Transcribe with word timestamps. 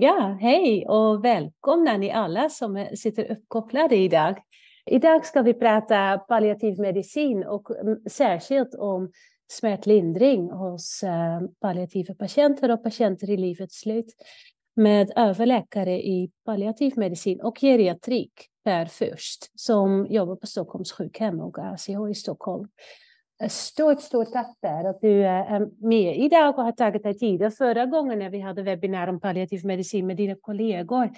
Ja, 0.00 0.38
hej 0.40 0.86
och 0.88 1.24
välkomna 1.24 1.96
ni 1.96 2.10
alla 2.10 2.48
som 2.48 2.86
sitter 2.94 3.32
uppkopplade 3.32 3.96
idag. 3.96 4.38
Idag 4.86 5.26
ska 5.26 5.42
vi 5.42 5.54
prata 5.54 6.18
palliativ 6.18 6.80
medicin 6.80 7.44
och 7.44 7.70
mm, 7.70 7.98
särskilt 8.10 8.74
om 8.74 9.10
smärtlindring 9.50 10.50
hos 10.50 11.02
eh, 11.02 11.40
palliativa 11.60 12.14
patienter 12.14 12.70
och 12.70 12.82
patienter 12.82 13.30
i 13.30 13.36
livets 13.36 13.80
slut 13.80 14.14
med 14.76 15.12
överläkare 15.16 16.06
i 16.06 16.30
palliativ 16.44 16.92
medicin 16.96 17.40
och 17.40 17.58
geriatrik 17.60 18.32
Per 18.64 18.86
Fürst 18.86 19.50
som 19.54 20.06
jobbar 20.10 20.36
på 20.36 20.46
Stockholms 20.46 20.92
sjukhem 20.92 21.40
och 21.40 21.58
ACH 21.58 22.10
i 22.10 22.14
Stockholm. 22.14 22.68
Stort, 23.48 24.00
stort 24.00 24.32
tack 24.32 24.56
där 24.62 24.84
att 24.84 25.00
du 25.00 25.20
eh, 25.22 25.52
är 25.52 25.86
med 25.88 26.18
idag 26.18 26.58
och 26.58 26.64
har 26.64 26.72
tagit 26.72 27.02
dig 27.02 27.18
tid. 27.18 27.54
Förra 27.58 27.86
gången 27.86 28.18
när 28.18 28.30
vi 28.30 28.40
hade 28.40 28.62
webbinar 28.62 29.08
om 29.08 29.20
palliativ 29.20 29.60
medicin 29.64 30.06
med 30.06 30.16
dina 30.16 30.34
kollegor 30.40 31.10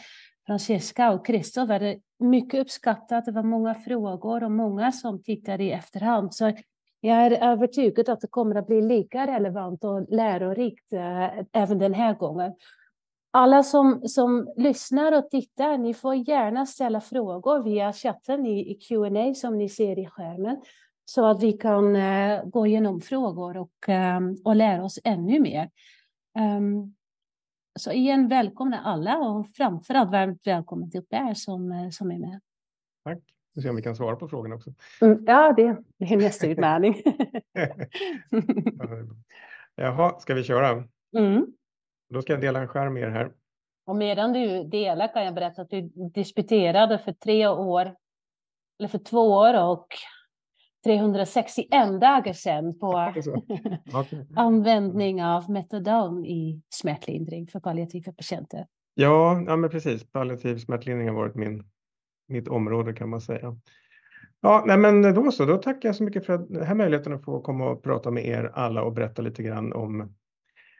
Francesca 0.46 1.12
och 1.12 1.26
Christo 1.26 1.66
var 1.66 1.78
det 1.78 1.98
mycket 2.18 2.60
uppskattat. 2.60 3.24
Det 3.24 3.32
var 3.32 3.42
många 3.42 3.74
frågor 3.74 4.44
och 4.44 4.50
många 4.50 4.92
som 4.92 5.22
tittade 5.22 5.64
i 5.64 5.72
efterhand. 5.72 6.34
Så 6.34 6.52
jag 7.00 7.16
är 7.16 7.30
övertygad 7.52 8.08
att 8.08 8.20
det 8.20 8.26
kommer 8.26 8.54
att 8.54 8.66
bli 8.66 8.80
lika 8.80 9.26
relevant 9.26 9.84
och 9.84 10.06
lärorikt 10.08 10.92
eh, 10.92 11.44
även 11.52 11.78
den 11.78 11.94
här 11.94 12.14
gången. 12.14 12.52
Alla 13.30 13.62
som, 13.62 14.00
som 14.04 14.52
lyssnar 14.56 15.12
och 15.12 15.30
tittar, 15.30 15.78
ni 15.78 15.94
får 15.94 16.14
gärna 16.14 16.66
ställa 16.66 17.00
frågor 17.00 17.62
via 17.62 17.92
chatten 17.92 18.46
i, 18.46 18.70
i 18.70 18.74
Q&A 18.74 19.34
som 19.34 19.58
ni 19.58 19.68
ser 19.68 19.98
i 19.98 20.06
skärmen 20.06 20.56
så 21.10 21.26
att 21.26 21.42
vi 21.42 21.52
kan 21.52 21.96
uh, 21.96 22.44
gå 22.44 22.66
igenom 22.66 23.00
frågor 23.00 23.56
och, 23.56 23.88
um, 23.88 24.36
och 24.44 24.56
lära 24.56 24.84
oss 24.84 24.98
ännu 25.04 25.40
mer. 25.40 25.70
Um, 26.38 26.94
så 27.78 27.92
igen, 27.92 28.28
välkomna 28.28 28.80
alla 28.80 29.18
och 29.18 29.48
framförallt 29.48 30.10
varmt 30.10 30.46
välkommen 30.46 30.90
till 30.90 31.02
Per 31.02 31.34
som, 31.34 31.72
uh, 31.72 31.90
som 31.90 32.10
är 32.10 32.18
med. 32.18 32.40
Tack. 33.04 33.18
Vi 33.54 33.62
ser 33.62 33.70
om 33.70 33.76
vi 33.76 33.82
kan 33.82 33.96
svara 33.96 34.16
på 34.16 34.28
frågorna 34.28 34.54
också. 34.54 34.74
Mm, 35.00 35.24
ja, 35.26 35.52
det, 35.56 35.76
det 35.98 36.04
är 36.04 36.16
nästa 36.16 36.46
utmaning. 36.46 36.94
Jaha, 39.74 40.18
ska 40.18 40.34
vi 40.34 40.44
köra? 40.44 40.84
Mm. 41.18 41.46
Då 42.10 42.22
ska 42.22 42.32
jag 42.32 42.40
dela 42.40 42.60
en 42.60 42.68
skärm 42.68 42.94
med 42.94 43.02
er 43.02 43.10
här. 43.10 43.32
Och 43.86 43.96
medan 43.96 44.32
du 44.32 44.64
delar 44.64 45.12
kan 45.12 45.24
jag 45.24 45.34
berätta 45.34 45.62
att 45.62 45.70
du 45.70 45.80
disputerade 46.14 46.98
för 46.98 47.12
tre 47.12 47.48
år, 47.48 47.94
eller 48.78 48.88
för 48.88 48.98
två 48.98 49.30
år 49.30 49.70
och 49.70 49.86
361 50.84 52.00
dagar 52.00 52.32
sedan 52.32 52.78
på 52.78 52.88
okay. 54.00 54.24
användning 54.36 55.24
av 55.24 55.50
metadon 55.50 56.26
i 56.26 56.62
smärtlindring 56.70 57.46
för 57.46 57.60
palliativa 57.60 58.12
patienter. 58.12 58.66
Ja, 58.94 59.42
ja 59.46 59.56
men 59.56 59.70
precis. 59.70 60.12
Palliativ 60.12 60.58
smärtlindring 60.58 61.08
har 61.08 61.14
varit 61.14 61.34
min, 61.34 61.64
mitt 62.28 62.48
område 62.48 62.92
kan 62.92 63.08
man 63.08 63.20
säga. 63.20 63.56
Ja, 64.40 64.64
nej 64.66 64.78
men 64.78 65.14
då 65.14 65.32
så. 65.32 65.44
Då 65.44 65.56
tackar 65.56 65.88
jag 65.88 65.96
så 65.96 66.04
mycket 66.04 66.26
för 66.26 66.38
den 66.38 66.66
här 66.66 66.74
möjligheten 66.74 67.12
att 67.12 67.24
få 67.24 67.40
komma 67.40 67.70
och 67.70 67.82
prata 67.82 68.10
med 68.10 68.26
er 68.26 68.50
alla 68.54 68.82
och 68.82 68.92
berätta 68.92 69.22
lite 69.22 69.42
grann 69.42 69.72
om 69.72 70.14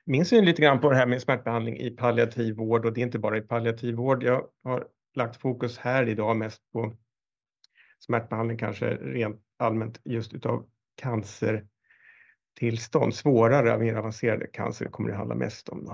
min 0.06 0.24
syn 0.24 0.44
lite 0.44 0.62
grann 0.62 0.80
på 0.80 0.90
det 0.90 0.96
här 0.96 1.06
med 1.06 1.22
smärtbehandling 1.22 1.76
i 1.76 1.90
palliativ 1.90 2.56
vård 2.56 2.86
och 2.86 2.92
det 2.92 3.00
är 3.00 3.02
inte 3.02 3.18
bara 3.18 3.38
i 3.38 3.40
palliativ 3.40 3.94
vård. 3.94 4.22
Jag 4.22 4.44
har 4.64 4.86
lagt 5.14 5.36
fokus 5.36 5.78
här 5.78 6.08
idag 6.08 6.36
mest 6.36 6.72
på 6.72 6.92
smärtbehandling 8.00 8.58
kanske 8.58 8.94
rent 8.94 9.40
allmänt 9.58 10.00
just 10.04 10.34
utav 10.34 10.66
cancertillstånd. 10.96 13.14
Svårare, 13.14 13.78
mer 13.78 13.94
avancerade 13.94 14.46
cancer 14.46 14.86
kommer 14.86 15.10
det 15.10 15.16
handla 15.16 15.34
mest 15.34 15.68
om. 15.68 15.84
Då. 15.84 15.92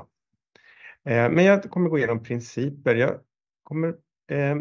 Eh, 1.11 1.31
men 1.31 1.45
jag 1.45 1.71
kommer 1.71 1.91
gå 1.91 1.99
igenom 1.99 2.23
principer. 2.23 2.95
Jag, 2.95 3.21
kommer, 3.63 3.89
eh, 4.31 4.57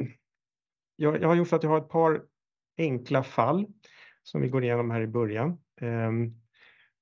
jag, 0.95 1.21
jag 1.21 1.27
har 1.27 1.35
gjort 1.35 1.47
så 1.47 1.55
att 1.55 1.63
jag 1.63 1.69
har 1.69 1.77
ett 1.77 1.89
par 1.89 2.21
enkla 2.77 3.23
fall 3.23 3.65
som 4.23 4.41
vi 4.41 4.49
går 4.49 4.63
igenom 4.63 4.91
här 4.91 5.01
i 5.01 5.07
början. 5.07 5.49
Eh, 5.81 6.11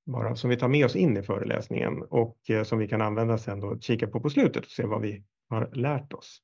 bara 0.06 0.36
som 0.36 0.50
vi 0.50 0.58
tar 0.58 0.68
med 0.68 0.86
oss 0.86 0.96
in 0.96 1.18
i 1.18 1.24
föreläsningen 1.24 2.04
och 2.10 2.50
eh, 2.50 2.64
som 2.64 2.80
vi 2.80 2.88
kan 2.88 3.02
använda 3.02 3.38
sen 3.38 3.60
då 3.60 3.80
kika 3.80 4.08
på 4.08 4.20
på 4.20 4.30
slutet 4.30 4.66
och 4.66 4.72
se 4.72 4.86
vad 4.86 5.02
vi 5.02 5.24
har 5.50 5.70
lärt 5.74 6.14
oss. 6.14 6.42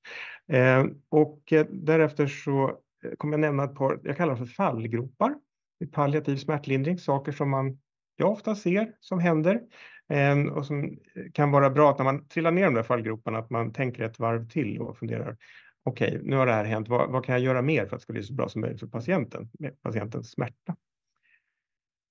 Ehm, 0.47 1.01
och 1.09 1.53
eh, 1.53 1.65
därefter 1.69 2.27
så 2.27 2.79
Eh, 3.03 3.11
kommer 3.17 3.33
jag 3.33 3.41
nämna 3.41 3.63
ett 3.63 3.75
par, 3.75 3.99
jag 4.03 4.17
kallar 4.17 4.35
dem 4.35 4.47
för 4.47 4.53
fallgropar 4.53 5.35
i 5.79 5.85
palliativ 5.85 6.37
smärtlindring, 6.37 6.97
saker 6.97 7.31
som 7.31 7.49
man 7.49 7.79
jag 8.19 8.31
ofta 8.31 8.55
ser 8.55 8.93
som 8.99 9.19
händer 9.19 9.61
ehm, 10.09 10.49
och 10.49 10.65
som 10.65 10.83
eh, 10.83 11.31
kan 11.33 11.51
vara 11.51 11.69
bra 11.69 11.91
att 11.91 11.97
när 11.97 12.05
man 12.05 12.27
trillar 12.27 12.51
ner 12.51 12.65
de 12.65 12.73
där 12.73 12.83
fallgroparna 12.83 13.37
att 13.37 13.49
man 13.49 13.73
tänker 13.73 14.03
ett 14.03 14.19
varv 14.19 14.49
till 14.49 14.79
och 14.79 14.97
funderar 14.97 15.37
okej, 15.83 16.07
okay, 16.07 16.21
nu 16.23 16.35
har 16.35 16.45
det 16.45 16.51
här 16.51 16.65
hänt, 16.65 16.89
vad, 16.89 17.11
vad, 17.11 17.25
kan 17.25 17.35
jag 17.35 17.43
göra 17.43 17.61
mer 17.61 17.85
för 17.85 17.95
att 17.95 17.99
det 17.99 18.03
ska 18.03 18.13
bli 18.13 18.23
så 18.23 18.33
bra 18.33 18.49
som 18.49 18.61
möjligt 18.61 18.79
för 18.79 18.87
patienten, 18.87 19.49
med 19.59 19.81
patientens 19.81 20.31
smärta. 20.31 20.75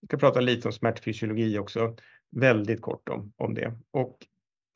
Vi 0.00 0.06
ska 0.06 0.16
prata 0.16 0.41
lite 0.41 0.69
om 0.69 0.72
smärtfysiologi 0.72 1.59
också, 1.59 1.97
väldigt 2.31 2.82
kort 2.82 3.09
om, 3.09 3.32
om 3.37 3.54
det. 3.54 3.72
Och 3.91 4.27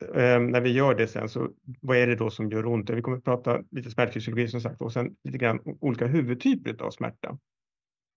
eh, 0.01 0.39
när 0.39 0.61
vi 0.61 0.71
gör 0.71 0.95
det 0.95 1.07
sen, 1.07 1.29
så 1.29 1.49
vad 1.81 1.97
är 1.97 2.07
det 2.07 2.15
då 2.15 2.29
som 2.29 2.49
gör 2.49 2.65
ont? 2.65 2.89
Vi 2.89 3.01
kommer 3.01 3.17
att 3.17 3.23
prata 3.23 3.63
lite 3.71 3.91
smärtfysiologi 3.91 4.47
som 4.47 4.61
sagt 4.61 4.81
och 4.81 4.93
sen 4.93 5.15
lite 5.23 5.37
grann 5.37 5.59
olika 5.79 6.07
huvudtyper 6.07 6.83
av 6.83 6.91
smärta. 6.91 7.37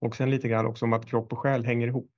Och 0.00 0.16
sen 0.16 0.30
lite 0.30 0.48
grann 0.48 0.66
också 0.66 0.84
om 0.84 0.92
att 0.92 1.06
kropp 1.06 1.32
och 1.32 1.38
själ 1.38 1.64
hänger 1.64 1.86
ihop. 1.86 2.10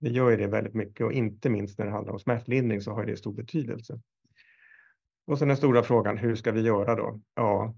Det 0.00 0.10
gör 0.10 0.30
ju 0.30 0.36
det 0.36 0.46
väldigt 0.46 0.74
mycket 0.74 1.06
och 1.06 1.12
inte 1.12 1.50
minst 1.50 1.78
när 1.78 1.86
det 1.86 1.92
handlar 1.92 2.12
om 2.12 2.18
smärtlindring 2.18 2.80
så 2.80 2.92
har 2.92 3.04
det 3.04 3.16
stor 3.16 3.32
betydelse. 3.32 4.00
Och 5.26 5.38
sen 5.38 5.48
den 5.48 5.56
stora 5.56 5.82
frågan, 5.82 6.18
hur 6.18 6.34
ska 6.34 6.52
vi 6.52 6.60
göra 6.60 6.94
då? 6.94 7.20
Ja, 7.34 7.76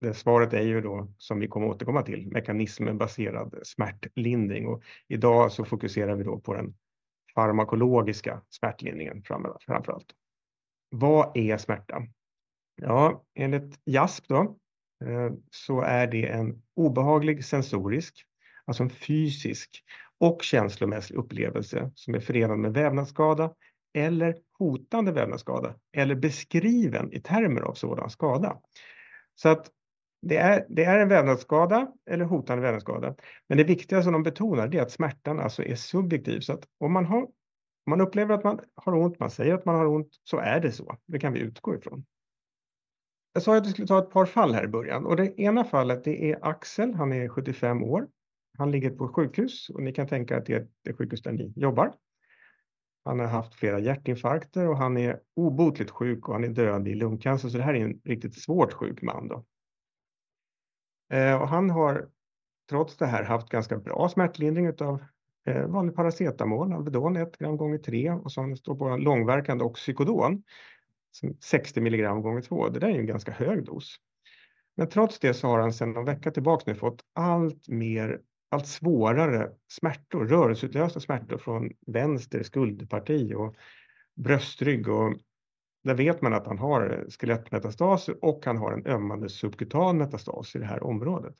det 0.00 0.14
svaret 0.14 0.52
är 0.52 0.62
ju 0.62 0.80
då, 0.80 1.12
som 1.18 1.40
vi 1.40 1.48
kommer 1.48 1.66
återkomma 1.66 2.02
till, 2.02 2.26
mekanismenbaserad 2.26 3.54
smärtlindring. 3.62 4.66
Och 4.66 4.82
idag 5.08 5.52
så 5.52 5.64
fokuserar 5.64 6.16
vi 6.16 6.24
då 6.24 6.40
på 6.40 6.54
den 6.54 6.74
farmakologiska 7.34 8.42
smärtlindringen 8.50 9.22
framför 9.66 9.92
allt. 9.92 10.14
Vad 10.90 11.36
är 11.36 11.56
smärta? 11.56 12.02
Ja, 12.82 13.24
enligt 13.34 13.80
JASP 13.84 14.28
då, 14.28 14.56
eh, 15.04 15.32
så 15.50 15.80
är 15.80 16.06
det 16.06 16.26
en 16.26 16.62
obehaglig 16.76 17.44
sensorisk, 17.44 18.24
alltså 18.64 18.82
en 18.82 18.90
fysisk 18.90 19.84
och 20.18 20.42
känslomässig 20.42 21.14
upplevelse 21.14 21.90
som 21.94 22.14
är 22.14 22.20
förenad 22.20 22.58
med 22.58 22.72
vävnadsskada 22.72 23.54
eller 23.94 24.36
hotande 24.58 25.12
vävnadsskada 25.12 25.74
eller 25.92 26.14
beskriven 26.14 27.12
i 27.12 27.20
termer 27.20 27.60
av 27.60 27.74
sådan 27.74 28.10
skada. 28.10 28.60
Så 29.34 29.48
att 29.48 29.70
det 30.22 30.36
är, 30.36 30.66
det 30.68 30.84
är 30.84 30.98
en 30.98 31.08
vävnadsskada 31.08 31.92
eller 32.10 32.24
hotande 32.24 32.62
vävnadsskada. 32.62 33.14
Men 33.48 33.58
det 33.58 33.64
viktiga 33.64 34.02
som 34.02 34.12
de 34.12 34.22
betonar 34.22 34.74
är 34.74 34.82
att 34.82 34.90
smärtan 34.90 35.40
alltså 35.40 35.62
är 35.62 35.74
subjektiv. 35.74 36.40
Så 36.40 36.52
att 36.52 36.64
om 36.78 36.92
man, 36.92 37.06
har, 37.06 37.26
om 37.86 37.90
man 37.90 38.00
upplever 38.00 38.34
att 38.34 38.44
man 38.44 38.60
har 38.74 38.94
ont, 38.94 39.20
man 39.20 39.30
säger 39.30 39.54
att 39.54 39.64
man 39.64 39.74
har 39.74 39.86
ont, 39.86 40.08
så 40.24 40.38
är 40.38 40.60
det 40.60 40.72
så. 40.72 40.98
Det 41.06 41.18
kan 41.18 41.32
vi 41.32 41.40
utgå 41.40 41.74
ifrån. 41.74 42.04
Jag 43.32 43.42
sa 43.42 43.56
att 43.56 43.66
vi 43.66 43.70
skulle 43.70 43.88
ta 43.88 43.98
ett 43.98 44.10
par 44.10 44.26
fall 44.26 44.54
här 44.54 44.64
i 44.64 44.68
början 44.68 45.06
och 45.06 45.16
det 45.16 45.40
ena 45.40 45.64
fallet 45.64 46.04
det 46.04 46.30
är 46.32 46.38
Axel, 46.44 46.94
han 46.94 47.12
är 47.12 47.28
75 47.28 47.82
år. 47.82 48.08
Han 48.58 48.70
ligger 48.70 48.90
på 48.90 49.08
sjukhus 49.08 49.68
och 49.68 49.82
ni 49.82 49.92
kan 49.92 50.08
tänka 50.08 50.36
att 50.36 50.46
det 50.46 50.54
är 50.54 50.68
det 50.84 50.92
sjukhus 50.92 51.22
där 51.22 51.32
ni 51.32 51.52
jobbar. 51.56 51.94
Han 53.04 53.20
har 53.20 53.26
haft 53.26 53.54
flera 53.54 53.78
hjärtinfarkter 53.78 54.68
och 54.68 54.76
han 54.76 54.96
är 54.96 55.20
obotligt 55.34 55.90
sjuk 55.90 56.28
och 56.28 56.34
han 56.34 56.44
är 56.44 56.48
döende 56.48 56.90
i 56.90 56.94
lungcancer. 56.94 57.48
Så 57.48 57.56
det 57.58 57.62
här 57.62 57.74
är 57.74 57.84
en 57.84 58.00
riktigt 58.04 58.42
svårt 58.42 58.72
sjuk 58.72 59.02
man. 59.02 59.28
Då. 59.28 59.44
Eh, 61.16 61.42
och 61.42 61.48
han 61.48 61.70
har 61.70 62.08
trots 62.70 62.96
det 62.96 63.06
här 63.06 63.24
haft 63.24 63.48
ganska 63.48 63.78
bra 63.78 64.08
smärtlindring 64.08 64.68
av 64.68 65.04
eh, 65.50 65.66
vanlig 65.66 65.96
paracetamol, 65.96 66.72
Alvedon 66.72 67.16
1 67.16 67.38
gram 67.38 67.56
gånger 67.56 67.78
3 67.78 68.10
och 68.10 68.32
så 68.32 68.56
står 68.56 68.74
på 68.74 68.96
långverkande 68.96 69.64
oxycodon 69.64 70.42
60 71.40 71.80
milligram 71.80 72.22
gånger 72.22 72.42
2. 72.42 72.68
Det 72.68 72.78
där 72.78 72.88
är 72.88 72.92
ju 72.92 73.00
en 73.00 73.06
ganska 73.06 73.32
hög 73.32 73.64
dos. 73.64 73.96
Men 74.76 74.88
trots 74.88 75.18
det 75.18 75.34
så 75.34 75.46
har 75.46 75.58
han 75.58 75.72
sedan 75.72 75.92
någon 75.92 76.04
vecka 76.04 76.30
tillbaka 76.30 76.64
nu 76.66 76.74
fått 76.74 77.04
allt 77.12 77.68
mer, 77.68 78.20
allt 78.48 78.66
svårare 78.66 79.50
smärtor, 79.68 80.26
rörelseutlösta 80.26 81.00
smärtor 81.00 81.38
från 81.38 81.70
vänster 81.86 82.42
skuldparti 82.42 83.34
och 83.34 83.56
bröstrygg 84.14 84.88
och 84.88 85.14
där 85.84 85.94
vet 85.94 86.22
man 86.22 86.34
att 86.34 86.46
han 86.46 86.58
har 86.58 87.06
skelettmetastaser 87.10 88.24
och 88.24 88.42
han 88.44 88.56
har 88.56 88.72
en 88.72 88.86
ömmande 88.86 89.28
subkutan 89.28 89.98
metastas 89.98 90.56
i 90.56 90.58
det 90.58 90.64
här 90.64 90.82
området. 90.82 91.34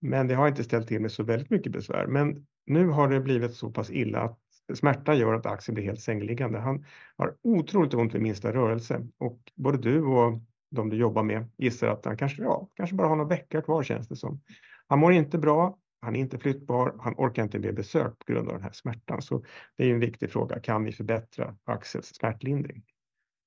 Men 0.00 0.26
det 0.26 0.34
har 0.34 0.48
inte 0.48 0.64
ställt 0.64 0.88
till 0.88 1.00
med 1.00 1.12
så 1.12 1.22
väldigt 1.22 1.50
mycket 1.50 1.72
besvär. 1.72 2.06
Men 2.06 2.46
nu 2.66 2.86
har 2.86 3.08
det 3.08 3.20
blivit 3.20 3.54
så 3.54 3.70
pass 3.70 3.90
illa 3.90 4.20
att 4.20 4.38
smärta 4.74 5.14
gör 5.14 5.34
att 5.34 5.46
Axel 5.46 5.74
blir 5.74 5.84
helt 5.84 6.00
sängliggande. 6.00 6.58
Han 6.58 6.84
har 7.16 7.36
otroligt 7.42 7.94
ont 7.94 8.14
vid 8.14 8.22
minsta 8.22 8.52
rörelse 8.52 9.06
och 9.18 9.40
både 9.54 9.78
du 9.78 10.02
och 10.02 10.40
de 10.70 10.90
du 10.90 10.96
jobbar 10.96 11.22
med 11.22 11.50
gissar 11.56 11.88
att 11.88 12.04
han 12.04 12.16
kanske, 12.16 12.42
ja, 12.42 12.68
kanske 12.74 12.96
bara 12.96 13.08
har 13.08 13.16
några 13.16 13.28
veckor 13.28 13.60
kvar 13.60 13.82
känns 13.82 14.08
det 14.08 14.16
som. 14.16 14.40
Han 14.86 14.98
mår 14.98 15.12
inte 15.12 15.38
bra, 15.38 15.78
han 16.00 16.16
är 16.16 16.20
inte 16.20 16.38
flyttbar, 16.38 16.96
han 17.00 17.14
orkar 17.16 17.42
inte 17.42 17.58
med 17.58 17.74
besök 17.74 18.18
på 18.18 18.32
grund 18.32 18.48
av 18.48 18.54
den 18.54 18.62
här 18.62 18.72
smärtan. 18.72 19.22
Så 19.22 19.44
det 19.76 19.84
är 19.84 19.94
en 19.94 20.00
viktig 20.00 20.30
fråga, 20.30 20.60
kan 20.60 20.84
vi 20.84 20.92
förbättra 20.92 21.56
Axels 21.64 22.14
smärtlindring? 22.14 22.82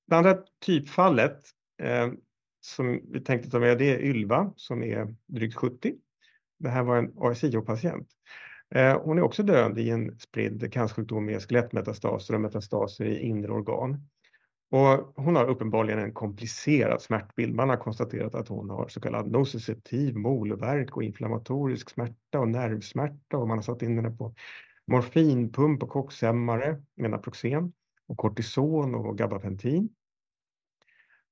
Det 0.06 0.16
andra 0.16 0.38
typfallet 0.66 1.40
eh, 1.82 2.12
som 2.60 3.00
vi 3.12 3.20
tänkte 3.20 3.50
ta 3.50 3.58
med, 3.58 3.78
det 3.78 3.94
är 3.94 3.98
Ylva 3.98 4.52
som 4.56 4.82
är 4.82 5.14
drygt 5.26 5.54
70. 5.54 5.94
Det 6.58 6.68
här 6.68 6.82
var 6.82 6.96
en 6.96 7.12
ASIO-patient. 7.18 8.08
Eh, 8.74 9.00
hon 9.02 9.18
är 9.18 9.22
också 9.22 9.42
döende 9.42 9.80
i 9.80 9.90
en 9.90 10.18
spridd 10.18 10.72
cancersjukdom 10.72 11.24
med 11.24 11.42
skelettmetastaser 11.42 12.34
och 12.34 12.40
metastaser 12.40 13.04
i 13.04 13.18
inre 13.18 13.52
organ. 13.52 14.08
Och 14.70 15.12
hon 15.16 15.36
har 15.36 15.44
uppenbarligen 15.44 15.98
en 15.98 16.12
komplicerad 16.12 17.02
smärtbild. 17.02 17.54
Man 17.54 17.68
har 17.68 17.76
konstaterat 17.76 18.34
att 18.34 18.48
hon 18.48 18.70
har 18.70 18.88
så 18.88 19.00
kallad 19.00 19.30
nociceptiv 19.30 20.16
molvärk 20.16 20.96
och 20.96 21.02
inflammatorisk 21.02 21.90
smärta 21.90 22.38
och 22.38 22.48
nervsmärta 22.48 23.36
och 23.36 23.48
man 23.48 23.58
har 23.58 23.62
satt 23.62 23.82
in 23.82 23.96
henne 23.96 24.10
på 24.10 24.34
morfinpump 24.86 25.82
och 25.82 25.88
kockshämmare, 25.88 26.82
Menaproxen, 26.96 27.72
och 28.06 28.16
kortison 28.16 28.94
och 28.94 29.18
gabapentin. 29.18 29.88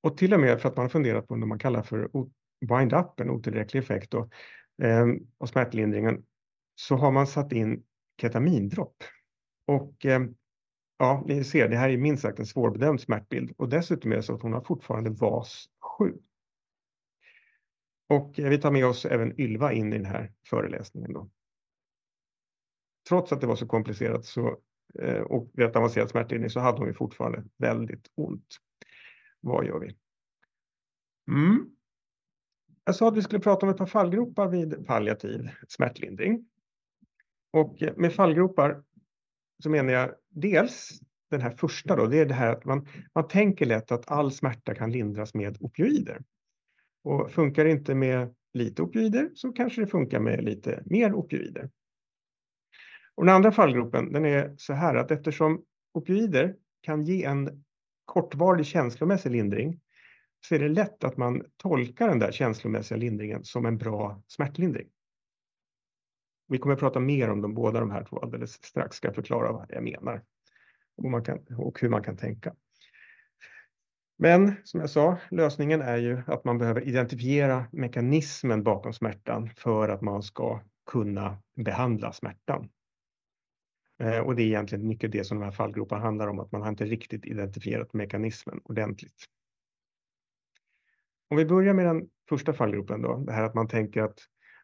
Och 0.00 0.16
till 0.16 0.34
och 0.34 0.40
med 0.40 0.60
för 0.60 0.68
att 0.68 0.76
man 0.76 0.84
har 0.84 0.90
funderat 0.90 1.28
på 1.28 1.34
vad 1.34 1.48
man 1.48 1.58
kallar 1.58 1.82
för 1.82 2.08
wind-up, 2.60 3.20
en 3.20 3.30
otillräcklig 3.30 3.80
effekt 3.80 4.10
då, 4.10 4.28
eh, 4.82 5.06
och 5.38 5.48
smärtlindringen, 5.48 6.22
så 6.74 6.96
har 6.96 7.12
man 7.12 7.26
satt 7.26 7.52
in 7.52 7.84
ketamindropp. 8.20 8.96
Och 9.66 10.06
eh, 10.06 10.22
ja, 10.98 11.24
ni 11.26 11.44
ser, 11.44 11.68
det 11.68 11.76
här 11.76 11.90
är 11.90 11.96
minst 11.96 12.22
sagt 12.22 12.38
en 12.38 12.46
svårbedömd 12.46 13.00
smärtbild 13.00 13.52
och 13.56 13.68
dessutom 13.68 14.12
är 14.12 14.16
det 14.16 14.22
så 14.22 14.34
att 14.34 14.42
hon 14.42 14.52
har 14.52 14.60
fortfarande 14.60 15.10
VAS 15.10 15.66
7. 15.98 16.18
Och 18.08 18.40
eh, 18.40 18.48
vi 18.48 18.58
tar 18.58 18.70
med 18.70 18.86
oss 18.86 19.04
även 19.04 19.40
Ylva 19.40 19.72
in 19.72 19.92
i 19.92 19.96
den 19.96 20.06
här 20.06 20.32
föreläsningen. 20.46 21.12
Då. 21.12 21.30
Trots 23.08 23.32
att 23.32 23.40
det 23.40 23.46
var 23.46 23.56
så 23.56 23.66
komplicerat 23.66 24.24
så, 24.24 24.58
eh, 24.98 25.20
och 25.20 25.50
rätt 25.54 25.76
avancerad 25.76 26.10
smärtlindring 26.10 26.50
så 26.50 26.60
hade 26.60 26.78
hon 26.78 26.88
ju 26.88 26.94
fortfarande 26.94 27.44
väldigt 27.58 28.10
ont. 28.14 28.56
Vad 29.40 29.66
gör 29.66 29.78
vi? 29.78 29.96
Mm. 31.28 31.70
Jag 32.84 32.94
sa 32.94 33.08
att 33.08 33.16
vi 33.16 33.22
skulle 33.22 33.40
prata 33.40 33.66
om 33.66 33.72
ett 33.72 33.78
par 33.78 33.86
fallgropar 33.86 34.48
vid 34.48 34.86
palliativ 34.86 35.48
smärtlindring. 35.68 36.48
Och 37.52 37.82
med 37.96 38.12
fallgropar 38.12 38.82
så 39.62 39.70
menar 39.70 39.92
jag 39.92 40.10
dels 40.28 41.00
den 41.30 41.40
här 41.40 41.50
första 41.50 41.96
då, 41.96 42.06
det 42.06 42.18
är 42.18 42.26
det 42.26 42.34
här 42.34 42.52
att 42.52 42.64
man, 42.64 42.86
man 43.14 43.28
tänker 43.28 43.66
lätt 43.66 43.92
att 43.92 44.10
all 44.10 44.32
smärta 44.32 44.74
kan 44.74 44.92
lindras 44.92 45.34
med 45.34 45.56
opioider. 45.60 46.22
Och 47.04 47.30
funkar 47.30 47.64
det 47.64 47.70
inte 47.70 47.94
med 47.94 48.34
lite 48.54 48.82
opioider 48.82 49.30
så 49.34 49.52
kanske 49.52 49.80
det 49.80 49.86
funkar 49.86 50.20
med 50.20 50.44
lite 50.44 50.82
mer 50.86 51.14
opioider. 51.14 51.70
Och 53.14 53.24
den 53.24 53.34
andra 53.34 53.52
fallgropen 53.52 54.12
den 54.12 54.24
är 54.24 54.54
så 54.56 54.72
här 54.72 54.94
att 54.94 55.10
eftersom 55.10 55.64
opioider 55.94 56.56
kan 56.80 57.04
ge 57.04 57.24
en 57.24 57.64
kortvarig 58.04 58.66
känslomässig 58.66 59.30
lindring 59.30 59.80
så 60.40 60.54
är 60.54 60.58
det 60.58 60.68
lätt 60.68 61.04
att 61.04 61.16
man 61.16 61.42
tolkar 61.56 62.08
den 62.08 62.18
där 62.18 62.32
känslomässiga 62.32 62.98
lindringen 62.98 63.44
som 63.44 63.66
en 63.66 63.78
bra 63.78 64.22
smärtlindring. 64.26 64.88
Vi 66.52 66.58
kommer 66.58 66.74
att 66.74 66.80
prata 66.80 67.00
mer 67.00 67.30
om 67.30 67.42
de 67.42 67.54
båda 67.54 67.80
de 67.80 67.90
här 67.90 68.04
två 68.04 68.18
alldeles 68.18 68.64
strax, 68.64 68.96
ska 68.96 69.08
jag 69.08 69.14
förklara 69.14 69.52
vad 69.52 69.66
jag 69.68 69.82
menar 69.82 70.22
och, 70.96 71.10
man 71.10 71.24
kan, 71.24 71.38
och 71.58 71.80
hur 71.80 71.88
man 71.88 72.02
kan 72.02 72.16
tänka. 72.16 72.54
Men 74.18 74.54
som 74.64 74.80
jag 74.80 74.90
sa, 74.90 75.18
lösningen 75.30 75.82
är 75.82 75.96
ju 75.96 76.22
att 76.26 76.44
man 76.44 76.58
behöver 76.58 76.80
identifiera 76.80 77.64
mekanismen 77.72 78.62
bakom 78.62 78.92
smärtan 78.92 79.50
för 79.56 79.88
att 79.88 80.02
man 80.02 80.22
ska 80.22 80.60
kunna 80.90 81.42
behandla 81.56 82.12
smärtan. 82.12 82.68
Eh, 83.98 84.18
och 84.18 84.36
det 84.36 84.42
är 84.42 84.46
egentligen 84.46 84.86
mycket 84.86 85.12
det 85.12 85.24
som 85.24 85.38
de 85.38 85.44
här 85.44 85.52
fallgroparna 85.52 86.02
handlar 86.02 86.28
om, 86.28 86.40
att 86.40 86.52
man 86.52 86.62
har 86.62 86.68
inte 86.68 86.84
riktigt 86.84 87.26
identifierat 87.26 87.92
mekanismen 87.92 88.60
ordentligt. 88.64 89.24
Om 91.28 91.36
vi 91.36 91.46
börjar 91.46 91.74
med 91.74 91.86
den 91.86 92.08
första 92.28 92.52
fallgropen 92.52 93.02
då, 93.02 93.16
det 93.16 93.32
här 93.32 93.42
att 93.42 93.54
man 93.54 93.68
tänker 93.68 94.02
att 94.02 94.18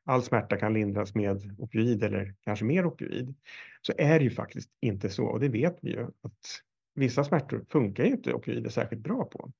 all 0.08 0.22
smärta 0.22 0.56
kan 0.56 0.74
lindras 0.74 1.14
med 1.14 1.54
opioid 1.58 2.02
eller 2.02 2.34
kanske 2.44 2.64
mer 2.64 2.86
opioid, 2.86 3.34
så 3.82 3.92
är 3.98 4.18
det 4.18 4.24
ju 4.24 4.30
faktiskt 4.30 4.70
inte 4.80 5.10
så. 5.10 5.24
Och 5.24 5.40
det 5.40 5.48
vet 5.48 5.78
vi 5.82 5.90
ju 5.90 6.02
att 6.02 6.62
vissa 6.94 7.24
smärtor 7.24 7.64
funkar 7.70 8.04
ju 8.04 8.10
inte 8.10 8.32
opioider 8.32 8.70
särskilt 8.70 9.02
bra 9.02 9.24
på. 9.24 9.52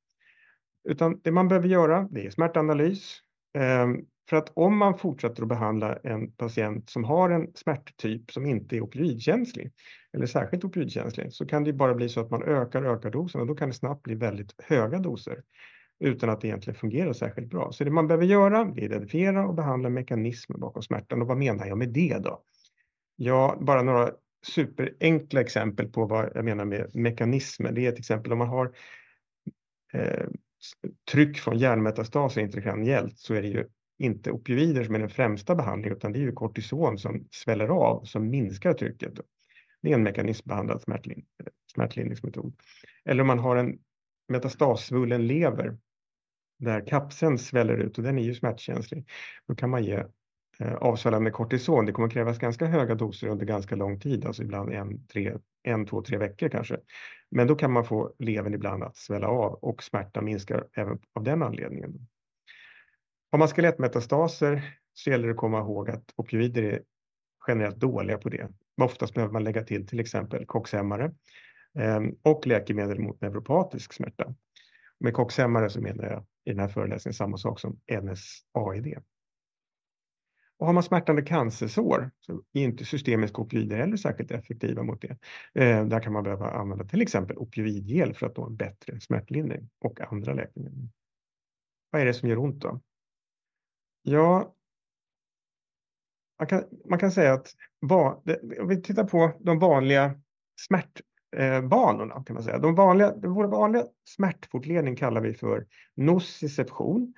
Utan 0.89 1.21
det 1.25 1.31
man 1.31 1.49
behöver 1.49 1.69
göra, 1.69 2.09
det 2.11 2.27
är 2.27 2.31
smärtanalys. 2.31 3.19
Ehm, 3.59 3.97
för 4.29 4.37
att 4.37 4.53
om 4.55 4.77
man 4.77 4.99
fortsätter 4.99 5.43
att 5.43 5.49
behandla 5.49 5.97
en 5.97 6.33
patient 6.33 6.91
som 6.91 7.05
har 7.05 7.31
en 7.31 7.53
smärttyp 7.55 8.31
som 8.31 8.47
inte 8.47 8.77
är 8.77 8.81
opioidkänslig 8.81 9.73
eller 10.13 10.27
särskilt 10.27 10.65
opioidkänslig 10.65 11.33
så 11.33 11.47
kan 11.47 11.65
det 11.65 11.73
bara 11.73 11.95
bli 11.95 12.09
så 12.09 12.21
att 12.21 12.31
man 12.31 12.43
ökar 12.43 12.83
och 12.83 12.93
ökar 12.93 13.11
dosen 13.11 13.41
och 13.41 13.47
då 13.47 13.55
kan 13.55 13.69
det 13.69 13.75
snabbt 13.75 14.03
bli 14.03 14.15
väldigt 14.15 14.55
höga 14.59 14.99
doser 14.99 15.43
utan 16.01 16.31
att 16.31 16.41
det 16.41 16.49
egentligen 16.49 16.79
fungerar 16.79 17.13
särskilt 17.13 17.51
bra. 17.51 17.73
Så 17.73 17.85
det 17.85 17.91
man 17.91 18.07
behöver 18.07 18.25
göra 18.25 18.59
är 18.59 18.71
att 18.71 18.79
identifiera 18.79 19.47
och 19.47 19.55
behandla 19.55 19.89
mekanismer 19.89 20.59
bakom 20.59 20.83
smärtan. 20.83 21.23
Och 21.23 21.29
vad 21.29 21.39
menar 21.39 21.67
jag 21.67 21.79
med 21.79 21.89
det 21.89 22.19
då? 22.19 22.43
Ja, 23.17 23.59
bara 23.61 23.83
några 23.83 24.11
superenkla 24.47 25.41
exempel 25.41 25.89
på 25.89 26.07
vad 26.07 26.31
jag 26.35 26.45
menar 26.45 26.65
med 26.65 26.95
mekanismer. 26.95 27.73
Det 27.73 27.87
är 27.87 27.93
ett 27.93 27.99
exempel 27.99 28.33
om 28.33 28.39
man 28.39 28.49
har 28.49 28.73
eh, 29.93 30.27
tryck 31.11 31.39
från 31.39 31.59
hjärnmetastaser 31.59 32.41
intrakraniellt 32.41 33.19
så 33.19 33.35
är 33.35 33.43
det 33.43 33.49
ju 33.49 33.69
inte 33.99 34.31
opioider 34.31 34.85
som 34.85 34.95
är 34.95 34.99
den 34.99 35.09
främsta 35.09 35.55
behandlingen 35.55 35.97
utan 35.97 36.13
det 36.13 36.19
är 36.19 36.23
ju 36.23 36.33
kortison 36.33 36.99
som 36.99 37.29
sväller 37.31 37.69
av 37.69 38.05
som 38.05 38.31
minskar 38.31 38.73
trycket. 38.73 39.13
Det 39.83 39.91
är 39.91 39.95
en 39.95 40.03
mekanismbehandlad 40.03 40.83
smärtlind 40.83 41.25
smärtlindringsmetod. 41.75 42.55
Eller 43.05 43.21
om 43.21 43.27
man 43.27 43.39
har 43.39 43.57
en 43.57 43.79
metastasvullen 44.29 45.27
lever 45.27 45.77
där 46.59 46.87
kapseln 46.87 47.39
sväller 47.39 47.77
ut 47.77 47.99
och 47.99 48.05
den 48.05 48.19
är 48.19 48.23
ju 48.23 48.35
smärtkänslig. 48.35 49.09
Då 49.49 49.55
kan 49.55 49.71
man 49.71 49.85
ge 49.85 50.05
eh, 50.59 50.75
avsvällande 50.75 51.31
kortison. 51.31 51.87
Det 51.87 51.93
kommer 51.93 52.11
krävas 52.11 52.39
ganska 52.39 52.67
höga 52.67 52.95
doser 52.95 53.29
under 53.29 53.47
ganska 53.47 53.77
lång 53.77 54.01
tid, 54.01 54.27
alltså 54.27 54.43
ibland 54.43 54.73
en, 54.73 55.07
tre, 55.07 55.37
en, 55.63 55.87
två, 55.87 56.03
tre 56.03 56.19
veckor 56.19 56.49
kanske. 56.49 56.77
Men 57.31 57.47
då 57.47 57.55
kan 57.55 57.73
man 57.73 57.85
få 57.85 58.13
levern 58.19 58.55
ibland 58.55 58.83
att 58.83 58.97
svälla 58.97 59.29
av 59.29 59.53
och 59.53 59.83
smärtan 59.83 60.25
minskar 60.25 60.67
även 60.73 60.99
av 61.15 61.25
den 61.25 61.43
anledningen. 61.43 62.07
Har 63.31 63.39
man 63.39 63.49
skelettmetastaser 63.49 64.79
så 64.95 65.11
gäller 65.11 65.27
det 65.27 65.33
att 65.33 65.37
komma 65.37 65.59
ihåg 65.59 65.91
att 65.91 66.05
opioider 66.17 66.63
är 66.63 66.83
generellt 67.49 67.77
dåliga 67.77 68.19
på 68.19 68.29
det. 68.29 68.49
Oftast 68.83 69.15
behöver 69.15 69.33
man 69.33 69.45
lägga 69.45 69.65
till 69.65 69.87
till 69.87 70.01
exempel 70.01 70.47
koxhämmare 70.47 71.13
eh, 71.79 72.01
och 72.23 72.47
läkemedel 72.47 72.99
mot 72.99 73.21
neuropatisk 73.21 73.93
smärta. 73.93 74.35
Med 75.01 75.15
kocksämmare 75.15 75.71
så 75.71 75.81
menar 75.81 76.05
jag 76.05 76.25
i 76.45 76.51
den 76.51 76.61
här 76.61 76.69
föreläsningen 76.69 77.15
samma 77.15 77.37
sak 77.37 77.61
som 77.61 77.81
NSAID. 78.03 78.99
Och 80.59 80.67
har 80.67 80.73
man 80.73 80.83
smärtande 80.83 81.23
cancersår 81.23 82.11
så 82.21 82.43
är 82.53 82.63
inte 82.63 82.85
systemiska 82.85 83.43
opioider 83.43 83.77
heller 83.77 83.97
särskilt 83.97 84.31
effektiva 84.31 84.83
mot 84.83 85.03
det. 85.03 85.19
Eh, 85.55 85.87
där 85.87 86.01
kan 86.01 86.13
man 86.13 86.25
behöva 86.25 86.51
använda 86.51 86.85
till 86.85 87.03
exempel 87.03 87.37
opioidgel 87.37 88.15
för 88.15 88.27
att 88.27 88.37
nå 88.37 88.47
en 88.47 88.57
bättre 88.57 89.01
smärtlindring 89.01 89.71
och 89.79 90.01
andra 90.01 90.35
läkemedel. 90.35 90.89
Vad 91.91 92.03
är 92.03 92.07
det 92.07 92.15
som 92.15 92.29
gör 92.29 92.39
ont 92.39 92.63
då? 92.63 92.81
Ja, 94.03 94.55
man 96.39 96.47
kan, 96.47 96.65
man 96.89 96.99
kan 96.99 97.13
säga 97.13 97.33
att 97.33 97.55
om 98.61 98.69
vi 98.69 98.83
tittar 98.83 99.05
på 99.05 99.33
de 99.41 99.59
vanliga 99.59 100.21
smärt, 100.61 101.01
Eh, 101.37 101.61
banorna 101.61 102.25
kan 102.27 102.35
man 102.35 102.43
säga. 102.43 102.59
De 102.59 102.75
vanliga, 102.75 103.15
vår 103.17 103.45
vanliga 103.45 103.85
smärtfortledning 104.05 104.97
kallar 104.97 105.21
vi 105.21 105.35
för 105.35 105.67
nociception. 105.97 107.15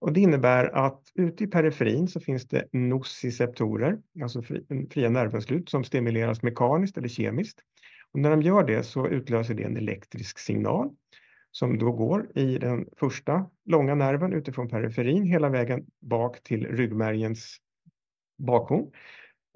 Och 0.00 0.12
det 0.12 0.20
innebär 0.20 0.64
att 0.64 1.02
ute 1.14 1.44
i 1.44 1.46
periferin 1.46 2.08
så 2.08 2.20
finns 2.20 2.48
det 2.48 2.68
nociceptorer, 2.72 3.98
alltså 4.22 4.42
fria 4.90 5.08
nervbeslut 5.08 5.68
som 5.68 5.84
stimuleras 5.84 6.42
mekaniskt 6.42 6.98
eller 6.98 7.08
kemiskt. 7.08 7.60
Och 8.12 8.20
när 8.20 8.30
de 8.30 8.42
gör 8.42 8.64
det 8.64 8.82
så 8.82 9.08
utlöser 9.08 9.54
det 9.54 9.62
en 9.62 9.76
elektrisk 9.76 10.38
signal 10.38 10.90
som 11.50 11.78
då 11.78 11.92
går 11.92 12.38
i 12.38 12.58
den 12.58 12.88
första 12.96 13.50
långa 13.64 13.94
nerven 13.94 14.32
utifrån 14.32 14.68
periferin 14.68 15.22
hela 15.22 15.48
vägen 15.48 15.86
bak 16.00 16.42
till 16.42 16.66
ryggmärgens 16.66 17.56
bakhorn. 18.38 18.90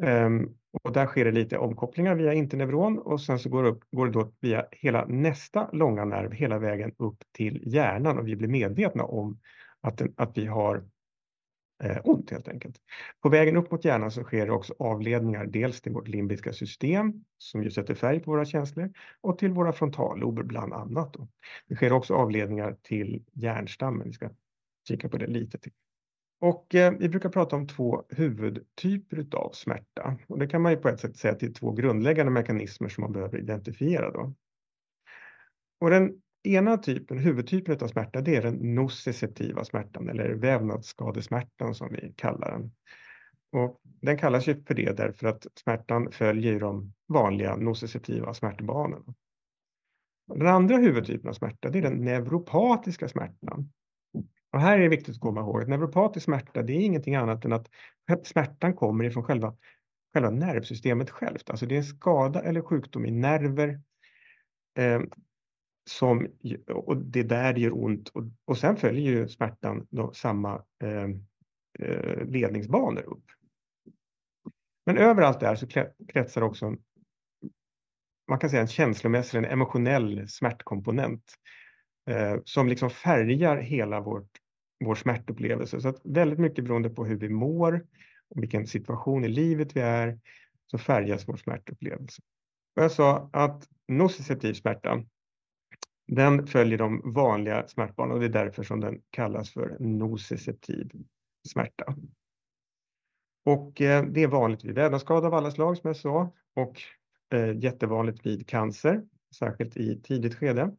Ehm, 0.02 0.48
och 0.82 0.92
där 0.92 1.06
sker 1.06 1.24
det 1.24 1.32
lite 1.32 1.58
omkopplingar 1.58 2.14
via 2.14 2.34
interneuron 2.34 2.98
och 2.98 3.20
sen 3.20 3.38
så 3.38 3.48
går 3.48 3.62
det, 3.62 3.68
upp, 3.68 3.84
går 3.90 4.06
det 4.06 4.12
då 4.12 4.32
via 4.40 4.66
hela 4.70 5.06
nästa 5.06 5.70
långa 5.72 6.04
nerv 6.04 6.32
hela 6.32 6.58
vägen 6.58 6.92
upp 6.98 7.24
till 7.32 7.62
hjärnan 7.66 8.18
och 8.18 8.28
vi 8.28 8.36
blir 8.36 8.48
medvetna 8.48 9.04
om 9.04 9.40
att, 9.80 9.98
den, 9.98 10.14
att 10.16 10.38
vi 10.38 10.46
har 10.46 10.84
eh, 11.82 11.98
ont 12.04 12.30
helt 12.30 12.48
enkelt. 12.48 12.76
På 13.20 13.28
vägen 13.28 13.56
upp 13.56 13.70
mot 13.70 13.84
hjärnan 13.84 14.10
så 14.10 14.22
sker 14.22 14.46
det 14.46 14.52
också 14.52 14.74
avledningar, 14.78 15.46
dels 15.46 15.80
till 15.80 15.92
vårt 15.92 16.08
limbiska 16.08 16.52
system 16.52 17.24
som 17.38 17.62
ju 17.62 17.70
sätter 17.70 17.94
färg 17.94 18.20
på 18.20 18.30
våra 18.30 18.44
känslor 18.44 18.92
och 19.20 19.38
till 19.38 19.50
våra 19.50 19.72
frontallober 19.72 20.42
bland 20.42 20.72
annat. 20.72 21.12
Då. 21.12 21.28
Det 21.68 21.74
sker 21.74 21.92
också 21.92 22.14
avledningar 22.14 22.76
till 22.82 23.24
hjärnstammen. 23.32 24.06
Vi 24.06 24.12
ska 24.12 24.30
kika 24.88 25.08
på 25.08 25.18
det 25.18 25.26
lite 25.26 25.58
till. 25.58 25.72
Och 26.42 26.74
eh, 26.74 26.92
vi 26.98 27.08
brukar 27.08 27.28
prata 27.28 27.56
om 27.56 27.66
två 27.66 28.04
huvudtyper 28.08 29.26
av 29.32 29.50
smärta. 29.52 30.16
Och 30.26 30.38
det 30.38 30.46
kan 30.46 30.62
man 30.62 30.72
ju 30.72 30.78
på 30.78 30.88
ett 30.88 31.00
sätt 31.00 31.16
säga 31.16 31.32
att 31.32 31.40
det 31.40 31.46
är 31.46 31.52
två 31.52 31.72
grundläggande 31.72 32.32
mekanismer 32.32 32.88
som 32.88 33.02
man 33.02 33.12
behöver 33.12 33.38
identifiera. 33.38 34.10
Då. 34.10 34.34
Och 35.80 35.90
den 35.90 36.22
ena 36.42 36.78
typen, 36.78 37.18
huvudtypen 37.18 37.78
av 37.80 37.88
smärta, 37.88 38.20
det 38.20 38.36
är 38.36 38.42
den 38.42 38.74
nociceptiva 38.74 39.64
smärtan 39.64 40.08
eller 40.08 40.34
vävnadsskadesmärtan 40.34 41.74
som 41.74 41.88
vi 41.88 42.12
kallar 42.16 42.50
den. 42.50 42.72
Och 43.52 43.80
den 43.84 44.18
kallas 44.18 44.46
ju 44.46 44.64
för 44.64 44.74
det 44.74 44.96
därför 44.96 45.26
att 45.26 45.46
smärtan 45.54 46.12
följer 46.12 46.60
de 46.60 46.92
vanliga 47.08 47.56
nociceptiva 47.56 48.34
smärtbanorna. 48.34 49.14
Den 50.34 50.46
andra 50.46 50.76
huvudtypen 50.76 51.28
av 51.28 51.34
smärta, 51.34 51.68
det 51.70 51.78
är 51.78 51.82
den 51.82 52.04
neuropatiska 52.04 53.08
smärtan. 53.08 53.72
Och 54.52 54.60
här 54.60 54.78
är 54.78 54.82
det 54.82 54.88
viktigt 54.88 55.14
att 55.14 55.20
komma 55.20 55.40
ihåg 55.40 55.62
att 55.62 55.68
neuropatisk 55.68 56.24
smärta, 56.24 56.62
det 56.62 56.72
är 56.72 56.80
ingenting 56.80 57.14
annat 57.14 57.44
än 57.44 57.52
att 57.52 57.68
smärtan 58.22 58.74
kommer 58.74 59.04
ifrån 59.04 59.24
själva, 59.24 59.56
själva 60.14 60.30
nervsystemet 60.30 61.10
självt. 61.10 61.50
Alltså 61.50 61.66
det 61.66 61.74
är 61.74 61.78
en 61.78 61.84
skada 61.84 62.42
eller 62.42 62.60
sjukdom 62.60 63.06
i 63.06 63.10
nerver 63.10 63.80
eh, 64.78 65.00
som, 65.90 66.26
och 66.68 66.96
det 66.96 67.20
är 67.20 67.24
där 67.24 67.52
det 67.52 67.60
gör 67.60 67.84
ont. 67.84 68.08
Och, 68.08 68.22
och 68.44 68.58
sen 68.58 68.76
följer 68.76 69.12
ju 69.12 69.28
smärtan 69.28 69.86
då 69.90 70.12
samma 70.12 70.64
eh, 70.84 71.08
eh 71.78 72.26
ledningsbanor 72.26 73.02
upp. 73.02 73.24
Men 74.86 74.98
överallt 74.98 75.40
där 75.40 75.54
så 75.54 75.66
kretsar 76.08 76.42
också 76.42 76.76
man 78.28 78.38
kan 78.38 78.50
säga 78.50 78.62
en 78.62 78.68
känslomässig, 78.68 79.38
en 79.38 79.44
emotionell 79.44 80.28
smärtkomponent 80.28 81.34
eh, 82.10 82.36
som 82.44 82.68
liksom 82.68 82.90
färgar 82.90 83.56
hela 83.56 84.00
vårt, 84.00 84.30
vår 84.84 84.94
smärtupplevelse. 84.94 85.80
Så 85.80 85.88
att 85.88 86.00
väldigt 86.04 86.38
mycket 86.38 86.64
beroende 86.64 86.90
på 86.90 87.04
hur 87.04 87.16
vi 87.16 87.28
mår 87.28 87.86
och 88.28 88.42
vilken 88.42 88.66
situation 88.66 89.24
i 89.24 89.28
livet 89.28 89.76
vi 89.76 89.80
är 89.80 90.20
så 90.70 90.78
färgas 90.78 91.28
vår 91.28 91.36
smärtupplevelse. 91.36 92.22
Och 92.76 92.82
jag 92.82 92.92
sa 92.92 93.30
att 93.32 93.68
nociceptiv 93.88 94.54
smärta, 94.54 95.04
den 96.06 96.46
följer 96.46 96.78
de 96.78 97.12
vanliga 97.12 97.68
smärtbanorna 97.68 98.14
och 98.14 98.20
det 98.20 98.26
är 98.26 98.44
därför 98.44 98.62
som 98.62 98.80
den 98.80 99.00
kallas 99.10 99.50
för 99.50 99.76
nociceptiv 99.80 100.90
smärta. 101.48 101.94
Och 103.44 103.80
eh, 103.80 104.04
det 104.04 104.22
är 104.22 104.28
vanligt 104.28 104.64
vid 104.64 104.74
vävnadsskada 104.74 105.26
av 105.26 105.34
alla 105.34 105.50
slag 105.50 105.76
som 105.76 105.88
jag 105.88 105.96
sa 105.96 106.32
och 106.54 106.80
eh, 107.34 107.58
jättevanligt 107.58 108.26
vid 108.26 108.48
cancer, 108.48 109.02
särskilt 109.38 109.76
i 109.76 110.00
tidigt 110.02 110.34
skede. 110.34 110.76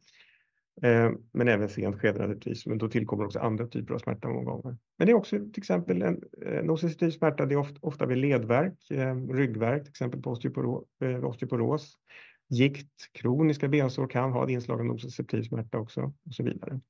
Eh, 0.82 1.10
men 1.32 1.48
även 1.48 1.68
sent 1.68 2.00
skede 2.00 2.18
naturligtvis, 2.18 2.66
men 2.66 2.78
då 2.78 2.88
tillkommer 2.88 3.24
också 3.24 3.38
andra 3.38 3.66
typer 3.66 3.94
av 3.94 3.98
smärta 3.98 4.28
många 4.28 4.50
gånger. 4.50 4.76
Men 4.98 5.06
det 5.06 5.12
är 5.12 5.14
också 5.14 5.36
till 5.36 5.58
exempel 5.62 6.02
en 6.02 6.22
eh, 6.46 6.64
nociceptiv 6.64 7.10
smärta, 7.10 7.46
det 7.46 7.54
är 7.54 7.58
ofta, 7.58 7.78
ofta 7.80 8.06
vid 8.06 8.18
ledvärk, 8.18 8.90
eh, 8.90 9.16
ryggvärk, 9.16 9.82
till 9.82 9.90
exempel 9.90 10.22
på 10.22 10.30
osteoporos, 10.30 10.84
osteoporos. 11.22 11.94
Gikt, 12.48 13.12
kroniska 13.12 13.68
bensår 13.68 14.06
kan 14.06 14.32
ha 14.32 14.44
ett 14.44 14.50
inslag 14.50 14.80
av 14.80 14.86
nociceptiv 14.86 15.42
smärta 15.42 15.78
också 15.78 16.02
och 16.02 16.34
så 16.34 16.42
vidare. 16.42 16.80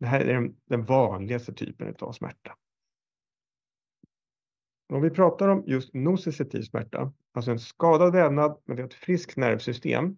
Det 0.00 0.06
här 0.06 0.20
är 0.20 0.34
den, 0.34 0.56
den 0.64 0.84
vanligaste 0.84 1.52
typen 1.52 1.94
av 2.00 2.12
smärta. 2.12 2.54
Om 4.92 5.02
vi 5.02 5.10
pratar 5.10 5.48
om 5.48 5.64
just 5.66 5.94
nociceptiv 5.94 6.62
smärta, 6.62 7.12
alltså 7.32 7.50
en 7.50 7.58
skadad 7.58 8.12
vävnad 8.12 8.60
med 8.64 8.80
ett 8.80 8.94
friskt 8.94 9.36
nervsystem, 9.36 10.16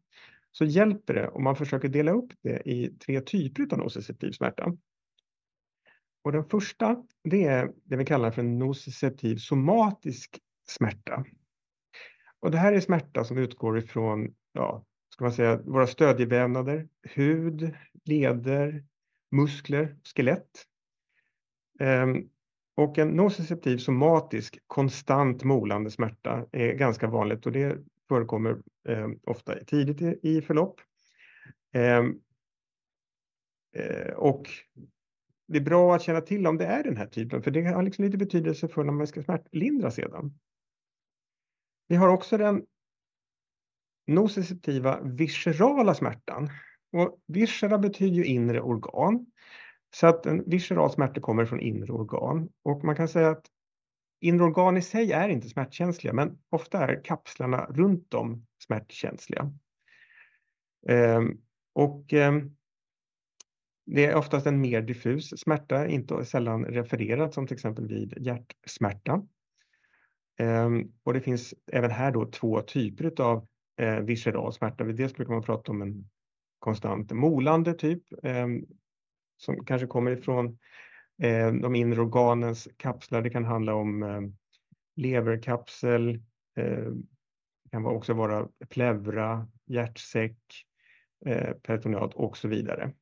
så 0.53 0.65
hjälper 0.65 1.15
det 1.15 1.29
om 1.29 1.45
man 1.45 1.57
försöker 1.57 1.89
dela 1.89 2.13
upp 2.13 2.33
det 2.43 2.69
i 2.69 2.89
tre 2.89 3.21
typer 3.21 3.73
av 3.73 3.79
nociceptiv 3.79 4.33
smärta. 4.33 4.77
Och 6.25 6.33
den 6.33 6.45
första, 6.45 7.05
det 7.25 7.45
är 7.45 7.73
det 7.85 7.97
vi 7.97 8.05
kallar 8.05 8.31
för 8.31 8.43
en 8.43 8.59
nociceptiv 8.59 9.37
somatisk 9.37 10.39
smärta. 10.69 11.25
Och 12.41 12.51
det 12.51 12.59
här 12.59 12.73
är 12.73 12.81
smärta 12.81 13.25
som 13.25 13.39
utgår 13.39 13.79
ifrån, 13.79 14.35
ja, 14.53 14.85
ska 15.13 15.25
man 15.25 15.33
säga, 15.33 15.57
våra 15.57 15.87
stödjevävnader, 15.87 16.89
hud, 17.03 17.75
leder, 18.05 18.85
muskler, 19.31 19.97
skelett. 20.05 20.67
Ehm, 21.81 22.29
och 22.75 22.99
en 22.99 23.09
nociceptiv 23.09 23.79
somatisk 23.79 24.59
konstant 24.67 25.45
molande 25.45 25.91
smärta 25.91 26.47
är 26.53 26.73
ganska 26.73 27.07
vanligt 27.07 27.47
och 27.47 27.53
det 27.53 27.79
förekommer 28.13 28.63
eh, 28.89 29.09
ofta 29.27 29.65
tidigt 29.65 30.03
i, 30.03 30.19
i 30.23 30.43
förlopp. 30.43 30.81
Eh, 31.75 32.05
eh, 33.77 34.13
och 34.17 34.49
det 35.49 35.59
är 35.59 35.63
bra 35.63 35.95
att 35.95 36.03
känna 36.03 36.21
till 36.21 36.47
om 36.47 36.59
det 36.59 36.67
är 36.67 36.83
den 36.85 36.97
här 36.97 37.07
typen, 37.07 37.43
för 37.43 37.51
det 37.51 37.63
har 37.65 37.83
liksom 37.83 38.05
lite 38.05 38.19
betydelse 38.19 38.69
för 38.69 38.85
när 38.85 38.93
man 38.93 39.07
ska 39.07 39.23
smärtlindra 39.23 39.91
sedan. 39.91 40.39
Vi 41.89 41.97
har 41.97 42.09
också 42.09 42.39
den 42.39 42.67
nociceptiva 44.07 45.01
viscerala 45.01 45.95
smärtan. 45.95 46.51
Och 46.93 47.21
viscera 47.27 47.79
betyder 47.79 48.17
ju 48.17 48.25
inre 48.25 48.61
organ. 48.61 49.27
Så 49.95 50.07
att 50.07 50.27
en 50.27 50.45
visceral 50.47 50.91
smärta 50.91 51.21
kommer 51.21 51.45
från 51.45 51.61
inre 51.61 51.93
organ 51.93 52.49
och 52.63 52.85
man 52.85 52.97
kan 52.97 53.09
säga 53.09 53.31
att 53.31 53.47
inre 54.23 54.45
organ 54.45 54.77
i 54.77 54.83
sig 54.83 55.13
är 55.13 55.29
inte 55.29 55.49
smärtkänsliga, 55.49 56.13
men 56.13 56.39
ofta 56.51 56.79
är 56.79 57.05
kapslarna 57.05 57.67
runt 57.71 58.15
om 58.15 58.47
smärtkänsliga. 58.67 59.53
Ehm, 60.89 61.41
och 61.73 62.13
ehm, 62.13 62.57
det 63.87 64.07
är 64.07 64.15
oftast 64.15 64.47
en 64.47 64.61
mer 64.61 64.83
diffus 64.83 65.41
smärta, 65.41 65.87
inte 65.87 66.25
sällan 66.25 66.65
refererad 66.65 67.35
som 67.35 67.47
till 67.47 67.55
exempel 67.55 67.89
vid 67.89 68.15
hjärtsmärta. 68.21 69.27
Ehm, 70.39 70.93
och 71.03 71.15
det 71.15 71.21
finns 71.21 71.55
även 71.73 71.91
här 71.91 72.11
då 72.11 72.27
två 72.27 72.61
typer 72.61 73.23
av 73.23 73.49
eh, 73.81 73.99
visceral 73.99 74.53
smärta. 74.53 74.85
Dels 74.85 75.15
brukar 75.15 75.33
man 75.33 75.43
prata 75.43 75.73
om 75.73 75.83
en 75.83 76.11
konstant 76.59 77.13
molande 77.13 77.75
typ 77.75 78.03
som 79.37 79.65
kanske 79.65 79.87
kommer 79.87 80.11
ifrån 80.11 80.59
Eh, 81.23 81.53
de 81.53 81.75
inre 81.75 82.01
organens 82.01 82.69
kapslar. 82.77 83.23
Det 83.23 83.31
kan 83.31 83.45
handla 83.45 83.75
om 83.75 84.03
eh, 84.03 84.21
leverkapsel, 84.97 86.09
eh, 86.57 86.91
det 87.65 87.71
kan 87.71 87.87
också 87.87 88.15
vara 88.15 88.49
pleura, 88.69 89.49
hjärtsäck, 89.67 90.39
peritoneat 91.63 92.15
och 92.15 92.37
så 92.37 92.49
vidare. 92.49 92.93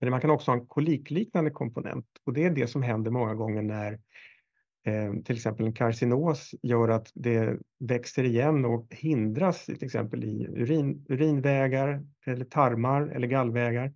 Men 0.00 0.10
man 0.10 0.20
kan 0.20 0.30
också 0.30 0.50
ha 0.50 0.58
en 0.58 0.66
kolikliknande 0.66 1.50
komponent 1.50 2.06
och 2.24 2.32
det 2.32 2.44
är 2.44 2.50
det 2.50 2.66
som 2.66 2.82
händer 2.82 3.10
många 3.10 3.34
gånger 3.34 3.62
när 3.62 4.00
till 5.24 5.36
exempel 5.36 5.66
en 5.66 5.72
karcinos 5.72 6.54
gör 6.62 6.88
att 6.88 7.10
det 7.14 7.58
växer 7.78 8.24
igen 8.24 8.64
och 8.64 8.86
hindras 8.90 9.66
till 9.66 9.84
exempel 9.84 10.24
i 10.24 10.46
urin, 10.50 11.06
urinvägar 11.08 12.06
eller 12.26 12.44
tarmar 12.44 13.06
eller 13.06 13.26
gallvägar. 13.26 13.92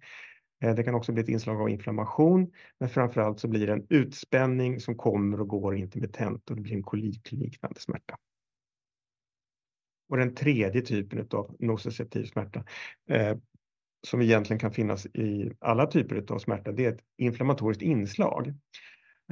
Eh, 0.61 0.75
det 0.75 0.83
kan 0.83 0.95
också 0.95 1.12
bli 1.12 1.23
ett 1.23 1.29
inslag 1.29 1.61
av 1.61 1.69
inflammation, 1.69 2.53
men 2.81 2.88
framför 2.88 3.21
allt 3.21 3.41
så 3.41 3.49
blir 3.49 3.67
det 3.67 3.73
en 3.73 3.87
utspänning 3.88 4.81
som 4.81 4.97
kommer 4.97 5.41
och 5.41 5.49
går 5.49 5.77
intermittent 5.77 6.50
och 6.50 6.57
det 6.57 6.62
blir 6.62 6.75
en 6.75 6.83
kolikliknande 6.83 7.81
smärta. 7.81 8.17
Och 10.09 10.17
den 10.17 10.35
tredje 10.35 10.83
typen 10.83 11.29
av 11.31 11.57
nociceptiv 11.59 12.25
smärta 12.25 12.65
eh, 13.11 13.37
som 14.07 14.23
egentligen 14.23 14.61
kan 14.61 14.73
finnas 14.73 15.07
i 15.07 15.53
alla 15.59 15.87
typer 15.87 16.33
av 16.33 16.38
smärta, 16.38 16.73
det 16.73 16.85
är 16.85 16.93
ett 16.93 17.05
inflammatoriskt 17.17 17.83
inslag. 17.83 18.49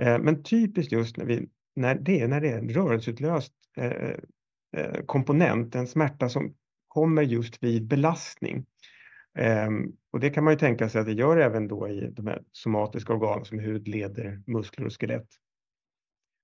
Eh, 0.01 0.19
men 0.19 0.43
typiskt 0.43 0.93
just 0.93 1.17
när, 1.17 1.25
vi, 1.25 1.49
när, 1.77 1.95
det, 1.95 2.21
är, 2.21 2.29
när 2.29 2.41
det 2.41 2.49
är 2.49 2.59
en 2.59 2.69
rörelseutlöst 2.69 3.53
eh, 3.77 4.11
eh, 4.77 5.05
komponent, 5.07 5.75
en 5.75 5.87
smärta 5.87 6.29
som 6.29 6.55
kommer 6.89 7.23
just 7.23 7.63
vid 7.63 7.87
belastning. 7.87 8.67
Ehm, 9.37 9.93
och 10.11 10.21
det 10.21 10.31
kan 10.31 10.45
man 10.45 10.53
ju 10.53 10.59
tänka 10.59 10.89
sig 10.89 11.01
att 11.01 11.07
det 11.07 11.13
gör 11.13 11.37
även 11.37 11.69
då 11.69 11.89
i 11.89 12.11
de 12.11 12.27
här 12.27 12.43
somatiska 12.53 13.13
organen 13.13 13.45
som 13.45 13.59
hud, 13.59 13.89
leder, 13.89 14.43
muskler 14.47 14.87
och 14.87 15.01
skelett. 15.01 15.29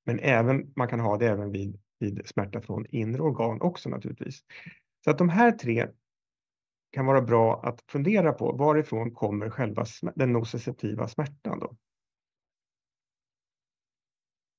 Men 0.04 0.18
även, 0.18 0.72
man 0.76 0.88
kan 0.88 1.00
ha 1.00 1.16
det 1.16 1.26
även 1.26 1.52
vid, 1.52 1.80
vid 1.98 2.22
smärta 2.26 2.60
från 2.60 2.86
inre 2.86 3.22
organ 3.22 3.60
också 3.60 3.88
naturligtvis. 3.88 4.40
Så 5.04 5.10
att 5.10 5.18
de 5.18 5.28
här 5.28 5.52
tre 5.52 5.88
kan 6.90 7.06
vara 7.06 7.22
bra 7.22 7.62
att 7.62 7.82
fundera 7.88 8.32
på. 8.32 8.52
Varifrån 8.52 9.10
kommer 9.10 9.50
själva 9.50 9.84
den 10.14 10.32
nociceptiva 10.32 11.08
smärtan 11.08 11.58
då? 11.58 11.76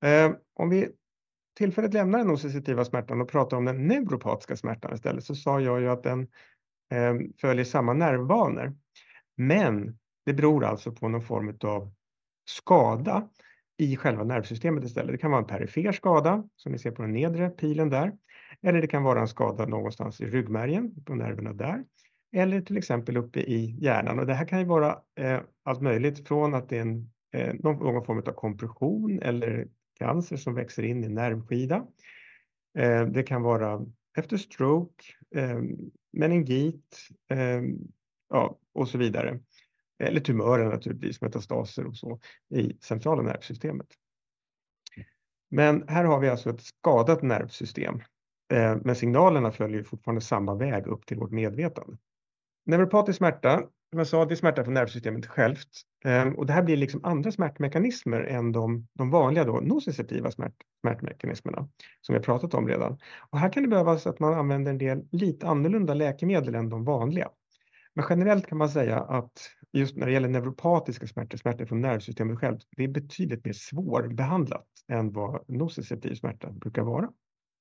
Ehm, 0.03 0.35
om 0.53 0.69
vi 0.69 0.89
tillfälligt 1.57 1.93
lämnar 1.93 2.19
den 2.19 2.27
nociceptiva 2.27 2.85
smärtan 2.85 3.21
och 3.21 3.29
pratar 3.29 3.57
om 3.57 3.65
den 3.65 3.87
neuropatiska 3.87 4.55
smärtan 4.55 4.93
istället 4.93 5.23
så 5.23 5.35
sa 5.35 5.59
jag 5.61 5.81
ju 5.81 5.89
att 5.89 6.03
den 6.03 6.27
Ehm, 6.93 7.33
följer 7.41 7.65
samma 7.65 7.93
nervbanor. 7.93 8.75
Men 9.37 9.99
det 10.25 10.33
beror 10.33 10.65
alltså 10.65 10.91
på 10.91 11.07
någon 11.09 11.21
form 11.21 11.57
av 11.63 11.93
skada 12.45 13.29
i 13.77 13.97
själva 13.97 14.23
nervsystemet 14.23 14.83
istället. 14.83 15.11
Det 15.11 15.17
kan 15.17 15.31
vara 15.31 15.41
en 15.41 15.47
perifer 15.47 15.91
skada 15.91 16.43
som 16.55 16.71
ni 16.71 16.79
ser 16.79 16.91
på 16.91 17.01
den 17.01 17.13
nedre 17.13 17.49
pilen 17.49 17.89
där. 17.89 18.13
Eller 18.61 18.81
det 18.81 18.87
kan 18.87 19.03
vara 19.03 19.21
en 19.21 19.27
skada 19.27 19.65
någonstans 19.65 20.21
i 20.21 20.25
ryggmärgen, 20.25 21.03
på 21.05 21.15
nerverna 21.15 21.53
där. 21.53 21.83
Eller 22.35 22.61
till 22.61 22.77
exempel 22.77 23.17
uppe 23.17 23.39
i 23.39 23.75
hjärnan. 23.79 24.19
Och 24.19 24.25
det 24.25 24.33
här 24.33 24.45
kan 24.45 24.59
ju 24.59 24.65
vara 24.65 24.97
eh, 25.19 25.39
allt 25.63 25.81
möjligt 25.81 26.27
från 26.27 26.53
att 26.53 26.69
det 26.69 26.77
är 26.77 26.81
en, 26.81 27.11
eh, 27.33 27.53
någon, 27.53 27.93
någon 27.93 28.05
form 28.05 28.17
av 28.17 28.31
kompression 28.31 29.19
eller 29.21 29.67
cancer 29.99 30.37
som 30.37 30.55
växer 30.55 30.83
in 30.83 31.03
i 31.03 31.09
nervskida. 31.09 31.85
Eh, 32.77 33.05
det 33.05 33.23
kan 33.23 33.41
vara 33.41 33.85
efter 34.17 34.37
stroke, 34.37 35.03
eh, 35.35 35.61
meningit 36.13 36.97
eh, 37.29 37.61
ja, 38.29 38.57
och 38.73 38.87
så 38.87 38.97
vidare. 38.97 39.39
eller 39.99 40.19
tumörer 40.19 40.65
naturligtvis, 40.65 41.21
metastaser 41.21 41.85
och 41.85 41.95
så 41.95 42.19
i 42.49 42.77
centrala 42.81 43.21
nervsystemet. 43.21 43.87
Men 45.49 45.87
här 45.87 46.03
har 46.03 46.19
vi 46.19 46.29
alltså 46.29 46.49
ett 46.49 46.61
skadat 46.61 47.21
nervsystem, 47.21 48.01
eh, 48.53 48.77
men 48.83 48.95
signalerna 48.95 49.51
följer 49.51 49.83
fortfarande 49.83 50.21
samma 50.21 50.55
väg 50.55 50.87
upp 50.87 51.05
till 51.05 51.17
vårt 51.17 51.31
medvetande. 51.31 51.97
Neuropatisk 52.65 53.17
smärta, 53.17 53.63
som 53.93 53.97
jag 53.97 54.07
sa, 54.07 54.25
det 54.25 54.33
är 54.33 54.35
smärta 54.35 54.63
från 54.63 54.73
nervsystemet 54.73 55.25
självt. 55.25 55.69
Ehm, 56.05 56.35
och 56.35 56.45
det 56.45 56.53
här 56.53 56.63
blir 56.63 56.77
liksom 56.77 56.99
andra 57.03 57.31
smärtmekanismer 57.31 58.21
än 58.21 58.51
de, 58.51 58.87
de 58.93 59.09
vanliga 59.09 59.43
då, 59.43 59.59
nociceptiva 59.59 60.31
smärt, 60.31 60.53
smärtmekanismerna 60.81 61.57
som 62.01 62.13
vi 62.13 62.13
har 62.13 62.23
pratat 62.23 62.53
om 62.53 62.67
redan. 62.67 62.97
Och 63.29 63.39
här 63.39 63.53
kan 63.53 63.63
det 63.63 63.69
behövas 63.69 64.07
att 64.07 64.19
man 64.19 64.33
använder 64.33 64.71
en 64.71 64.77
del 64.77 65.07
lite 65.11 65.47
annorlunda 65.47 65.93
läkemedel 65.93 66.55
än 66.55 66.69
de 66.69 66.83
vanliga. 66.83 67.29
Men 67.95 68.05
generellt 68.09 68.47
kan 68.47 68.57
man 68.57 68.69
säga 68.69 68.99
att 68.99 69.49
just 69.73 69.95
när 69.95 70.05
det 70.05 70.11
gäller 70.11 70.29
neuropatiska 70.29 71.07
smärtor, 71.07 71.37
smärtor 71.37 71.65
från 71.65 71.81
nervsystemet 71.81 72.39
självt, 72.39 72.61
det 72.77 72.83
är 72.83 72.87
betydligt 72.87 73.45
mer 73.45 73.53
svårbehandlat 73.53 74.67
än 74.87 75.11
vad 75.11 75.43
nociceptiv 75.47 76.15
smärta 76.15 76.51
brukar 76.51 76.81
vara. 76.81 77.09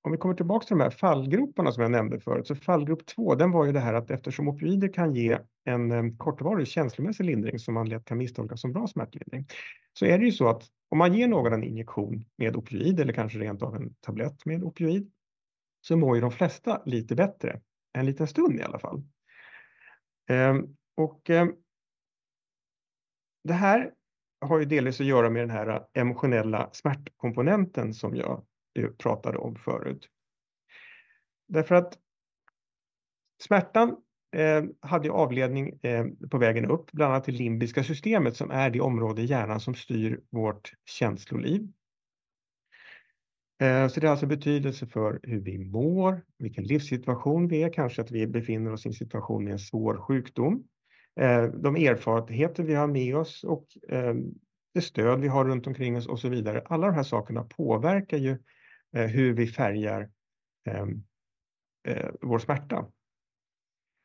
Om 0.05 0.13
vi 0.13 0.19
kommer 0.19 0.35
tillbaka 0.35 0.67
till 0.67 0.77
de 0.79 0.83
här 0.83 0.91
fallgroparna 0.91 1.73
som 1.73 1.83
jag 1.83 1.91
nämnde 1.93 2.21
förut, 2.21 2.47
så 2.47 2.55
fallgrop 2.55 3.07
2, 3.07 3.35
den 3.35 3.51
var 3.51 3.65
ju 3.65 3.73
det 3.73 3.81
här 3.81 3.95
att 3.95 4.11
eftersom 4.11 4.49
opioider 4.49 4.93
kan 4.93 5.15
ge 5.15 5.39
en 5.65 5.93
eh, 5.93 6.17
kortvarig 6.17 6.69
känslomässig 6.69 7.25
lindring 7.25 7.59
som 7.59 7.75
man 7.75 7.89
lätt 7.89 8.05
kan 8.05 8.19
misstolka 8.19 8.57
som 8.57 8.73
bra 8.73 8.87
smärtlindring, 8.87 9.47
så 9.93 10.07
är 10.07 10.19
det 10.19 10.25
ju 10.25 10.33
så 10.33 10.49
att 10.49 10.63
om 10.89 10.99
man 10.99 11.15
ger 11.15 11.29
någon 11.29 11.53
en 11.53 11.65
injektion 11.65 12.25
med 12.37 12.57
opioid 12.57 13.01
eller 13.01 13.13
kanske 13.13 13.39
rent 13.39 13.63
av 13.63 13.77
en 13.77 13.95
tablett 13.95 14.47
med 14.47 14.65
opioid, 14.65 15.13
så 15.81 15.97
mår 15.97 16.17
ju 16.17 16.21
de 16.21 16.31
flesta 16.31 16.83
lite 16.85 17.15
bättre, 17.15 17.61
en 17.93 18.07
liten 18.07 18.27
stund 18.27 18.61
i 18.61 18.63
alla 18.63 18.79
fall. 18.79 19.03
Ehm, 20.31 20.77
och 20.97 21.31
ehm, 21.31 21.53
det 23.45 23.55
här 23.55 23.93
har 24.41 24.59
ju 24.59 24.65
delvis 24.65 25.01
att 25.01 25.07
göra 25.07 25.31
med 25.31 25.43
den 25.43 25.51
här 25.51 25.87
emotionella 25.93 26.71
smärtkomponenten 26.73 27.95
som 27.95 28.17
jag 28.17 28.45
pratade 28.99 29.39
om 29.39 29.57
förut. 29.57 30.09
Därför 31.49 31.75
att 31.75 31.99
smärtan 33.43 33.97
eh, 34.37 34.65
hade 34.81 35.11
avledning 35.11 35.81
eh, 35.83 36.07
på 36.31 36.39
vägen 36.39 36.65
upp, 36.65 36.93
bland 36.93 37.13
annat 37.13 37.25
till 37.25 37.35
limbiska 37.35 37.85
systemet 37.85 38.37
som 38.37 38.51
är 38.51 38.71
det 38.71 38.81
område 38.81 39.23
i 39.23 39.25
hjärnan 39.25 39.61
som 39.61 39.75
styr 39.75 40.21
vårt 40.31 40.73
känsloliv. 40.85 41.73
Eh, 43.63 43.89
så 43.89 44.01
det 44.01 44.07
har 44.07 44.13
alltså 44.13 44.27
betydelse 44.27 44.87
för 44.87 45.21
hur 45.23 45.41
vi 45.41 45.59
mår, 45.59 46.23
vilken 46.39 46.65
livssituation 46.65 47.49
vi 47.49 47.63
är, 47.63 47.73
kanske 47.73 48.03
att 48.03 48.11
vi 48.11 48.27
befinner 48.27 48.73
oss 48.73 48.87
i 48.87 48.89
en 48.89 48.95
situation 48.95 49.45
med 49.45 49.53
en 49.53 49.59
svår 49.59 49.97
sjukdom. 49.97 50.65
Eh, 51.21 51.45
de 51.45 51.77
erfarenheter 51.77 52.63
vi 52.63 52.75
har 52.75 52.87
med 52.87 53.17
oss 53.17 53.45
och 53.45 53.67
eh, 53.89 54.15
det 54.75 54.81
stöd 54.81 55.21
vi 55.21 55.29
har 55.29 55.45
runt 55.45 55.67
omkring 55.67 55.97
oss 55.97 56.07
och 56.07 56.19
så 56.19 56.29
vidare. 56.29 56.63
Alla 56.67 56.87
de 56.87 56.95
här 56.95 57.03
sakerna 57.03 57.45
påverkar 57.45 58.19
ju 58.19 58.39
Eh, 58.97 59.07
hur 59.07 59.33
vi 59.33 59.47
färgar 59.47 60.11
ehm, 60.67 61.03
eh, 61.89 62.11
vår 62.21 62.39
smärta. 62.39 62.87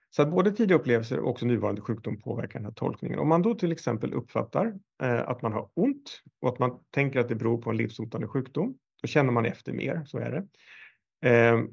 Så 0.10 0.22
att 0.22 0.32
både 0.32 0.52
tidiga 0.52 0.78
upplevelser 0.78 1.20
och 1.20 1.30
också 1.30 1.46
nuvarande 1.46 1.82
sjukdom 1.82 2.22
påverkar 2.22 2.60
den 2.60 2.66
här 2.66 2.74
tolkningen. 2.74 3.20
Om 3.20 3.28
man 3.28 3.42
då 3.42 3.56
till 3.56 3.72
exempel 3.72 4.14
uppfattar 4.14 4.74
eh, 5.04 5.30
att 5.30 5.42
man 5.42 5.54
har 5.54 5.70
ont 5.74 6.22
och 6.42 6.50
att 6.50 6.60
man 6.60 6.80
tänker 6.90 7.20
att 7.20 7.30
det 7.30 7.36
beror 7.36 7.62
på 7.62 7.70
en 7.70 7.78
livshotande 7.78 8.28
sjukdom, 8.28 8.78
då 9.02 9.08
känner 9.08 9.32
man 9.32 9.46
efter 9.46 9.74
mer, 9.74 10.04
så 10.06 10.18
är 10.18 10.32
det. 10.32 10.48
Eh, 11.30 11.64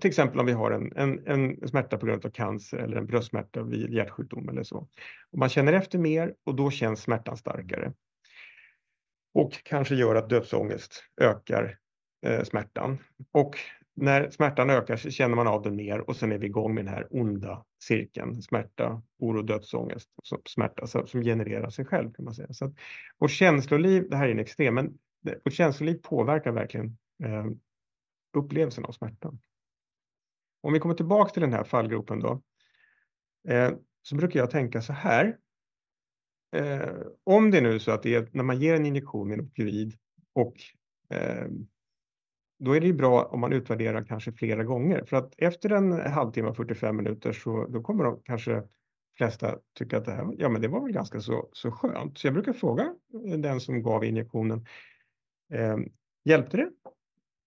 till 0.00 0.08
exempel 0.08 0.40
om 0.40 0.46
vi 0.46 0.52
har 0.52 0.70
en, 0.70 0.92
en, 0.96 1.26
en 1.26 1.68
smärta 1.68 1.98
på 1.98 2.06
grund 2.06 2.26
av 2.26 2.30
cancer 2.30 2.78
eller 2.78 2.96
en 2.96 3.06
bröstsmärta 3.06 3.62
vid 3.62 3.92
hjärtsjukdom 3.92 4.48
eller 4.48 4.62
så. 4.62 4.88
Och 5.30 5.38
man 5.38 5.48
känner 5.48 5.72
efter 5.72 5.98
mer 5.98 6.34
och 6.44 6.54
då 6.54 6.70
känns 6.70 7.02
smärtan 7.02 7.36
starkare. 7.36 7.92
Och 9.34 9.52
kanske 9.64 9.94
gör 9.94 10.14
att 10.14 10.28
dödsångest 10.28 11.04
ökar 11.20 11.78
eh, 12.22 12.42
smärtan. 12.42 12.98
Och 13.32 13.56
när 13.94 14.30
smärtan 14.30 14.70
ökar 14.70 14.96
så 14.96 15.10
känner 15.10 15.36
man 15.36 15.46
av 15.46 15.62
den 15.62 15.76
mer 15.76 15.98
och 16.10 16.16
sen 16.16 16.32
är 16.32 16.38
vi 16.38 16.46
igång 16.46 16.74
med 16.74 16.84
den 16.84 16.94
här 16.94 17.06
onda 17.10 17.64
cirkeln. 17.82 18.42
Smärta, 18.42 19.02
oro, 19.18 19.42
dödsångest, 19.42 20.08
smärta 20.48 20.86
som 20.86 21.22
genererar 21.22 21.70
sig 21.70 21.84
själv 21.84 22.12
kan 22.12 22.24
man 22.24 22.34
säga. 22.34 22.52
Så 22.52 22.64
att 22.64 22.74
vårt 23.18 23.30
känsloliv, 23.30 24.10
det 24.10 24.16
här 24.16 24.28
är 24.28 24.32
en 24.32 24.38
extrem, 24.38 24.74
men 24.74 24.98
vårt 25.44 25.52
känsloliv 25.52 25.94
påverkar 26.02 26.52
verkligen 26.52 26.98
eh, 27.24 27.44
upplevelsen 28.36 28.84
av 28.84 28.92
smärtan. 28.92 29.40
Om 30.62 30.72
vi 30.72 30.78
kommer 30.78 30.94
tillbaka 30.94 31.32
till 31.32 31.42
den 31.42 31.52
här 31.52 31.64
fallgropen 31.64 32.20
då, 32.20 32.42
eh, 33.48 33.72
så 34.02 34.16
brukar 34.16 34.40
jag 34.40 34.50
tänka 34.50 34.82
så 34.82 34.92
här. 34.92 35.38
Eh, 36.56 36.96
om 37.24 37.50
det 37.50 37.60
nu 37.60 37.74
är 37.74 37.78
så 37.78 37.90
att 37.90 38.02
det 38.02 38.14
är 38.14 38.28
när 38.32 38.44
man 38.44 38.60
ger 38.60 38.74
en 38.74 38.86
injektion 38.86 39.28
med 39.28 39.38
en 39.38 39.44
opioid 39.44 39.94
och 40.32 40.56
eh, 41.10 41.46
då 42.60 42.72
är 42.72 42.80
det 42.80 42.86
ju 42.86 42.92
bra 42.92 43.24
om 43.24 43.40
man 43.40 43.52
utvärderar 43.52 44.04
kanske 44.04 44.32
flera 44.32 44.64
gånger 44.64 45.04
för 45.04 45.16
att 45.16 45.34
efter 45.38 45.70
en 45.70 45.92
halvtimme, 45.92 46.54
45 46.54 46.96
minuter 46.96 47.32
så 47.32 47.66
då 47.66 47.82
kommer 47.82 48.04
de 48.04 48.20
kanske 48.24 48.62
flesta 49.16 49.56
tycka 49.78 49.98
att 49.98 50.04
det 50.04 50.12
här, 50.12 50.34
ja 50.38 50.48
men 50.48 50.62
det 50.62 50.68
var 50.68 50.80
väl 50.80 50.92
ganska 50.92 51.20
så, 51.20 51.48
så 51.52 51.70
skönt. 51.70 52.18
Så 52.18 52.26
jag 52.26 52.34
brukar 52.34 52.52
fråga 52.52 52.94
eh, 53.26 53.38
den 53.38 53.60
som 53.60 53.82
gav 53.82 54.04
injektionen, 54.04 54.66
Eh, 55.52 55.76
hjälpte 56.24 56.56
det? 56.56 56.70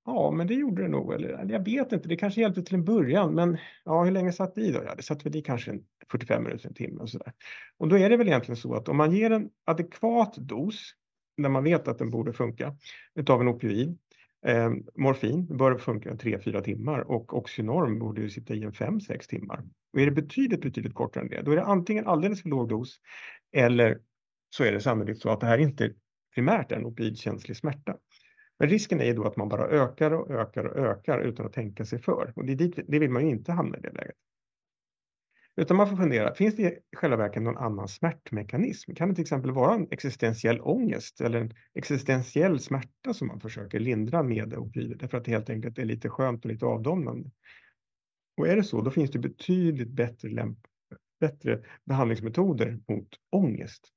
Ja, 0.06 0.32
men 0.32 0.48
det 0.48 0.54
gjorde 0.54 0.82
det 0.82 0.88
nog. 0.88 1.14
Eller, 1.14 1.46
jag 1.50 1.66
vet 1.66 1.92
inte, 1.92 2.08
det 2.08 2.16
kanske 2.16 2.42
hjälpte 2.42 2.64
till 2.64 2.76
en 2.76 2.86
början, 2.86 3.36
men 3.36 3.58
ja, 3.86 4.04
hur 4.04 4.12
länge 4.12 4.32
satt 4.32 4.56
det 4.56 4.62
i 4.62 4.72
då? 4.72 4.84
Ja, 4.86 4.96
det 4.96 5.04
satt 5.04 5.26
väl 5.26 5.36
i 5.36 5.42
kanske 5.42 5.72
en 5.72 5.84
45 6.12 6.44
minuter, 6.44 6.68
en 6.68 6.74
timme 6.74 7.02
och 7.02 7.10
så 7.10 7.18
där. 7.18 7.34
Och 7.78 7.88
då 7.88 7.98
är 7.98 8.10
det 8.10 8.18
väl 8.18 8.28
egentligen 8.28 8.58
så 8.58 8.76
att 8.76 8.90
om 8.90 8.98
man 8.98 9.12
ger 9.12 9.32
en 9.32 9.50
adekvat 9.66 10.36
dos, 10.38 10.94
när 11.38 11.50
man 11.50 11.64
vet 11.64 11.88
att 11.88 11.98
den 11.98 12.10
borde 12.10 12.34
funka, 12.34 12.76
utav 13.16 13.42
en 13.42 13.48
opioid, 13.48 13.98
eh, 14.46 14.72
morfin 14.96 15.58
bör 15.58 15.78
funka 15.78 16.14
3-4 16.14 16.62
timmar 16.62 17.00
och 17.00 17.38
Oxynorm 17.38 18.00
borde 18.00 18.22
ju 18.22 18.30
sitta 18.30 18.54
i 18.54 18.64
en 18.64 18.72
5-6 18.72 19.30
timmar. 19.30 19.64
Och 19.94 20.02
är 20.02 20.06
det 20.06 20.12
betydligt, 20.12 20.62
betydligt 20.62 20.94
kortare 20.94 21.24
än 21.24 21.30
det, 21.30 21.42
då 21.42 21.52
är 21.52 21.56
det 21.56 21.64
antingen 21.64 22.08
alldeles 22.08 22.42
för 22.42 22.50
låg 22.50 22.70
dos 22.70 23.00
eller 23.56 24.00
så 24.50 24.64
är 24.64 24.72
det 24.72 24.80
sannolikt 24.80 25.22
så 25.22 25.30
att 25.30 25.40
det 25.40 25.48
här 25.48 25.58
inte 25.58 25.94
primärt 26.36 26.72
är 26.72 26.76
en 26.76 26.86
opioidkänslig 26.86 27.58
smärta. 27.58 27.98
Men 28.60 28.70
risken 28.70 29.02
är 29.02 29.06
ju 29.06 29.14
då 29.14 29.24
att 29.24 29.38
man 29.38 29.50
bara 29.50 29.68
ökar 29.68 30.12
och 30.12 30.32
ökar 30.32 30.66
och 30.66 30.78
ökar 30.78 31.20
utan 31.20 31.46
att 31.46 31.54
tänka 31.54 31.86
sig 31.86 32.00
för. 32.00 32.34
Och 32.36 32.46
det, 32.46 32.56
dit, 32.56 32.80
det 32.88 33.00
vill 33.00 33.12
man 33.12 33.26
ju 33.26 33.30
inte 33.30 33.52
hamna 33.52 33.78
i 33.78 33.82
det 33.82 33.92
läget. 33.94 34.16
Utan 35.56 35.78
man 35.78 35.90
får 35.90 35.96
fundera, 35.98 36.34
finns 36.34 36.56
det 36.56 36.62
i 36.64 36.96
själva 36.96 37.18
verket 37.18 37.44
någon 37.44 37.58
annan 37.58 37.88
smärtmekanism? 37.88 38.94
Kan 38.96 39.10
det 39.10 39.16
till 39.16 39.22
exempel 39.22 39.52
vara 39.52 39.76
en 39.76 39.88
existentiell 39.92 40.62
ångest 40.62 41.22
eller 41.22 41.42
en 41.42 41.54
existentiell 41.74 42.60
smärta 42.60 43.14
som 43.14 43.28
man 43.28 43.40
försöker 43.40 43.80
lindra 43.80 44.24
med 44.24 44.54
opioider 44.54 44.96
därför 44.96 45.18
att 45.18 45.26
det 45.26 45.32
helt 45.32 45.50
enkelt 45.50 45.78
är 45.78 45.86
lite 45.86 46.10
skönt 46.10 46.46
och 46.46 46.52
lite 46.52 46.66
avdomnande? 46.66 47.32
Och 48.38 48.48
är 48.48 48.56
det 48.56 48.64
så, 48.64 48.82
då 48.82 48.92
finns 48.92 49.12
det 49.12 49.20
betydligt 49.20 49.90
bättre, 49.90 50.30
lämp 50.30 50.60
bättre 51.20 51.64
behandlingsmetoder 51.86 52.80
mot 52.88 53.10
ångest 53.30 53.94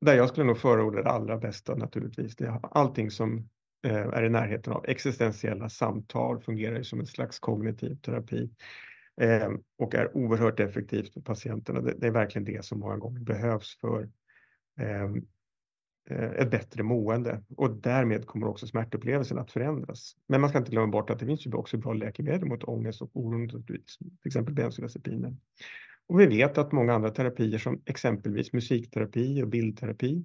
där 0.00 0.14
jag 0.14 0.28
skulle 0.28 0.46
nog 0.46 0.58
förorda 0.58 1.02
det 1.02 1.10
allra 1.10 1.36
bästa 1.36 1.74
naturligtvis. 1.74 2.36
Det 2.36 2.46
är 2.46 2.60
allting 2.62 3.10
som 3.10 3.48
eh, 3.86 3.96
är 3.96 4.24
i 4.24 4.30
närheten 4.30 4.72
av 4.72 4.84
existentiella 4.88 5.68
samtal 5.68 6.40
fungerar 6.40 6.76
ju 6.76 6.84
som 6.84 7.00
en 7.00 7.06
slags 7.06 7.38
kognitiv 7.38 7.94
terapi 7.94 8.50
eh, 9.20 9.50
och 9.78 9.94
är 9.94 10.16
oerhört 10.16 10.60
effektivt 10.60 11.12
för 11.12 11.20
patienterna. 11.20 11.80
Det, 11.80 11.94
det, 11.98 12.06
är 12.06 12.10
verkligen 12.10 12.44
det 12.44 12.64
som 12.64 12.78
många 12.78 12.96
gånger 12.96 13.20
behövs 13.20 13.78
för 13.80 14.08
ehm, 14.78 15.26
eh, 16.10 16.30
ett 16.30 16.50
bättre 16.50 16.82
mående 16.82 17.42
och 17.56 17.70
därmed 17.70 18.26
kommer 18.26 18.46
också 18.46 18.66
smärtupplevelsen 18.66 19.38
att 19.38 19.52
förändras. 19.52 20.16
Men 20.26 20.40
man 20.40 20.50
ska 20.50 20.58
inte 20.58 20.70
glömma 20.70 20.92
bort 20.92 21.10
att 21.10 21.18
det 21.18 21.26
finns 21.26 21.46
ju 21.46 21.52
också 21.52 21.76
bra 21.76 21.92
läkemedel 21.92 22.48
mot 22.48 22.64
ångest 22.64 23.02
och 23.02 23.10
oro, 23.12 23.62
till 23.62 23.82
exempel 24.24 24.54
bensodiazepiner. 24.54 25.36
Och 26.06 26.20
vi 26.20 26.26
vet 26.26 26.58
att 26.58 26.72
många 26.72 26.94
andra 26.94 27.10
terapier 27.10 27.58
som 27.58 27.82
exempelvis 27.86 28.52
musikterapi 28.52 29.42
och 29.42 29.48
bildterapi 29.48 30.24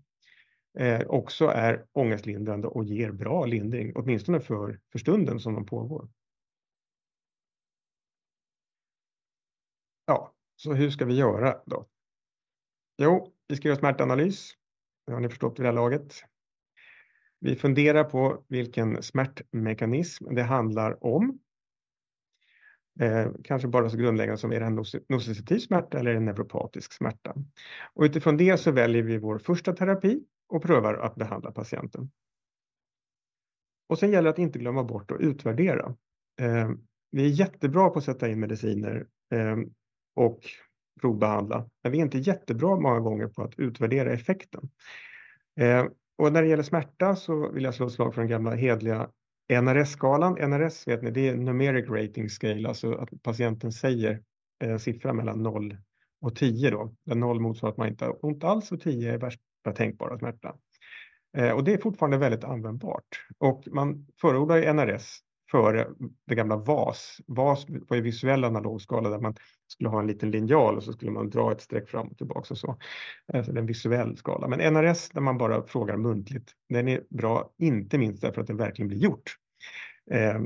eh, 0.80 1.02
också 1.08 1.48
är 1.48 1.86
ångestlindrande 1.92 2.68
och 2.68 2.86
ger 2.86 3.12
bra 3.12 3.46
lindring, 3.46 3.92
åtminstone 3.96 4.40
för, 4.40 4.80
för 4.92 5.00
stunden 5.00 5.40
som 5.40 5.54
de 5.54 5.66
pågår. 5.66 6.10
Ja, 10.06 10.34
så 10.56 10.74
hur 10.74 10.90
ska 10.90 11.06
vi 11.06 11.16
göra 11.16 11.62
då? 11.66 11.88
Jo, 12.98 13.34
vi 13.48 13.56
ska 13.56 13.68
göra 13.68 13.80
smärtanalys. 13.80 14.52
Det 15.08 15.14
har 15.14 15.20
ni 15.20 15.30
förstått 15.30 15.60
vid 15.60 15.64
det 15.64 15.68
här 15.68 15.76
laget. 15.76 16.14
Vi 17.40 17.56
funderar 17.56 18.04
på 18.04 18.46
vilken 18.48 19.04
smärtmekanism 19.04 20.36
det 20.36 20.44
handlar 20.44 21.04
om 21.06 21.40
Eh, 23.00 23.32
kanske 23.44 23.68
bara 23.68 23.90
så 23.90 23.98
grundläggande 23.98 24.38
som 24.38 24.54
är 24.54 24.60
det 24.60 24.66
en 24.66 24.84
nociceptiv 25.10 25.60
smärta 25.60 26.00
eller 26.00 26.16
en 26.16 26.26
neuropatisk 26.26 26.94
smärta. 26.94 27.34
Och 27.94 28.04
utifrån 28.04 28.38
det 28.38 28.58
så 28.58 28.72
väljer 28.72 29.04
vi 29.04 29.18
vår 29.18 29.38
första 29.38 29.74
terapi 29.74 30.24
och 30.48 30.64
prövar 30.64 30.94
att 30.94 31.16
behandla 31.16 31.52
patienten. 31.52 32.12
Och 33.90 34.00
sen 34.00 34.12
gäller 34.12 34.24
det 34.24 34.30
att 34.30 34.40
inte 34.40 34.60
glömma 34.60 34.84
bort 34.84 35.12
att 35.12 35.22
utvärdera. 35.22 35.96
Eh, 36.42 36.70
vi 37.12 37.26
är 37.26 37.30
jättebra 37.30 37.90
på 37.90 38.00
att 38.00 38.06
sätta 38.06 38.30
in 38.30 38.40
mediciner 38.40 39.08
eh, 39.34 39.58
och 40.16 40.40
provbehandla. 41.02 41.70
Men 41.84 41.92
vi 41.92 41.98
är 41.98 42.02
inte 42.02 42.18
jättebra 42.18 42.76
många 42.76 43.00
gånger 43.00 43.28
på 43.28 43.44
att 43.44 43.60
utvärdera 43.60 44.14
effekten. 44.14 44.70
Eh, 45.60 45.86
och 46.18 46.34
när 46.34 46.42
det 46.42 46.48
gäller 46.48 46.64
smärta 46.64 47.16
så 47.16 47.52
vill 47.52 47.64
jag 47.64 47.74
slå 47.74 47.86
ett 47.86 47.94
slag 47.94 48.14
för 48.14 48.22
den 48.22 48.30
gamla 48.30 48.56
hedliga 48.56 49.10
NRS-skalan. 49.50 50.50
NRS 50.50 50.88
vet 50.88 51.02
ni, 51.02 51.12
det 51.12 51.28
är 51.28 51.36
numeric 51.36 51.90
rating 51.90 52.30
scale, 52.30 52.68
alltså 52.68 52.94
att 52.94 53.10
patienten 53.24 53.72
säger 53.72 54.22
en 54.60 54.80
siffra 54.80 55.14
mellan 55.14 55.44
0 55.44 55.78
och 56.22 56.36
10 56.36 56.70
då. 56.70 56.96
Där 57.06 57.16
0 57.16 57.40
motsvarar 57.40 57.72
att 57.72 57.78
man 57.78 57.88
inte 57.88 58.06
har 58.06 58.26
ont 58.26 58.44
alls 58.44 58.72
och 58.72 58.82
10 58.82 59.14
är 59.14 59.18
värsta 59.18 59.72
tänkbara 59.76 60.18
smärta. 60.18 60.56
Eh, 61.38 61.52
och 61.52 61.64
det 61.64 61.74
är 61.74 61.78
fortfarande 61.78 62.18
väldigt 62.18 62.44
användbart. 62.44 63.26
Och 63.38 63.64
man 63.72 64.08
förordar 64.22 64.56
ju 64.56 64.74
NRS 64.74 65.20
före 65.54 65.88
det 66.28 66.36
gamla 66.36 66.58
VAS. 66.58 67.18
VAS 67.28 67.66
var 67.70 67.98
ju 67.98 68.04
visuell 68.04 68.44
analogskala 68.44 69.10
där 69.10 69.20
man 69.20 69.36
skulle 69.68 69.90
ha 69.90 70.00
en 70.00 70.08
liten 70.08 70.32
linjal 70.32 70.78
och 70.78 70.84
så 70.84 70.94
skulle 70.94 71.12
man 71.12 71.30
dra 71.30 71.52
ett 71.52 71.62
streck 71.62 71.90
fram 71.90 72.08
och 72.08 72.18
tillbaka 72.18 72.48
och 72.54 72.58
så. 72.58 72.78
Alltså 73.34 73.52
det 73.52 73.58
är 73.58 73.62
en 73.62 73.68
visuell 73.68 74.18
skala. 74.18 74.48
Men 74.48 74.74
NRS 74.74 75.10
där 75.10 75.22
man 75.22 75.38
bara 75.38 75.68
frågar 75.68 75.98
muntligt, 75.98 76.52
den 76.70 76.88
är 76.88 77.04
bra, 77.10 77.54
inte 77.58 77.98
minst 77.98 78.22
därför 78.22 78.42
att 78.42 78.48
den 78.48 78.58
verkligen 78.58 78.88
blir 78.88 78.98
gjort. 78.98 79.38
Eh, 80.12 80.42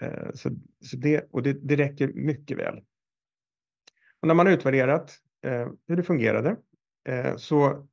eh, 0.00 0.30
så, 0.34 0.50
så 0.84 0.96
det, 0.96 1.28
och 1.32 1.42
det, 1.42 1.52
det 1.52 1.76
räcker 1.76 2.12
mycket 2.14 2.58
väl. 2.58 2.76
Och 4.20 4.28
när 4.28 4.34
man 4.34 4.46
har 4.46 4.52
utvärderat 4.52 5.12
eh, 5.46 5.68
hur 5.88 5.96
det 5.96 6.02
fungerade 6.02 6.56
eh, 7.08 7.36
så 7.36 7.86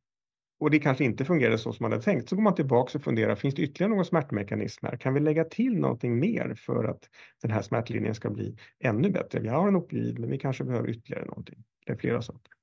och 0.59 0.71
det 0.71 0.79
kanske 0.79 1.03
inte 1.03 1.25
fungerade 1.25 1.57
så 1.57 1.73
som 1.73 1.83
man 1.83 1.91
hade 1.91 2.03
tänkt, 2.03 2.29
så 2.29 2.35
går 2.35 2.43
man 2.43 2.55
tillbaka 2.55 2.97
och 2.97 3.03
funderar, 3.03 3.35
finns 3.35 3.55
det 3.55 3.61
ytterligare 3.61 3.95
någon 3.95 4.05
smärtmekanism 4.05 4.85
här? 4.85 4.97
Kan 4.97 5.13
vi 5.13 5.19
lägga 5.19 5.43
till 5.43 5.79
någonting 5.79 6.19
mer 6.19 6.55
för 6.55 6.83
att 6.83 7.09
den 7.41 7.51
här 7.51 7.61
smärtlinjen 7.61 8.15
ska 8.15 8.29
bli 8.29 8.57
ännu 8.79 9.09
bättre? 9.09 9.39
Vi 9.39 9.47
har 9.47 9.67
en 9.67 9.75
opioid, 9.75 10.19
men 10.19 10.29
vi 10.29 10.37
kanske 10.37 10.63
behöver 10.63 10.89
ytterligare 10.89 11.25
någonting. 11.25 11.63
Det 11.85 11.91
är 11.91 11.97
flera 11.97 12.21
saker. 12.21 12.53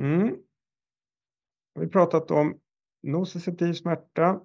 Mm. 0.00 0.36
Vi 1.74 1.80
har 1.80 1.88
pratat 1.88 2.30
om 2.30 2.60
nociceptiv 3.02 3.72
smärta 3.72 4.40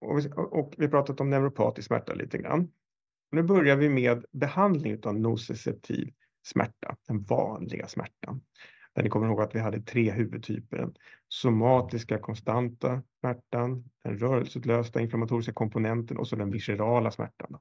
och 0.00 0.18
vi, 0.18 0.30
och 0.36 0.74
vi 0.78 0.84
har 0.84 0.90
pratat 0.90 1.20
om 1.20 1.30
neuropatisk 1.30 1.86
smärta 1.86 2.14
lite 2.14 2.38
grann. 2.38 2.72
Nu 3.30 3.42
börjar 3.42 3.76
vi 3.76 3.88
med 3.88 4.24
behandling 4.32 4.98
av 5.04 5.20
nociceptiv 5.20 6.12
smärta, 6.46 6.96
den 7.08 7.22
vanliga 7.22 7.86
smärtan. 7.86 8.40
Där 8.94 9.02
ni 9.02 9.08
kommer 9.08 9.26
ihåg 9.26 9.40
att 9.40 9.54
vi 9.54 9.58
hade 9.58 9.80
tre 9.80 10.10
huvudtyper. 10.10 10.76
Eh, 10.76 10.82
den 10.82 10.94
somatiska 11.28 12.18
konstanta 12.18 13.02
smärtan, 13.20 13.90
den 14.04 14.18
rörelseutlösta 14.18 15.00
inflammatoriska 15.00 15.52
komponenten 15.52 16.16
och 16.16 16.28
så 16.28 16.36
den 16.36 16.50
viscerala 16.50 17.10
smärtan. 17.10 17.58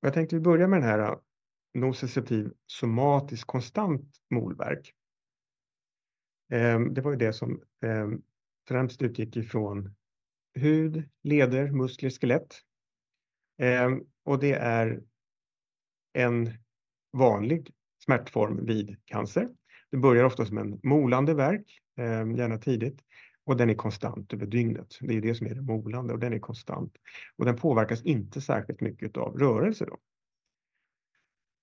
Jag 0.00 0.14
tänkte 0.14 0.36
vi 0.36 0.40
börjar 0.40 0.68
med 0.68 0.80
den 0.80 0.88
här 0.88 0.98
eh, 0.98 1.18
nociceptiv 1.74 2.52
somatisk 2.66 3.46
konstant 3.46 4.16
molverk. 4.30 4.94
Ehm, 6.52 6.94
det 6.94 7.00
var 7.00 7.10
ju 7.10 7.16
det 7.16 7.32
som 7.32 7.62
ehm, 7.84 8.22
främst 8.68 9.02
utgick 9.02 9.36
ifrån 9.36 9.94
hud, 10.54 11.08
leder, 11.22 11.70
muskler, 11.70 12.10
skelett. 12.10 12.60
Ehm, 13.58 14.04
och 14.24 14.38
det 14.38 14.52
är 14.52 15.02
en 16.12 16.50
vanlig 17.12 17.74
smärtform 18.04 18.66
vid 18.66 18.96
cancer. 19.04 19.48
Det 19.90 19.96
börjar 19.96 20.24
ofta 20.24 20.46
som 20.46 20.58
en 20.58 20.80
molande 20.82 21.34
verk, 21.34 21.80
eh, 21.98 22.36
gärna 22.36 22.58
tidigt, 22.58 23.00
och 23.44 23.56
den 23.56 23.70
är 23.70 23.74
konstant 23.74 24.32
över 24.32 24.46
dygnet. 24.46 24.98
Det 25.00 25.16
är 25.16 25.20
det 25.20 25.34
som 25.34 25.46
är 25.46 25.54
det 25.54 25.62
molande 25.62 26.12
och 26.12 26.20
den 26.20 26.32
är 26.32 26.38
konstant. 26.38 26.92
Och 27.36 27.44
den 27.44 27.56
påverkas 27.56 28.02
inte 28.02 28.40
särskilt 28.40 28.80
mycket 28.80 29.16
av 29.16 29.38
rörelse. 29.38 29.84
Då. 29.84 29.96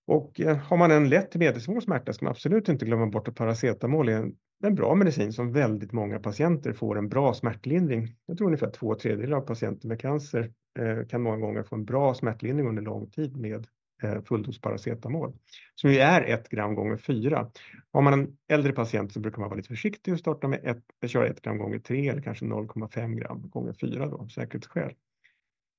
Och 0.07 0.41
eh, 0.41 0.57
har 0.57 0.77
man 0.77 0.91
en 0.91 1.09
lätt 1.09 1.31
till 1.31 1.39
medelsvår 1.39 1.79
smärta 1.79 2.13
ska 2.13 2.25
man 2.25 2.31
absolut 2.31 2.69
inte 2.69 2.85
glömma 2.85 3.07
bort 3.07 3.27
att 3.27 3.35
paracetamol 3.35 4.09
är 4.09 4.17
en, 4.17 4.35
en 4.63 4.75
bra 4.75 4.95
medicin 4.95 5.33
som 5.33 5.51
väldigt 5.51 5.91
många 5.91 6.19
patienter 6.19 6.73
får 6.73 6.97
en 6.97 7.09
bra 7.09 7.33
smärtlindring. 7.33 8.15
Jag 8.25 8.37
tror 8.37 8.47
ungefär 8.47 8.71
två 8.71 8.95
tredjedelar 8.95 9.37
av 9.37 9.41
patienter 9.41 9.87
med 9.87 10.01
cancer 10.01 10.53
eh, 10.79 11.07
kan 11.07 11.21
många 11.21 11.37
gånger 11.37 11.63
få 11.63 11.75
en 11.75 11.85
bra 11.85 12.13
smärtlindring 12.13 12.67
under 12.67 12.81
lång 12.81 13.09
tid 13.09 13.37
med 13.37 13.67
Eh, 14.03 14.21
fulldos 14.21 14.61
paracetamol 14.61 15.33
som 15.75 15.91
ju 15.91 15.97
är 15.97 16.21
1 16.21 16.49
gram 16.49 16.75
gånger 16.75 16.97
4. 16.97 17.51
Har 17.91 18.01
man 18.01 18.13
en 18.13 18.37
äldre 18.47 18.71
patient 18.71 19.13
så 19.13 19.19
brukar 19.19 19.39
man 19.39 19.49
vara 19.49 19.57
lite 19.57 19.67
försiktig 19.67 20.13
och 20.13 20.19
starta 20.19 20.47
med 20.47 20.59
ett, 20.63 21.09
köra 21.09 21.27
1 21.27 21.41
gram 21.41 21.57
gånger 21.57 21.79
3 21.79 22.09
eller 22.09 22.21
kanske 22.21 22.45
0,5 22.45 23.15
gram 23.15 23.49
gånger 23.49 23.73
4 23.73 24.05
då, 24.05 24.27
säkerhetsskäl. 24.27 24.93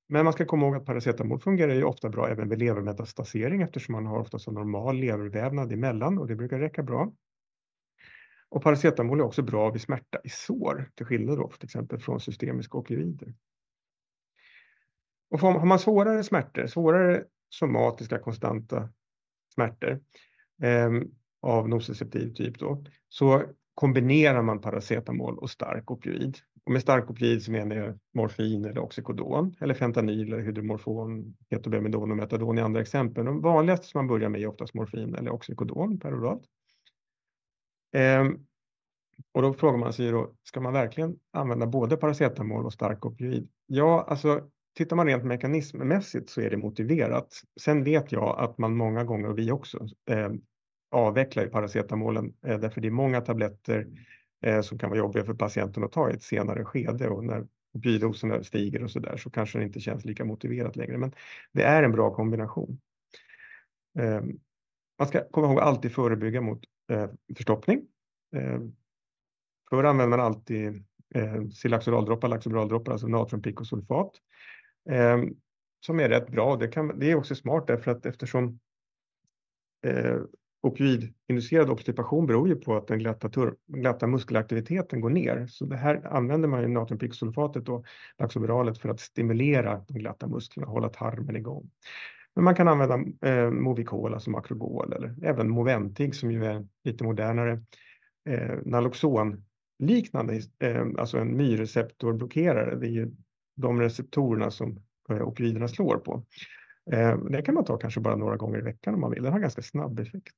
Men 0.09 0.23
man 0.23 0.33
ska 0.33 0.45
komma 0.45 0.65
ihåg 0.65 0.75
att 0.75 0.85
paracetamol 0.85 1.39
fungerar 1.39 1.73
ju 1.73 1.83
ofta 1.83 2.09
bra 2.09 2.27
även 2.29 2.49
vid 2.49 2.59
levermetastasering 2.59 3.61
eftersom 3.61 3.93
man 3.93 4.05
har 4.05 4.19
ofta 4.19 4.39
så 4.39 4.51
normal 4.51 4.97
levervävnad 4.97 5.71
emellan 5.71 6.17
och 6.17 6.27
det 6.27 6.35
brukar 6.35 6.59
räcka 6.59 6.83
bra. 6.83 7.13
Och 8.49 8.63
paracetamol 8.63 9.19
är 9.19 9.23
också 9.23 9.41
bra 9.41 9.71
vid 9.71 9.81
smärta 9.81 10.19
i 10.23 10.29
sår, 10.29 10.91
till 10.95 11.05
skillnad 11.05 11.37
då 11.37 11.47
till 11.47 11.65
exempel 11.65 11.99
från 11.99 12.19
systemiska 12.19 12.77
opioider. 12.77 13.33
Och 15.29 15.39
har 15.39 15.65
man 15.65 15.79
svårare 15.79 16.23
smärtor, 16.23 16.67
svårare 16.67 17.23
somatiska 17.49 18.19
konstanta 18.19 18.89
smärtor 19.53 19.99
eh, 20.63 20.89
av 21.41 21.69
nociceptiv 21.69 22.33
typ 22.33 22.59
då, 22.59 22.83
så 23.09 23.43
kombinerar 23.73 24.41
man 24.41 24.61
paracetamol 24.61 25.37
och 25.37 25.49
stark 25.49 25.91
opioid. 25.91 26.37
Och 26.65 26.71
med 26.71 26.81
stark 26.81 27.09
opioid 27.09 27.43
så 27.43 27.51
menar 27.51 27.75
jag 27.75 27.99
morfin 28.13 28.65
eller 28.65 28.79
oxycodon 28.81 29.55
eller 29.59 29.73
fentanyl 29.73 30.33
eller 30.33 30.43
hydromorfon, 30.43 31.37
ketobemidon 31.49 32.11
och 32.11 32.17
metadon 32.17 32.57
i 32.57 32.61
andra 32.61 32.81
exempel. 32.81 33.25
De 33.25 33.41
vanligaste 33.41 33.87
som 33.87 33.99
man 33.99 34.07
börjar 34.07 34.29
med 34.29 34.41
är 34.41 34.47
oftast 34.47 34.73
morfin 34.73 35.15
eller 35.15 35.31
oxycodon 35.31 35.99
peroralt. 35.99 36.43
Eh, 37.95 38.25
och 39.31 39.41
då 39.41 39.53
frågar 39.53 39.77
man 39.77 39.93
sig 39.93 40.11
då, 40.11 40.33
ska 40.43 40.61
man 40.61 40.73
verkligen 40.73 41.15
använda 41.31 41.67
både 41.67 41.97
paracetamol 41.97 42.65
och 42.65 42.73
stark 42.73 43.05
opioid? 43.05 43.49
Ja, 43.65 44.05
alltså 44.09 44.49
tittar 44.77 44.95
man 44.95 45.07
rent 45.07 45.23
mekanismmässigt 45.23 46.29
så 46.29 46.41
är 46.41 46.49
det 46.49 46.57
motiverat. 46.57 47.41
Sen 47.61 47.83
vet 47.83 48.11
jag 48.11 48.39
att 48.39 48.57
man 48.57 48.75
många 48.75 49.03
gånger, 49.03 49.29
och 49.29 49.37
vi 49.37 49.51
också, 49.51 49.87
eh, 50.09 50.29
avvecklar 50.91 51.47
paracetamolen 51.47 52.33
eh, 52.45 52.59
därför 52.59 52.81
det 52.81 52.87
är 52.87 52.91
många 52.91 53.21
tabletter 53.21 53.87
eh, 54.45 54.61
som 54.61 54.79
kan 54.79 54.89
vara 54.89 54.99
jobbiga 54.99 55.25
för 55.25 55.33
patienten 55.33 55.83
att 55.83 55.91
ta 55.91 56.09
i 56.09 56.13
ett 56.13 56.23
senare 56.23 56.65
skede 56.65 57.09
och 57.09 57.23
när 57.23 57.47
opioiddoserna 57.73 58.43
stiger 58.43 58.83
och 58.83 58.91
så 58.91 58.99
där 58.99 59.17
så 59.17 59.29
kanske 59.29 59.59
det 59.59 59.65
inte 59.65 59.79
känns 59.79 60.05
lika 60.05 60.25
motiverat 60.25 60.75
längre. 60.75 60.97
Men 60.97 61.13
det 61.51 61.63
är 61.63 61.83
en 61.83 61.91
bra 61.91 62.15
kombination. 62.15 62.79
Eh, 63.99 64.21
man 64.99 65.07
ska 65.07 65.29
komma 65.29 65.47
ihåg 65.47 65.59
att 65.59 65.65
alltid 65.65 65.91
förebygga 65.91 66.41
mot 66.41 66.63
eh, 66.91 67.09
förstoppning. 67.37 67.81
Eh, 68.35 68.59
förr 69.69 69.83
använde 69.83 70.17
man 70.17 70.25
alltid 70.25 70.83
eh, 71.15 71.47
silaxoraldroppar, 71.47 72.27
laxobraldroppar, 72.27 72.91
alltså 72.91 73.07
natriumpikosulfat 73.07 74.11
eh, 74.89 75.23
som 75.85 75.99
är 75.99 76.09
rätt 76.09 76.29
bra. 76.29 76.55
Det, 76.55 76.67
kan, 76.67 76.99
det 76.99 77.11
är 77.11 77.15
också 77.15 77.35
smart 77.35 77.67
därför 77.67 77.91
att 77.91 78.05
eftersom 78.05 78.59
eh, 79.85 80.17
opioidinducerad 80.61 81.69
obstipation 81.69 82.27
beror 82.27 82.47
ju 82.47 82.55
på 82.55 82.77
att 82.77 82.87
den 82.87 82.99
glatta, 82.99 83.29
tur, 83.29 83.55
glatta 83.67 84.07
muskelaktiviteten 84.07 85.01
går 85.01 85.09
ner. 85.09 85.47
Så 85.47 85.65
det 85.65 85.77
här 85.77 86.07
använder 86.07 86.49
man 86.49 86.61
ju 86.61 86.67
natriumpiksulfatet 86.67 87.69
och 87.69 87.85
laxoberalet 88.17 88.77
för 88.77 88.89
att 88.89 88.99
stimulera 88.99 89.85
de 89.87 89.99
glatta 89.99 90.27
musklerna 90.27 90.67
och 90.67 90.73
hålla 90.73 90.89
tarmen 90.89 91.35
igång. 91.35 91.69
Men 92.35 92.43
man 92.43 92.55
kan 92.55 92.67
använda 92.67 93.29
eh, 93.29 93.51
Movicol, 93.51 94.13
alltså 94.13 94.29
Macrogol, 94.29 94.93
eller 94.93 95.15
även 95.23 95.49
Moventig 95.49 96.15
som 96.15 96.31
ju 96.31 96.45
är 96.45 96.67
lite 96.83 97.03
modernare 97.03 97.63
eh, 98.29 98.55
Naloxon 98.65 99.45
liknande, 99.79 100.41
eh, 100.59 100.85
alltså 100.97 101.17
en 101.17 101.37
myrreceptorblockerare. 101.37 102.75
Det 102.75 102.87
är 102.87 102.91
ju 102.91 103.11
de 103.59 103.81
receptorerna 103.81 104.51
som 104.51 104.83
eh, 105.09 105.21
opioiderna 105.21 105.67
slår 105.67 105.97
på. 105.97 106.25
Den 106.85 107.31
det 107.31 107.41
kan 107.41 107.55
man 107.55 107.65
ta 107.65 107.77
kanske 107.77 107.99
bara 107.99 108.15
några 108.15 108.37
gånger 108.37 108.59
i 108.59 108.61
veckan 108.61 108.93
om 108.93 109.01
man 109.01 109.11
vill. 109.11 109.23
Den 109.23 109.33
har 109.33 109.39
ganska 109.39 109.61
snabb 109.61 109.99
effekt. 109.99 110.35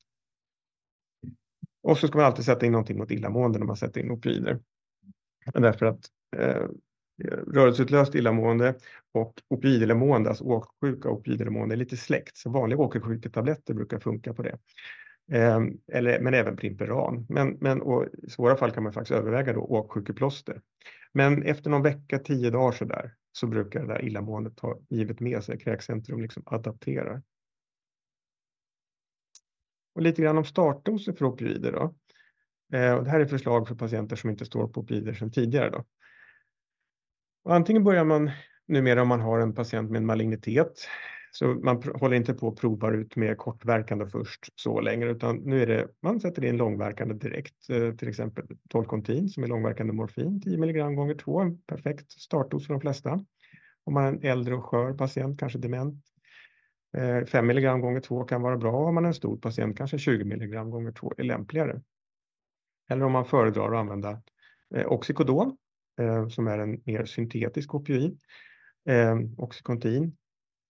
Och 1.84 1.98
så 1.98 2.08
ska 2.08 2.18
man 2.18 2.26
alltid 2.26 2.46
sätta 2.46 2.66
in 2.66 2.72
någonting 2.72 2.98
mot 2.98 3.12
illamående 3.12 3.60
när 3.60 3.66
man 3.66 3.78
sätter 3.78 4.02
in 4.02 4.12
opioider. 4.12 4.60
Därför 5.54 5.86
att 5.86 6.06
eh, 6.36 6.68
rörelseutlöst 7.48 8.16
illamående 8.16 8.76
och 9.12 9.42
opioidillamående, 9.48 10.30
alltså 10.30 10.44
åksjuka 10.44 11.10
och 11.10 11.18
opioidillamående, 11.18 11.76
är 11.76 11.78
lite 11.78 11.98
släkt. 11.98 12.38
Så 12.38 12.50
vanliga 12.50 12.80
åkersjuketabletter 12.80 13.74
brukar 13.74 14.00
funka 14.00 14.34
på 14.34 14.44
det. 14.44 14.58
Ehm, 15.32 15.78
eller, 15.88 16.20
men 16.20 16.34
även 16.34 16.58
Primperan. 16.58 17.26
Men, 17.30 17.58
men 17.62 17.82
och 17.82 18.06
i 18.24 18.30
svåra 18.30 18.58
fall 18.58 18.72
kan 18.72 18.84
man 18.84 18.94
faktiskt 18.94 19.20
överväga 19.20 19.54
då 19.54 19.62
åksjukeplåster. 19.62 20.62
Men 21.14 21.44
efter 21.44 21.70
någon 21.70 21.84
vecka, 21.84 22.20
tio 22.20 22.50
dagar 22.50 22.72
så 22.72 22.86
där, 22.86 23.16
så 23.32 23.48
brukar 23.48 23.80
det 23.80 23.88
där 23.88 24.06
illamåendet 24.06 24.60
ha 24.60 24.80
givet 24.90 25.20
med 25.20 25.44
sig. 25.44 25.60
Kräkcentrum 25.60 26.22
liksom 26.22 26.44
adapterar. 26.46 27.22
Och 29.96 30.02
lite 30.02 30.22
grann 30.22 30.38
om 30.38 30.46
startdoser 30.46 31.14
för 31.14 31.26
opioider 31.26 31.72
då. 31.72 31.96
Eh, 32.78 32.94
och 32.94 33.04
det 33.04 33.10
här 33.10 33.20
är 33.20 33.26
förslag 33.26 33.68
för 33.68 33.76
patienter 33.76 34.16
som 34.16 34.30
inte 34.30 34.46
står 34.46 34.68
på 34.68 34.82
opioider 34.82 35.14
sedan 35.14 35.32
tidigare 35.32 35.70
då. 35.70 35.86
Och 37.44 37.56
antingen 37.56 37.84
börjar 37.84 38.04
man 38.04 38.32
numera 38.68 39.02
om 39.02 39.08
man 39.08 39.22
har 39.22 39.40
en 39.40 39.56
patient 39.56 39.92
med 39.92 40.00
en 40.00 40.06
malignitet 40.06 40.88
så 41.34 41.48
man 41.48 41.84
håller 41.96 42.18
inte 42.18 42.34
på 42.34 42.48
och 42.48 42.58
provar 42.58 42.92
ut 42.92 43.16
med 43.16 43.38
kortverkande 43.38 44.06
först 44.08 44.50
så 44.56 44.82
länge, 44.82 45.06
utan 45.06 45.38
nu 45.38 45.62
är 45.62 45.68
det, 45.68 45.88
man 46.02 46.20
sätter 46.20 46.46
in 46.46 46.58
långverkande 46.58 47.14
direkt, 47.14 47.70
eh, 47.70 47.96
till 47.96 48.08
exempel 48.10 48.46
Tolkontin 48.70 49.30
som 49.30 49.44
är 49.44 49.48
långverkande 49.48 49.94
morfin, 49.94 50.42
10 50.42 50.58
milligram 50.58 50.96
gånger 50.96 51.16
2, 51.16 51.40
en 51.40 51.62
perfekt 51.62 52.12
startdos 52.12 52.68
för 52.68 52.74
de 52.74 52.82
flesta. 52.82 53.26
Om 53.84 53.94
man 53.94 54.04
är 54.04 54.08
en 54.08 54.24
äldre 54.24 54.56
och 54.56 54.66
skör 54.66 54.94
patient, 54.94 55.40
kanske 55.40 55.60
dement, 55.60 56.06
eh, 56.98 57.26
5 57.26 57.46
mg 57.46 57.48
milligram 57.48 57.82
gånger 57.82 58.02
2 58.02 58.24
kan 58.24 58.42
vara 58.42 58.58
bra. 58.58 58.88
Om 58.88 58.96
man 58.96 59.04
är 59.06 59.08
en 59.08 59.14
stor 59.14 59.38
patient, 59.38 59.78
kanske 59.78 59.98
20 59.98 60.26
milligram 60.26 60.70
gånger 60.70 60.92
2 60.92 61.14
är 61.18 61.24
lämpligare. 61.24 61.82
Eller 62.90 63.06
om 63.06 63.12
man 63.12 63.26
föredrar 63.26 63.74
att 63.74 63.80
använda 63.80 64.22
eh, 64.76 64.92
Oxycodon, 64.92 65.58
som 66.30 66.48
är 66.48 66.60
en 66.60 66.82
mer 66.86 67.06
syntetisk 67.06 67.76
opioid, 67.76 68.20
Oxycontin 69.38 70.18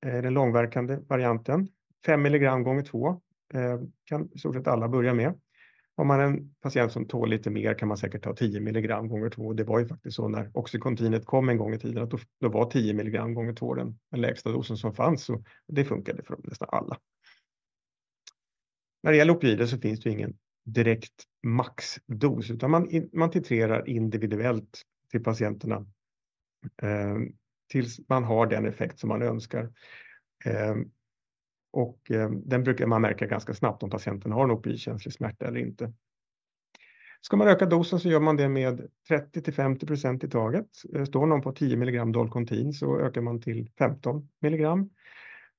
Eh, 0.06 0.22
den 0.22 0.34
långverkande 0.34 1.00
varianten. 1.08 1.68
5 2.06 2.22
milligram 2.22 2.64
gånger 2.64 2.84
2 2.84 3.22
eh, 3.54 3.80
kan 4.06 4.30
i 4.34 4.40
stort 4.40 4.56
sett 4.56 4.68
alla 4.68 4.90
börja 4.90 5.14
med. 5.14 5.40
Om 5.96 6.08
man 6.08 6.20
är 6.20 6.24
en 6.24 6.56
patient 6.62 6.92
som 6.92 7.08
tål 7.08 7.30
lite 7.30 7.50
mer 7.50 7.74
kan 7.74 7.88
man 7.88 7.98
säkert 7.98 8.24
ta 8.24 8.36
10 8.36 8.60
milligram 8.60 9.08
gånger 9.08 9.30
2. 9.30 9.54
Det 9.54 9.64
var 9.64 9.80
ju 9.80 9.88
faktiskt 9.88 10.16
så 10.16 10.28
när 10.28 10.52
Oxycontinet 10.54 11.26
kom 11.26 11.50
en 11.50 11.58
gång 11.58 11.74
i 11.74 11.80
tiden 11.80 12.04
att 12.04 12.12
då, 12.12 12.18
då 12.40 12.50
var 12.50 12.66
10 12.66 12.94
milligram 12.94 13.34
gånger 13.34 13.54
2 13.54 13.74
den, 13.74 14.00
den 14.12 14.22
lägsta 14.22 14.52
dosen 14.52 14.78
som 14.78 14.94
fanns 14.94 15.30
och 15.30 15.44
det 15.68 15.86
funkade 15.86 16.24
för 16.24 16.38
nästan 16.44 16.68
alla. 16.72 16.98
När 19.04 19.12
det 19.12 19.18
gäller 19.18 19.36
opioider 19.36 19.66
så 19.66 19.78
finns 19.78 20.00
det 20.00 20.10
ingen 20.10 20.38
direkt 20.66 21.24
maxdos 21.44 22.52
utan 22.52 22.72
man, 22.72 23.10
man 23.14 23.32
titrerar 23.32 23.90
individuellt 23.90 24.82
till 25.12 25.24
patienterna 25.24 25.86
eh, 26.82 27.18
tills 27.72 28.10
man 28.10 28.24
har 28.24 28.48
den 28.48 28.66
effekt 28.66 29.00
som 29.00 29.10
man 29.10 29.22
önskar. 29.22 29.70
Ehm, 30.46 30.92
och 31.72 32.12
ehm, 32.12 32.50
den 32.50 32.64
brukar 32.64 32.88
man 32.88 33.02
märka 33.02 33.26
ganska 33.26 33.54
snabbt 33.54 33.84
om 33.84 33.90
patienten 33.90 34.32
har 34.32 34.44
en 34.44 34.52
opi-känslig 34.52 35.14
smärta 35.14 35.48
eller 35.48 35.60
inte. 35.60 35.94
Ska 37.22 37.38
man 37.38 37.48
öka 37.48 37.66
dosen 37.66 38.00
så 38.00 38.10
gör 38.10 38.20
man 38.20 38.38
det 38.38 38.50
med 38.50 38.88
30 39.08 39.42
till 39.42 39.54
50 39.54 39.86
procent 39.86 40.24
i 40.24 40.30
taget. 40.30 40.68
Eh, 40.96 41.06
står 41.06 41.26
någon 41.26 41.42
på 41.42 41.52
10 41.52 41.78
milligram 41.78 42.12
Dolcontin 42.12 42.74
så 42.74 43.00
ökar 43.00 43.22
man 43.22 43.42
till 43.42 43.70
15 43.78 44.30
milligram 44.40 44.90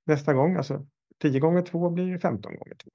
nästa 0.07 0.35
gång. 0.35 0.57
Alltså 0.57 0.87
10 1.23 1.41
gånger 1.41 1.63
2 1.63 1.91
blir 1.91 2.19
15 2.19 2.57
gånger 2.57 2.75
2. 2.75 2.91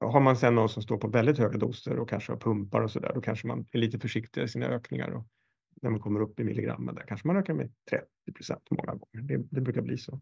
Har 0.00 0.20
man 0.20 0.36
sedan 0.36 0.54
någon 0.54 0.68
som 0.68 0.82
står 0.82 0.98
på 0.98 1.08
väldigt 1.08 1.38
höga 1.38 1.58
doser 1.58 1.98
och 1.98 2.08
kanske 2.08 2.32
har 2.32 2.38
pumpar 2.38 2.80
och 2.80 2.90
så 2.90 3.00
där, 3.00 3.12
då 3.14 3.20
kanske 3.20 3.46
man 3.46 3.66
är 3.72 3.78
lite 3.78 3.98
försiktigare 3.98 4.46
i 4.46 4.48
sina 4.48 4.66
ökningar 4.66 5.10
och 5.10 5.26
när 5.82 5.90
man 5.90 6.00
kommer 6.00 6.20
upp 6.20 6.40
i 6.40 6.44
milligrammen, 6.44 6.94
där 6.94 7.04
kanske 7.06 7.26
man 7.26 7.36
ökar 7.36 7.54
med 7.54 7.72
30 7.90 8.06
procent 8.34 8.62
många 8.70 8.92
gånger. 8.92 9.28
Det, 9.28 9.46
det, 9.50 9.60
brukar 9.60 9.82
bli 9.82 9.98
så. 9.98 10.20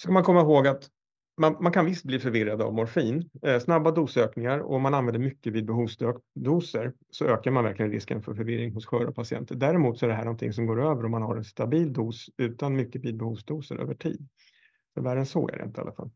Ska 0.00 0.12
man 0.12 0.22
komma 0.24 0.40
ihåg 0.40 0.66
att 0.66 0.90
man, 1.38 1.56
man 1.60 1.72
kan 1.72 1.86
visst 1.86 2.04
bli 2.04 2.18
förvirrad 2.18 2.62
av 2.62 2.74
morfin. 2.74 3.30
Eh, 3.42 3.58
snabba 3.58 3.90
dosökningar 3.90 4.58
och 4.58 4.74
om 4.74 4.82
man 4.82 4.94
använder 4.94 5.20
mycket 5.20 5.52
vid 5.52 5.66
behovsdoser 5.66 6.92
så 7.10 7.24
ökar 7.24 7.50
man 7.50 7.64
verkligen 7.64 7.92
risken 7.92 8.22
för 8.22 8.34
förvirring 8.34 8.72
hos 8.72 8.86
sköra 8.86 9.12
patienter. 9.12 9.54
Däremot 9.54 9.98
så 9.98 10.06
är 10.06 10.08
det 10.10 10.16
här 10.16 10.24
någonting 10.24 10.52
som 10.52 10.66
går 10.66 10.82
över 10.82 11.04
om 11.04 11.10
man 11.10 11.22
har 11.22 11.36
en 11.36 11.44
stabil 11.44 11.92
dos 11.92 12.30
utan 12.36 12.76
mycket 12.76 13.04
vid 13.04 13.16
behovsdoser 13.16 13.76
över 13.76 13.94
tid. 13.94 14.28
Så 14.94 15.02
värre 15.02 15.18
än 15.18 15.26
så 15.26 15.48
är 15.48 15.58
det 15.58 15.64
inte 15.64 15.80
i 15.80 15.82
alla 15.82 15.92
fall. 15.92 16.10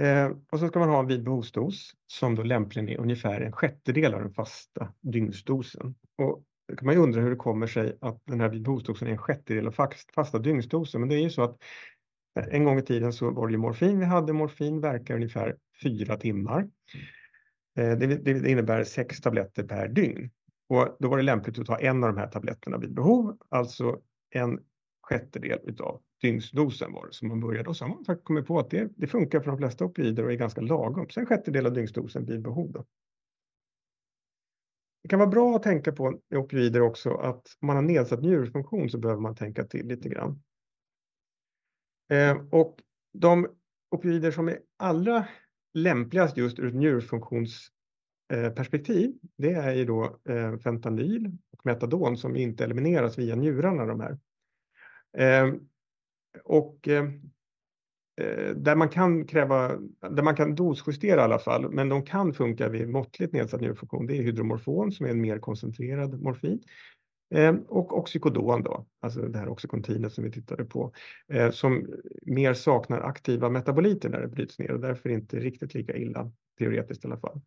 Eh, 0.00 0.30
och 0.52 0.60
så 0.60 0.68
ska 0.68 0.78
man 0.78 0.88
ha 0.88 1.00
en 1.00 1.06
vid 1.06 1.24
behovsdos 1.24 1.92
som 2.06 2.34
då 2.34 2.42
lämpligen 2.42 2.88
är 2.88 2.98
ungefär 2.98 3.40
en 3.40 3.52
sjättedel 3.52 4.14
av 4.14 4.20
den 4.20 4.32
fasta 4.32 4.92
dygnsdosen. 5.00 5.94
Och 6.18 6.44
då 6.68 6.76
kan 6.76 6.86
man 6.86 6.94
ju 6.94 7.00
undra 7.00 7.20
hur 7.20 7.30
det 7.30 7.36
kommer 7.36 7.66
sig 7.66 7.98
att 8.00 8.22
den 8.24 8.40
här 8.40 8.48
vid 8.48 8.62
behovsdosen 8.62 9.08
är 9.08 9.12
en 9.12 9.18
sjättedel 9.18 9.66
av 9.66 9.74
fasta 10.14 10.38
dygnsdosen. 10.38 11.00
Men 11.00 11.08
det 11.08 11.14
är 11.14 11.22
ju 11.22 11.30
så 11.30 11.42
att 11.42 11.56
eh, 12.38 12.44
en 12.50 12.64
gång 12.64 12.78
i 12.78 12.82
tiden 12.82 13.12
så 13.12 13.30
var 13.30 13.46
det 13.46 13.52
ju 13.52 13.58
morfin 13.58 13.98
vi 13.98 14.04
hade. 14.04 14.32
Morfin 14.32 14.80
verkar 14.80 15.14
ungefär 15.14 15.56
fyra 15.82 16.16
timmar. 16.16 16.68
Eh, 17.78 17.98
det, 17.98 18.06
det 18.06 18.50
innebär 18.50 18.84
sex 18.84 19.20
tabletter 19.20 19.62
per 19.62 19.88
dygn. 19.88 20.30
Och 20.68 20.96
då 21.00 21.08
var 21.08 21.16
det 21.16 21.22
lämpligt 21.22 21.58
att 21.58 21.66
ta 21.66 21.78
en 21.78 22.04
av 22.04 22.14
de 22.14 22.20
här 22.20 22.28
tabletterna 22.28 22.78
vid 22.78 22.94
behov, 22.94 23.38
alltså 23.48 23.98
en 24.30 24.60
sjättedel 25.08 25.58
utav 25.62 26.02
dygnsdosen 26.20 26.92
var 26.92 27.06
det 27.06 27.12
som 27.12 27.28
man 27.28 27.40
började 27.40 27.68
och 27.68 27.76
så 27.76 27.84
har 27.84 27.94
man 27.94 28.04
faktiskt 28.04 28.26
kommit 28.26 28.46
på 28.46 28.58
att 28.58 28.70
det, 28.70 28.92
det 28.96 29.06
funkar 29.06 29.40
för 29.40 29.50
de 29.50 29.58
flesta 29.58 29.84
opioider 29.84 30.24
och 30.24 30.32
är 30.32 30.36
ganska 30.36 30.60
lagom. 30.60 31.06
Så 31.10 31.20
en 31.20 31.26
sjättedel 31.26 31.66
av 31.66 31.72
dygnsdosen 31.72 32.24
vid 32.24 32.42
behov. 32.42 32.72
Då. 32.72 32.84
Det 35.02 35.08
kan 35.08 35.18
vara 35.18 35.30
bra 35.30 35.56
att 35.56 35.62
tänka 35.62 35.92
på 35.92 36.20
med 36.30 36.40
opioider 36.40 36.80
också 36.80 37.14
att 37.14 37.56
om 37.60 37.66
man 37.66 37.76
har 37.76 37.82
nedsatt 37.82 38.22
njurfunktion 38.22 38.90
så 38.90 38.98
behöver 38.98 39.20
man 39.20 39.36
tänka 39.36 39.64
till 39.64 39.86
lite 39.86 40.08
grann. 40.08 40.42
Eh, 42.10 42.36
och 42.50 42.76
de 43.12 43.48
opioider 43.90 44.30
som 44.30 44.48
är 44.48 44.58
allra 44.76 45.28
lämpligast 45.74 46.36
just 46.36 46.58
ur 46.58 46.68
ett 46.68 46.74
njurfunktionsperspektiv, 46.74 49.08
eh, 49.08 49.14
det 49.36 49.52
är 49.52 49.74
ju 49.74 49.84
då 49.84 50.20
eh, 50.28 50.58
fentanyl 50.58 51.38
och 51.52 51.66
metadon 51.66 52.16
som 52.16 52.36
inte 52.36 52.64
elimineras 52.64 53.18
via 53.18 53.36
njurarna 53.36 53.86
de 53.86 54.00
här. 54.00 54.18
Ehm, 55.16 55.60
och 56.44 56.88
ehm, 56.88 57.20
eh, 58.20 58.56
där 58.56 58.76
man 58.76 58.88
kan 58.88 59.26
kräva, 59.26 59.68
där 60.10 60.22
man 60.22 60.36
kan 60.36 60.54
dosjustera 60.54 61.20
i 61.20 61.24
alla 61.24 61.38
fall, 61.38 61.70
men 61.70 61.88
de 61.88 62.02
kan 62.02 62.32
funka 62.34 62.68
vid 62.68 62.88
måttligt 62.88 63.32
nedsatt 63.32 63.60
njurfunktion. 63.60 64.06
Det 64.06 64.16
är 64.16 64.22
hydromorfon 64.22 64.92
som 64.92 65.06
är 65.06 65.10
en 65.10 65.20
mer 65.20 65.38
koncentrerad 65.38 66.22
morfin. 66.22 66.62
Ehm, 67.34 67.56
och 67.68 67.98
oxykodon 67.98 68.62
då, 68.62 68.86
alltså 69.00 69.20
det 69.20 69.38
här 69.38 69.48
oxycontinet 69.48 70.12
som 70.12 70.24
vi 70.24 70.30
tittade 70.30 70.64
på, 70.64 70.92
eh, 71.28 71.50
som 71.50 71.86
mer 72.22 72.54
saknar 72.54 73.00
aktiva 73.00 73.48
metaboliter 73.50 74.08
när 74.08 74.20
det 74.20 74.28
bryts 74.28 74.58
ner 74.58 74.70
och 74.70 74.80
därför 74.80 75.08
inte 75.08 75.40
riktigt 75.40 75.74
lika 75.74 75.96
illa, 75.96 76.30
teoretiskt 76.58 77.04
i 77.04 77.08
alla 77.08 77.16
fall. 77.16 77.40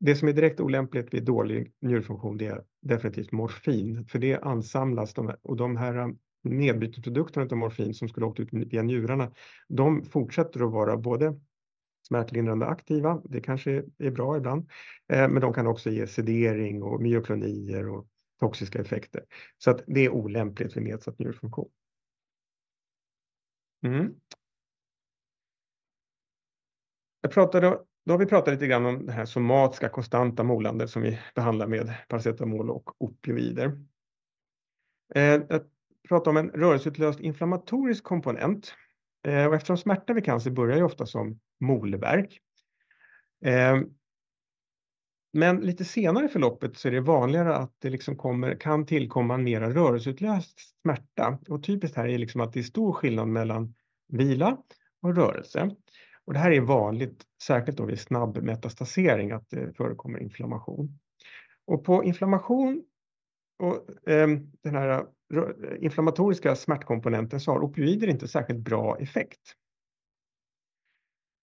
Det 0.00 0.14
som 0.14 0.28
är 0.28 0.32
direkt 0.32 0.60
olämpligt 0.60 1.14
vid 1.14 1.24
dålig 1.24 1.72
njurfunktion 1.80 2.36
det 2.36 2.46
är 2.46 2.64
definitivt 2.82 3.32
morfin, 3.32 4.04
för 4.04 4.18
det 4.18 4.38
ansamlas 4.38 5.14
de 5.14 5.26
här, 5.26 5.36
och 5.42 5.56
de 5.56 5.76
här 5.76 6.14
nedbrytningsprodukterna 6.48 7.46
av 7.50 7.56
morfin 7.56 7.94
som 7.94 8.08
skulle 8.08 8.26
åkt 8.26 8.40
ut 8.40 8.52
via 8.52 8.82
njurarna, 8.82 9.32
de 9.68 10.04
fortsätter 10.04 10.66
att 10.66 10.72
vara 10.72 10.96
både 10.96 11.40
smärtlindrande 12.08 12.66
aktiva, 12.66 13.22
det 13.24 13.40
kanske 13.40 13.84
är 13.98 14.10
bra 14.10 14.36
ibland, 14.36 14.70
eh, 15.08 15.28
men 15.28 15.40
de 15.40 15.52
kan 15.52 15.66
också 15.66 15.90
ge 15.90 16.06
sedering 16.06 16.82
och 16.82 17.02
myoklonier 17.02 17.88
och 17.88 18.06
toxiska 18.40 18.80
effekter. 18.80 19.24
Så 19.58 19.70
att 19.70 19.82
det 19.86 20.04
är 20.04 20.10
olämpligt 20.10 20.76
vid 20.76 20.82
nedsatt 20.82 21.18
njurfunktion. 21.18 21.70
Mm. 23.82 24.14
Jag 27.20 27.32
pratade, 27.32 27.78
då 28.04 28.12
har 28.12 28.18
vi 28.18 28.26
pratat 28.26 28.54
lite 28.54 28.66
grann 28.66 28.86
om 28.86 29.06
det 29.06 29.12
här 29.12 29.24
somatiska 29.24 29.88
konstanta 29.88 30.42
molandet 30.42 30.90
som 30.90 31.02
vi 31.02 31.18
behandlar 31.34 31.66
med 31.66 31.94
paracetamol 32.08 32.70
och 32.70 33.02
opioider. 33.02 33.84
Eh, 35.14 35.42
prata 36.08 36.30
om 36.30 36.36
en 36.36 36.50
rörelseutlöst 36.50 37.20
inflammatorisk 37.20 38.04
komponent. 38.04 38.74
Eh, 39.26 39.46
och 39.46 39.54
eftersom 39.54 39.76
smärta 39.76 40.12
vid 40.12 40.24
cancer 40.24 40.50
börjar 40.50 40.76
ju 40.76 40.82
ofta 40.82 41.06
som 41.06 41.40
molverk. 41.60 42.38
Eh, 43.44 43.80
men 45.32 45.60
lite 45.60 45.84
senare 45.84 46.24
i 46.24 46.28
förloppet 46.28 46.76
så 46.76 46.88
är 46.88 46.92
det 46.92 47.00
vanligare 47.00 47.56
att 47.56 47.74
det 47.78 47.90
liksom 47.90 48.16
kommer, 48.16 48.60
kan 48.60 48.86
tillkomma 48.86 49.34
en 49.34 49.44
mera 49.44 49.70
rörelseutlöst 49.70 50.60
smärta. 50.82 51.38
Och 51.48 51.62
typiskt 51.62 51.96
här 51.96 52.08
är 52.08 52.18
liksom 52.18 52.40
att 52.40 52.52
det 52.52 52.60
är 52.60 52.62
stor 52.62 52.92
skillnad 52.92 53.28
mellan 53.28 53.74
vila 54.08 54.58
och 55.02 55.16
rörelse. 55.16 55.70
Och 56.24 56.32
det 56.32 56.38
här 56.38 56.50
är 56.50 56.60
vanligt, 56.60 57.22
särskilt 57.42 57.78
då 57.78 57.84
vid 57.84 58.00
snabb 58.00 58.42
metastasering, 58.42 59.32
att 59.32 59.50
det 59.50 59.76
förekommer 59.76 60.18
inflammation. 60.18 60.98
Och 61.66 61.84
på 61.84 62.04
inflammation 62.04 62.84
och 63.58 64.08
eh, 64.10 64.28
den 64.62 64.74
här 64.74 65.06
inflammatoriska 65.78 66.56
smärtkomponenten 66.56 67.40
så 67.40 67.52
har 67.52 67.60
opioider 67.60 68.08
inte 68.08 68.28
särskilt 68.28 68.60
bra 68.60 68.98
effekt. 68.98 69.54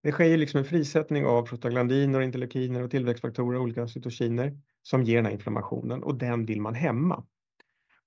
Det 0.04 0.12
sker 0.12 0.38
liksom 0.38 0.58
en 0.58 0.65
frisättning 0.65 1.26
av 1.26 1.46
prostaglandiner, 1.46 2.22
interleukiner 2.22 2.84
och 2.84 2.91
tillväxtfaktorer, 2.91 3.60
olika 3.60 3.88
cytokiner 3.88 4.58
som 4.82 5.04
ger 5.04 5.15
den 5.15 5.26
här 5.26 5.32
inflammationen 5.32 6.04
och 6.04 6.15
den 6.15 6.46
vill 6.46 6.62
man 6.62 6.76
hämma. 6.76 7.26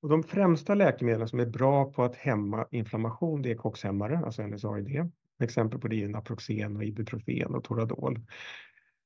Och 0.01 0.09
de 0.09 0.23
främsta 0.23 0.75
läkemedlen 0.75 1.29
som 1.29 1.41
är 1.41 1.47
bra 1.47 1.93
på 1.93 2.05
att 2.05 2.17
hämma 2.17 2.67
inflammation 2.71 3.43
det 3.43 3.51
är 3.51 3.55
koxhämmare, 3.55 4.19
alltså 4.19 4.43
NSAID. 4.43 5.11
Exempel 5.43 5.81
på 5.81 5.89
det 5.89 6.05
är 6.05 6.09
Naproxen 6.09 6.77
och 6.77 6.85
Ibuprofen 6.85 7.55
och 7.55 7.65
Toradol. 7.65 8.21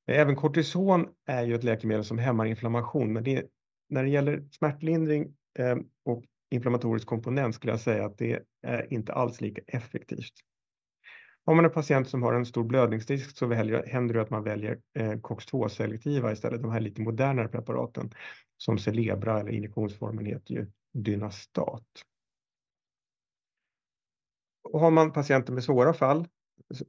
Även 0.07 0.37
kortison 0.37 1.09
är 1.27 1.43
ju 1.43 1.55
ett 1.55 1.65
läkemedel 1.65 2.05
som 2.05 2.19
hämmar 2.19 2.47
inflammation, 2.47 3.13
men 3.13 3.25
det, 3.25 3.47
när 3.89 4.03
det 4.03 4.11
gäller 4.11 4.45
smärtlindring 4.51 5.35
eh, 5.59 5.77
och 6.05 6.25
inflammatorisk 6.51 7.07
komponent 7.07 7.55
skulle 7.55 7.73
jag 7.73 7.81
säga 7.81 8.05
att 8.05 8.19
det 8.19 8.43
är 8.63 8.93
inte 8.93 9.13
alls 9.13 9.41
lika 9.41 9.63
effektivt. 9.67 10.33
Om 11.45 11.57
man 11.57 11.65
är 11.65 11.69
patient 11.69 12.09
som 12.09 12.23
har 12.23 12.33
en 12.33 12.47
stor 12.47 12.65
blödningsrisk 12.65 13.37
så 13.37 13.47
väljer, 13.47 13.87
händer 13.87 14.15
det 14.15 14.23
att 14.23 14.31
man 14.31 14.45
väljer 14.45 14.81
eh, 14.99 15.13
COX-2-selektiva 15.13 16.33
istället, 16.33 16.63
de 16.63 16.71
här 16.71 16.81
lite 16.81 17.03
modernare 17.03 17.49
preparaten 17.49 18.11
som 18.57 18.79
Celebra 18.79 19.41
eller 19.41 19.53
injektionsformen 19.53 20.27
heter 20.27 20.55
ju 20.55 20.67
Dynastat. 20.93 21.87
och 24.73 24.81
har 24.81 24.91
man 24.91 25.13
patienter 25.13 25.53
med 25.53 25.65
svåra 25.65 25.93
fall, 25.93 26.29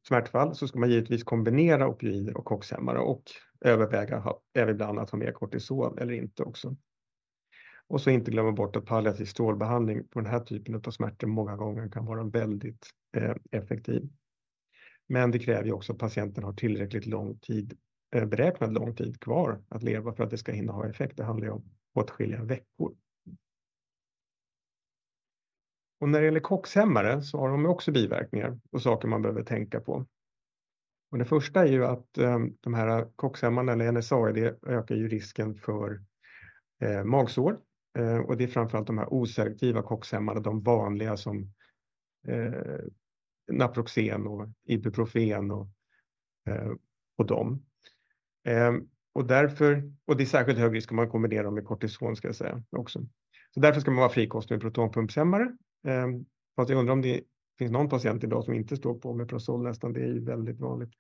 smärtfall, 0.08 0.56
så 0.56 0.68
ska 0.68 0.80
man 0.80 0.90
givetvis 0.90 1.24
kombinera 1.24 1.88
opioider 1.88 2.38
och 2.38 2.46
koxhämmare 2.46 3.00
och 3.00 3.24
överväga 3.62 4.24
även 4.54 4.76
ibland 4.76 5.00
att 5.00 5.10
ha 5.10 5.18
mer 5.18 5.32
kortison 5.32 5.98
eller 5.98 6.14
inte 6.14 6.44
också. 6.44 6.76
Och 7.92 8.02
så 8.02 8.10
inte 8.10 8.32
glömma 8.32 8.52
bort 8.52 8.76
att 8.76 8.86
palliativ 8.86 9.26
strålbehandling 9.26 10.08
på 10.08 10.20
den 10.20 10.32
här 10.32 10.40
typen 10.40 10.76
av 10.76 10.92
smärtor 10.92 11.28
många 11.28 11.56
gånger 11.56 11.90
kan 11.90 12.06
vara 12.06 12.24
väldigt 12.24 12.88
eh, 13.18 13.36
effektiv. 13.52 14.10
Men 15.08 15.32
det 15.32 15.40
kräver 15.40 15.66
ju 15.66 15.72
också 15.72 15.94
att 15.94 16.00
patienten 16.00 16.44
har 16.44 16.54
tillräckligt 16.54 17.06
lång 17.06 17.40
tid, 17.40 17.78
eh, 18.16 18.26
beräknad 18.26 18.74
lång 18.74 18.96
tid 18.96 19.20
kvar 19.20 19.64
att 19.70 19.84
leva 19.84 20.14
för 20.14 20.24
att 20.24 20.30
det 20.30 20.38
ska 20.38 20.52
hinna 20.52 20.74
ha 20.74 20.90
effekt. 20.90 21.18
Det 21.18 21.24
handlar 21.24 21.48
ju 21.48 21.54
om 21.54 21.64
åtskilliga 21.94 22.44
veckor. 22.44 22.96
Och 26.00 26.10
när 26.10 26.20
det 26.20 26.26
gäller 26.26 26.40
koxhämmare 26.40 27.22
så 27.22 27.38
har 27.38 27.50
de 27.50 27.66
också 27.66 27.92
biverkningar 27.92 28.60
och 28.72 28.82
saker 28.82 29.08
man 29.08 29.22
behöver 29.22 29.44
tänka 29.44 29.80
på. 29.80 30.06
Och 31.12 31.18
det 31.18 31.26
första 31.26 31.62
är 31.62 31.72
ju 31.72 31.86
att 31.86 32.18
eh, 32.18 32.40
de 32.60 32.74
här 32.74 33.08
koxhämmarna 33.16 33.72
eller 33.72 33.92
NSAID 33.92 34.38
ökar 34.68 34.96
ju 34.96 35.08
risken 35.08 35.56
för 35.56 36.02
eh, 36.82 37.04
magsår. 37.04 37.60
Eh, 37.98 38.18
och 38.18 38.38
det 38.38 38.44
är 38.44 38.48
framförallt 38.48 38.88
de 38.88 38.98
här 38.98 39.14
oselektiva 39.14 39.82
koxhämmarna, 39.82 40.40
de 40.40 40.62
vanliga 40.62 41.18
som 41.18 41.54
eh, 42.28 42.80
Naproxen 43.52 44.28
och 44.28 44.48
Ibuprofen 44.64 45.52
och, 45.52 45.68
eh, 46.50 46.72
och 47.18 47.26
dem. 47.26 47.66
Eh, 48.48 48.74
och 49.14 49.26
därför, 49.26 49.94
och 50.06 50.18
det 50.18 50.24
är 50.24 50.26
särskilt 50.26 50.60
hög 50.60 50.76
risk 50.76 50.92
om 50.92 50.96
man 50.96 51.10
kombinerar 51.10 51.44
dem 51.44 51.54
med 51.54 51.66
kortison 51.66 52.16
ska 52.16 52.28
jag 52.28 52.36
säga 52.36 52.64
också. 52.70 53.06
Så 53.54 53.60
därför 53.60 53.82
ska 53.82 53.92
man 53.92 54.00
vara 54.00 54.10
frikostig 54.10 54.56
med 54.56 54.62
protonpumpshämmare. 54.62 55.58
Eh, 55.88 56.08
fast 56.56 56.70
jag 56.70 56.80
undrar 56.80 56.94
om 56.94 57.02
det 57.02 57.22
finns 57.60 57.72
någon 57.72 57.90
patient 57.90 58.24
idag 58.24 58.44
som 58.44 58.54
inte 58.54 58.78
står 58.78 58.94
på 58.94 59.14
med 59.14 59.30
Prosol 59.30 59.64
nästan, 59.64 59.94
det 59.94 60.02
är 60.02 60.08
ju 60.08 60.26
väldigt 60.26 60.60
vanligt. 60.60 60.94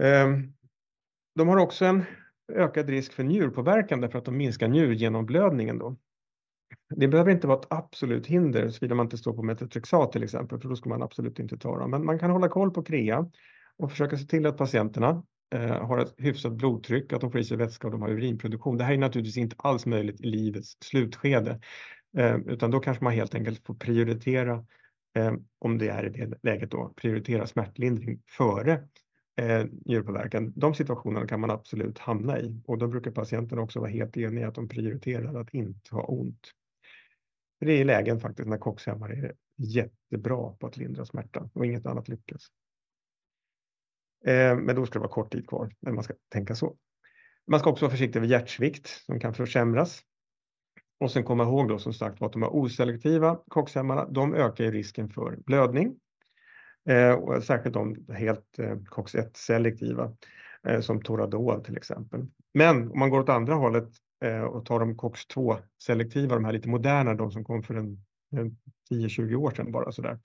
Eh, 0.00 0.28
de 1.34 1.48
har 1.48 1.56
också 1.56 1.84
en 1.84 2.04
ökad 2.50 2.88
risk 2.88 3.12
för 3.12 3.22
njurpåverkan 3.22 4.00
därför 4.00 4.18
att 4.18 4.24
de 4.24 4.36
minskar 4.36 4.68
njurgenomblödningen 4.68 5.78
då. 5.78 5.96
Det 6.96 7.08
behöver 7.08 7.30
inte 7.30 7.46
vara 7.46 7.58
ett 7.58 7.66
absolut 7.70 8.26
hinder 8.26 8.68
såvida 8.68 8.94
man 8.94 9.06
inte 9.06 9.18
står 9.18 9.32
på 9.32 9.42
metotrexat 9.42 10.12
till 10.12 10.22
exempel, 10.22 10.60
för 10.60 10.68
då 10.68 10.76
ska 10.76 10.88
man 10.88 11.02
absolut 11.02 11.38
inte 11.38 11.58
ta 11.58 11.78
dem. 11.78 11.90
Men 11.90 12.04
man 12.04 12.18
kan 12.18 12.30
hålla 12.30 12.48
koll 12.48 12.70
på 12.70 12.82
KREA 12.82 13.30
och 13.76 13.90
försöka 13.90 14.16
se 14.16 14.24
till 14.24 14.46
att 14.46 14.56
patienterna 14.56 15.22
eh, 15.54 15.86
har 15.86 15.98
ett 15.98 16.14
hyfsat 16.16 16.52
blodtryck, 16.52 17.12
att 17.12 17.20
de 17.20 17.32
får 17.32 17.40
i 17.40 17.44
sig 17.44 17.56
vätska 17.56 17.86
och 17.86 17.92
de 17.92 18.02
har 18.02 18.10
urinproduktion. 18.10 18.76
Det 18.78 18.84
här 18.84 18.92
är 18.92 18.98
naturligtvis 18.98 19.36
inte 19.36 19.56
alls 19.58 19.86
möjligt 19.86 20.20
i 20.20 20.26
livets 20.26 20.76
slutskede, 20.80 21.60
eh, 22.18 22.36
utan 22.36 22.70
då 22.70 22.80
kanske 22.80 23.04
man 23.04 23.12
helt 23.12 23.34
enkelt 23.34 23.66
får 23.66 23.74
prioritera, 23.74 24.64
eh, 25.16 25.32
om 25.58 25.78
det 25.78 25.88
är 25.88 26.06
i 26.06 26.08
det 26.08 26.38
läget 26.42 26.70
då, 26.70 26.92
prioritera 26.96 27.46
smärtlindring 27.46 28.22
före 28.28 28.88
eh, 29.40 29.66
njurpåverkan. 29.84 30.52
De 30.56 30.74
situationerna 30.74 31.26
kan 31.26 31.40
man 31.40 31.50
absolut 31.50 31.98
hamna 31.98 32.40
i 32.40 32.62
och 32.66 32.78
då 32.78 32.88
brukar 32.88 33.10
patienten 33.10 33.58
också 33.58 33.80
vara 33.80 33.90
helt 33.90 34.16
eniga 34.16 34.48
att 34.48 34.54
de 34.54 34.68
prioriterar 34.68 35.40
att 35.40 35.54
inte 35.54 35.94
ha 35.94 36.04
ont. 36.04 36.50
Det 37.60 37.72
är 37.72 37.84
lägen 37.84 38.20
faktiskt 38.20 38.48
när 38.48 38.58
kockshämmare 38.58 39.12
är 39.12 39.34
jättebra 39.56 40.52
på 40.52 40.66
att 40.66 40.76
lindra 40.76 41.04
smärta 41.04 41.50
och 41.52 41.66
inget 41.66 41.86
annat 41.86 42.08
lyckas. 42.08 42.46
Eh, 44.24 44.56
men 44.56 44.76
då 44.76 44.86
ska 44.86 44.92
det 44.92 45.00
vara 45.00 45.12
kort 45.12 45.32
tid 45.32 45.48
kvar 45.48 45.74
när 45.80 45.92
man 45.92 46.04
ska 46.04 46.14
tänka 46.28 46.54
så. 46.54 46.76
Man 47.46 47.60
ska 47.60 47.70
också 47.70 47.84
vara 47.84 47.90
försiktig 47.90 48.20
med 48.20 48.28
hjärtsvikt 48.28 48.86
som 48.86 49.20
kan 49.20 49.34
försämras. 49.34 50.02
Och 51.00 51.10
sen 51.10 51.24
komma 51.24 51.42
ihåg 51.42 51.68
då 51.68 51.78
som 51.78 51.92
sagt 51.92 52.22
att 52.22 52.32
de 52.32 52.42
här 52.42 52.50
oselektiva 52.50 53.40
kockshämmarna, 53.48 54.08
de 54.08 54.34
ökar 54.34 54.64
ju 54.64 54.70
risken 54.70 55.08
för 55.08 55.36
blödning. 55.36 55.96
Eh, 56.88 57.12
och 57.12 57.44
särskilt 57.44 57.74
de 57.74 58.06
helt 58.08 58.58
eh, 58.58 58.76
COX-1 58.76 59.30
selektiva 59.34 60.12
eh, 60.66 60.80
som 60.80 61.02
Toradol 61.02 61.64
till 61.64 61.76
exempel. 61.76 62.26
Men 62.54 62.90
om 62.90 62.98
man 62.98 63.10
går 63.10 63.20
åt 63.20 63.28
andra 63.28 63.54
hållet 63.54 63.88
eh, 64.24 64.42
och 64.42 64.66
tar 64.66 64.80
de 64.80 64.96
COX-2 64.96 65.58
selektiva, 65.82 66.34
de 66.34 66.44
här 66.44 66.52
lite 66.52 66.68
moderna, 66.68 67.14
de 67.14 67.30
som 67.30 67.44
kom 67.44 67.62
för 67.62 67.74
en, 67.74 68.04
en 68.36 68.56
10-20 68.90 69.34
år 69.34 69.50
sedan 69.50 69.72
bara 69.72 69.92
sådär. 69.92 70.18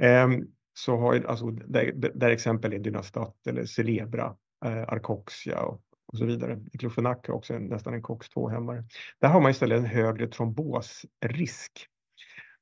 Ehm, 0.00 0.46
så 0.74 0.96
har 0.96 1.24
alltså, 1.24 1.50
där, 1.50 1.92
där 2.14 2.30
exempel 2.30 2.72
är 2.72 2.78
Dynastat 2.78 3.46
eller 3.46 3.64
Celebra, 3.64 4.36
eh, 4.64 4.82
Arcoxia 4.82 5.62
och, 5.62 5.80
och 6.06 6.18
så 6.18 6.24
vidare. 6.24 6.54
Diclofenac 6.54 7.18
är 7.22 7.30
också 7.30 7.54
en, 7.54 7.66
nästan 7.66 7.94
en 7.94 8.02
COX-2-hämmare. 8.02 8.84
Där 9.20 9.28
har 9.28 9.40
man 9.40 9.50
istället 9.50 9.78
en 9.78 9.84
högre 9.84 10.26
trombosrisk 10.28 11.86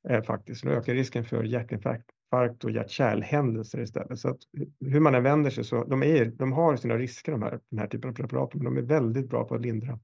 eh, 0.09 0.23
faktiskt. 0.23 0.63
Det 0.63 0.71
ökar 0.71 0.93
risken 0.93 1.25
för 1.25 1.43
hjärtinfarkt 1.43 2.12
hjärtinfarkt 2.33 2.63
och 2.63 2.71
hjärt-kärlhändelser 2.71 3.81
istället. 3.81 4.19
Så 4.19 4.29
att 4.29 4.39
hur 4.79 4.99
man 4.99 5.15
än 5.15 5.23
vänder 5.23 5.49
sig 5.49 5.63
så 5.63 5.83
de, 5.83 6.03
är, 6.03 6.25
de 6.25 6.51
har 6.51 6.75
sina 6.75 6.97
risker 6.97 7.31
de 7.31 7.41
här, 7.41 7.59
den 7.69 7.79
här 7.79 7.87
typen 7.87 8.09
av 8.09 8.13
preparat, 8.13 8.53
men 8.53 8.63
de 8.63 8.77
är 8.77 8.81
väldigt 8.81 9.29
bra 9.29 9.43
på 9.43 9.55
att 9.55 9.61
lindra 9.61 9.99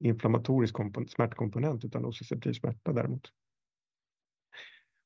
inflammatorisk 0.00 0.76
smärtkomponent 1.08 1.84
utan 1.84 2.02
nociceptiv 2.02 2.52
smärta 2.52 2.92
däremot. 2.92 3.30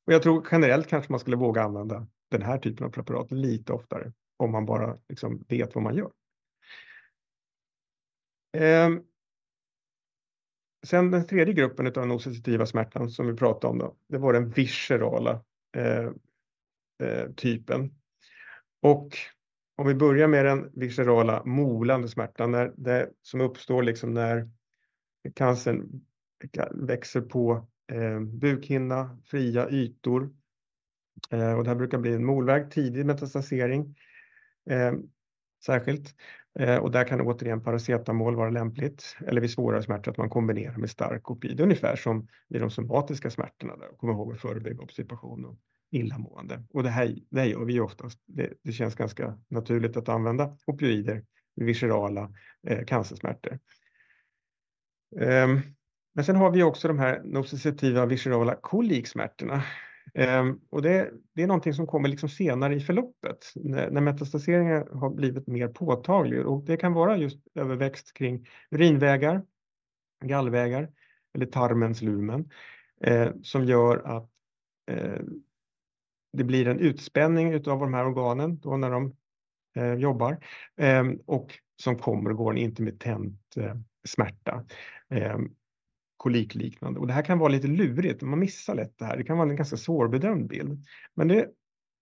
Och 0.06 0.12
jag 0.12 0.22
tror 0.22 0.46
generellt 0.50 0.88
kanske 0.88 1.12
man 1.12 1.20
skulle 1.20 1.36
våga 1.36 1.62
använda 1.62 2.06
den 2.30 2.42
här 2.42 2.58
typen 2.58 2.86
av 2.86 2.90
preparat 2.90 3.30
lite 3.30 3.72
oftare 3.72 4.12
om 4.38 4.52
man 4.52 4.66
bara 4.66 4.98
liksom 5.08 5.44
vet 5.48 5.74
vad 5.74 5.84
man 5.84 5.94
gör. 5.94 6.10
Eh, 8.56 8.90
sen 10.86 11.10
den 11.10 11.26
tredje 11.26 11.54
gruppen 11.54 11.86
av 11.86 11.92
den 11.92 12.08
nociceptiva 12.08 12.66
smärtan 12.66 13.10
som 13.10 13.26
vi 13.26 13.34
pratade 13.34 13.70
om 13.70 13.78
då, 13.78 13.96
det 14.08 14.18
var 14.18 14.32
den 14.32 14.50
viscerala 14.50 15.44
eh, 15.76 16.10
Eh, 17.02 17.30
typen. 17.36 17.94
Och 18.82 19.16
om 19.76 19.86
vi 19.86 19.94
börjar 19.94 20.28
med 20.28 20.44
den 20.44 20.70
viscerala 20.74 21.44
molande 21.44 22.08
smärtan 22.08 22.50
när 22.50 22.72
det, 22.76 23.10
som 23.22 23.40
uppstår 23.40 23.82
liksom 23.82 24.14
när 24.14 24.50
cancern 25.34 26.00
växer 26.74 27.20
på 27.20 27.68
eh, 27.92 28.20
bukhinna, 28.20 29.18
fria 29.24 29.70
ytor. 29.70 30.30
Eh, 31.30 31.52
och 31.52 31.64
det 31.64 31.70
här 31.70 31.76
brukar 31.76 31.98
bli 31.98 32.14
en 32.14 32.24
molväg, 32.24 32.70
tidig 32.70 33.06
metastasering 33.06 33.96
eh, 34.70 34.92
särskilt. 35.66 36.14
Eh, 36.58 36.76
och 36.76 36.90
där 36.90 37.04
kan 37.04 37.20
återigen 37.20 37.62
paracetamol 37.62 38.36
vara 38.36 38.50
lämpligt 38.50 39.16
eller 39.26 39.40
vid 39.40 39.50
svårare 39.50 39.82
smärtor 39.82 40.10
att 40.10 40.18
man 40.18 40.30
kombinerar 40.30 40.76
med 40.76 40.90
stark 40.90 41.30
opid. 41.30 41.60
ungefär 41.60 41.96
som 41.96 42.28
vid 42.48 42.60
de 42.60 42.70
somatiska 42.70 43.30
smärtorna. 43.30 43.76
Där. 43.76 43.88
Kom 43.96 44.10
ihåg 44.10 44.32
att 44.32 44.40
förebygga 44.40 44.82
obstipation 44.82 45.44
och 45.44 45.58
illamående. 45.90 46.62
Och 46.70 46.82
det 46.82 46.90
här, 46.90 47.16
det 47.30 47.40
här 47.40 47.46
gör 47.46 47.64
vi 47.64 47.72
ju 47.72 47.80
oftast. 47.80 48.18
Det, 48.26 48.52
det 48.62 48.72
känns 48.72 48.94
ganska 48.94 49.38
naturligt 49.48 49.96
att 49.96 50.08
använda 50.08 50.56
opioider 50.66 51.24
vid 51.56 51.66
viscerala 51.66 52.32
eh, 52.66 52.84
cancersmärtor. 52.84 53.58
Um, 55.16 55.60
men 56.14 56.24
sen 56.24 56.36
har 56.36 56.50
vi 56.50 56.62
också 56.62 56.88
de 56.88 56.98
här 56.98 57.22
nociceptiva 57.24 58.06
viscerala 58.06 58.54
koliksmärtorna. 58.54 59.54
Um, 59.54 59.62
ehm, 60.14 60.60
och 60.70 60.82
det, 60.82 61.10
det, 61.34 61.42
är 61.42 61.46
någonting 61.46 61.74
som 61.74 61.86
kommer 61.86 62.08
liksom 62.08 62.28
senare 62.28 62.74
i 62.74 62.80
förloppet 62.80 63.52
när, 63.54 63.90
när 63.90 64.00
metastaseringen 64.00 64.88
har 64.92 65.10
blivit 65.10 65.46
mer 65.46 65.68
påtaglig. 65.68 66.46
Och 66.46 66.64
det 66.64 66.76
kan 66.76 66.92
vara 66.92 67.16
just 67.16 67.38
överväxt 67.54 68.12
kring 68.12 68.48
urinvägar, 68.70 69.42
gallvägar 70.24 70.90
eller 71.34 71.46
tarmens 71.46 72.02
lumen 72.02 72.50
eh, 73.00 73.30
som 73.42 73.64
gör 73.64 73.96
att 73.98 74.30
eh, 74.90 75.20
det 76.32 76.44
blir 76.44 76.68
en 76.68 76.80
utspänning 76.80 77.54
av 77.54 77.60
de 77.62 77.94
här 77.94 78.06
organen 78.06 78.58
då 78.58 78.76
när 78.76 78.90
de 78.90 79.16
eh, 79.76 79.94
jobbar 79.94 80.38
eh, 80.76 81.04
och 81.26 81.58
som 81.82 81.98
kommer 81.98 82.30
och 82.30 82.36
går 82.36 82.50
en 82.50 82.58
intermittent 82.58 83.56
eh, 83.56 83.74
smärta. 84.08 84.64
Eh, 85.10 85.38
kolikliknande. 86.18 87.00
Och 87.00 87.06
det 87.06 87.12
här 87.12 87.22
kan 87.22 87.38
vara 87.38 87.48
lite 87.48 87.66
lurigt, 87.66 88.22
man 88.22 88.38
missar 88.38 88.74
lätt 88.74 88.98
det 88.98 89.04
här. 89.04 89.16
Det 89.16 89.24
kan 89.24 89.38
vara 89.38 89.50
en 89.50 89.56
ganska 89.56 89.76
svårbedömd 89.76 90.48
bild. 90.48 90.84
Men 91.14 91.28
det, 91.28 91.48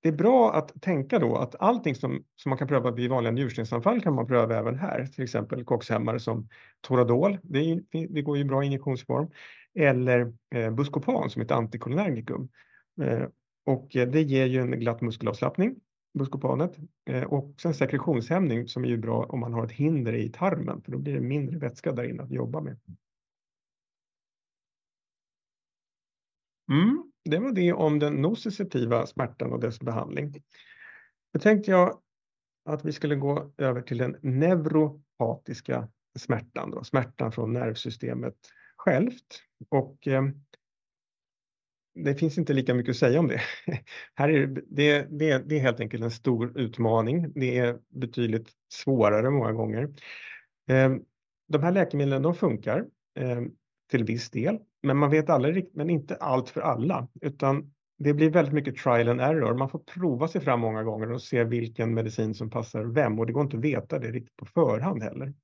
det 0.03 0.09
är 0.09 0.13
bra 0.13 0.55
att 0.55 0.83
tänka 0.83 1.19
då 1.19 1.37
att 1.37 1.55
allting 1.59 1.95
som, 1.95 2.25
som 2.37 2.51
man 2.51 2.59
kan 2.59 2.69
pröva 2.69 2.91
vid 2.91 3.11
vanliga 3.11 3.33
njurstensanfall 3.33 4.01
kan 4.01 4.15
man 4.15 4.27
pröva 4.27 4.57
även 4.57 4.79
här. 4.79 5.07
Till 5.07 5.25
exempel 5.25 5.65
koxhämmare 5.65 6.21
som 6.21 6.49
Toradol, 6.81 7.39
det, 7.43 7.59
är, 7.59 7.83
det 8.09 8.23
går 8.23 8.39
ju 8.39 8.45
bra 8.45 8.63
i 8.63 8.67
injektionsform. 8.67 9.31
Eller 9.75 10.33
eh, 10.55 10.71
Buscopan 10.71 11.31
som 11.31 11.41
är 11.41 11.45
ett 11.45 11.51
antikolinergikum. 11.51 12.49
Eh, 13.03 13.27
och 13.67 13.97
eh, 13.97 14.09
det 14.09 14.23
ger 14.23 14.47
ju 14.47 14.61
en 14.61 14.71
glatt 14.71 15.01
muskelavslappning, 15.01 15.81
buskopanet, 16.19 16.79
eh, 17.11 17.23
och 17.23 17.55
sen 17.61 17.75
sekretionshämning 17.75 18.69
som 18.69 18.85
är 18.85 18.89
ju 18.89 18.97
bra 18.97 19.25
om 19.25 19.41
man 19.41 19.53
har 19.53 19.65
ett 19.65 19.73
hinder 19.73 20.13
i 20.13 20.29
tarmen, 20.29 20.83
för 20.83 20.93
då 20.93 20.99
blir 20.99 21.15
det 21.15 21.21
mindre 21.21 21.59
vätska 21.59 21.93
där 21.93 22.05
inne 22.05 22.23
att 22.23 22.31
jobba 22.31 22.61
med. 22.61 22.79
Mm, 26.71 27.13
det 27.25 27.39
var 27.39 27.53
det 27.53 27.73
om 27.73 27.99
den 27.99 28.15
nociceptiva 28.15 29.07
smärtan 29.07 29.53
och 29.53 29.61
dess 29.61 29.81
behandling. 29.81 30.35
Nu 31.33 31.41
tänkte 31.41 31.71
jag 31.71 32.01
att 32.65 32.85
vi 32.85 32.93
skulle 32.93 33.17
gå 33.17 33.53
över 33.57 33.83
till 33.83 33.99
den 33.99 34.17
neuropatiska 34.23 35.89
smärtan, 36.19 36.71
då, 36.71 36.85
smärtan 36.85 37.33
från 37.33 37.53
nervsystemet 37.53 38.37
självt. 38.77 39.43
Och 39.69 40.09
eh, 40.09 40.25
det 41.97 42.15
finns 42.15 42.39
inte 42.39 42.53
lika 42.53 42.75
mycket 42.75 42.91
att 42.91 42.97
säga 42.97 43.21
om 43.21 43.29
det. 43.29 43.41
Här 44.15 44.29
är 44.29 44.47
det, 44.47 45.07
det, 45.11 45.39
det 45.49 45.57
är 45.57 45.61
helt 45.61 45.81
enkelt 45.81 46.05
en 46.05 46.11
stor 46.11 46.59
utmaning. 46.59 47.33
Det 47.35 47.59
är 47.59 47.79
betydligt 47.89 48.49
svårare 48.73 49.31
många 49.31 49.53
gånger. 49.53 49.89
Ehm, 50.69 51.03
de 51.49 51.63
här 51.63 51.73
läkemedlen 51.73 52.23
de 52.23 52.35
funkar 52.35 52.85
ehm, 53.19 53.51
till 53.91 54.05
viss 54.05 54.31
del, 54.31 54.59
men 54.83 54.97
man 54.97 55.11
vet 55.11 55.31
aldrig, 55.31 55.71
men 55.73 55.91
inte 55.91 56.17
allt 56.17 56.49
för 56.49 56.61
alla, 56.61 57.09
utan 57.21 57.73
det 57.99 58.15
blir 58.15 58.31
väldigt 58.31 58.55
mycket 58.55 58.77
trial 58.77 59.09
and 59.09 59.21
error. 59.21 59.55
Man 59.55 59.69
får 59.69 59.79
prova 59.79 60.29
sig 60.29 60.41
fram 60.41 60.61
många 60.61 60.83
gånger 60.83 61.13
och 61.13 61.23
se 61.23 61.45
vilken 61.45 61.95
medicin 61.95 62.35
som 62.35 62.51
passar 62.51 62.85
vem 62.85 63.19
och 63.19 63.27
det 63.27 63.33
går 63.33 63.43
inte 63.43 63.57
att 63.57 63.65
veta 63.65 63.99
det 63.99 64.11
riktigt 64.11 64.37
på 64.37 64.47
förhand 64.47 65.03
heller. 65.03 65.35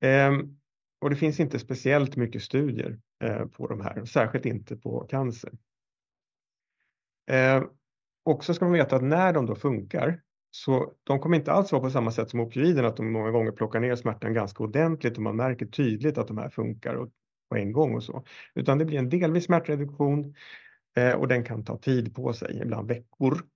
Ehm, 0.00 0.57
och 1.00 1.10
det 1.10 1.16
finns 1.16 1.40
inte 1.40 1.58
speciellt 1.58 2.16
mycket 2.16 2.42
studier 2.42 2.98
eh, 3.24 3.46
på 3.46 3.66
de 3.66 3.80
här, 3.80 4.04
särskilt 4.04 4.46
inte 4.46 4.76
på 4.76 5.06
cancer. 5.10 5.52
Eh, 7.30 7.64
också 8.22 8.54
ska 8.54 8.64
man 8.64 8.74
veta 8.74 8.96
att 8.96 9.04
när 9.04 9.32
de 9.32 9.46
då 9.46 9.54
funkar 9.54 10.20
så 10.50 10.92
de 11.04 11.20
kommer 11.20 11.36
inte 11.36 11.52
alls 11.52 11.72
vara 11.72 11.82
på 11.82 11.90
samma 11.90 12.10
sätt 12.10 12.30
som 12.30 12.40
opioiderna, 12.40 12.88
att 12.88 12.96
de 12.96 13.12
många 13.12 13.30
gånger 13.30 13.52
plockar 13.52 13.80
ner 13.80 13.96
smärtan 13.96 14.34
ganska 14.34 14.64
ordentligt 14.64 15.16
och 15.16 15.22
man 15.22 15.36
märker 15.36 15.66
tydligt 15.66 16.18
att 16.18 16.28
de 16.28 16.38
här 16.38 16.48
funkar 16.48 16.94
och, 16.94 17.08
på 17.48 17.56
en 17.56 17.72
gång 17.72 17.94
och 17.94 18.04
så. 18.04 18.24
Utan 18.54 18.78
det 18.78 18.84
blir 18.84 18.98
en 18.98 19.08
delvis 19.08 19.44
smärtreduktion 19.44 20.34
eh, 20.96 21.12
och 21.12 21.28
den 21.28 21.44
kan 21.44 21.64
ta 21.64 21.78
tid 21.78 22.14
på 22.14 22.32
sig, 22.32 22.60
ibland 22.62 22.88
veckor. 22.88 23.46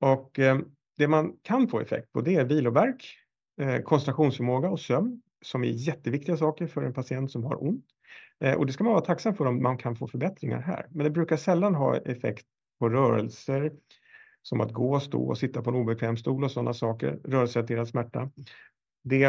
Och 0.00 0.38
eh, 0.38 0.58
det 0.96 1.08
man 1.08 1.36
kan 1.42 1.68
få 1.68 1.80
effekt 1.80 2.12
på 2.12 2.20
det 2.20 2.34
är 2.34 2.44
viloverk, 2.44 3.18
eh, 3.60 3.78
koncentrationsförmåga 3.78 4.70
och 4.70 4.80
sömn 4.80 5.22
som 5.42 5.64
är 5.64 5.68
jätteviktiga 5.68 6.36
saker 6.36 6.66
för 6.66 6.82
en 6.82 6.92
patient 6.92 7.30
som 7.30 7.44
har 7.44 7.64
ont. 7.64 7.84
Eh, 8.40 8.54
och 8.54 8.66
det 8.66 8.72
ska 8.72 8.84
man 8.84 8.92
vara 8.92 9.04
tacksam 9.04 9.34
för 9.34 9.46
om 9.46 9.62
man 9.62 9.78
kan 9.78 9.96
få 9.96 10.08
förbättringar 10.08 10.60
här. 10.60 10.86
Men 10.90 11.04
det 11.04 11.10
brukar 11.10 11.36
sällan 11.36 11.74
ha 11.74 11.96
effekt 11.96 12.46
på 12.78 12.88
rörelser 12.88 13.72
som 14.42 14.60
att 14.60 14.72
gå, 14.72 15.00
stå 15.00 15.28
och 15.28 15.38
sitta 15.38 15.62
på 15.62 15.70
en 15.70 15.76
obekväm 15.76 16.16
stol 16.16 16.44
och 16.44 16.50
sådana 16.50 16.74
saker, 16.74 17.18
rörelserelaterad 17.24 17.88
smärta. 17.88 18.30
Det, 19.04 19.24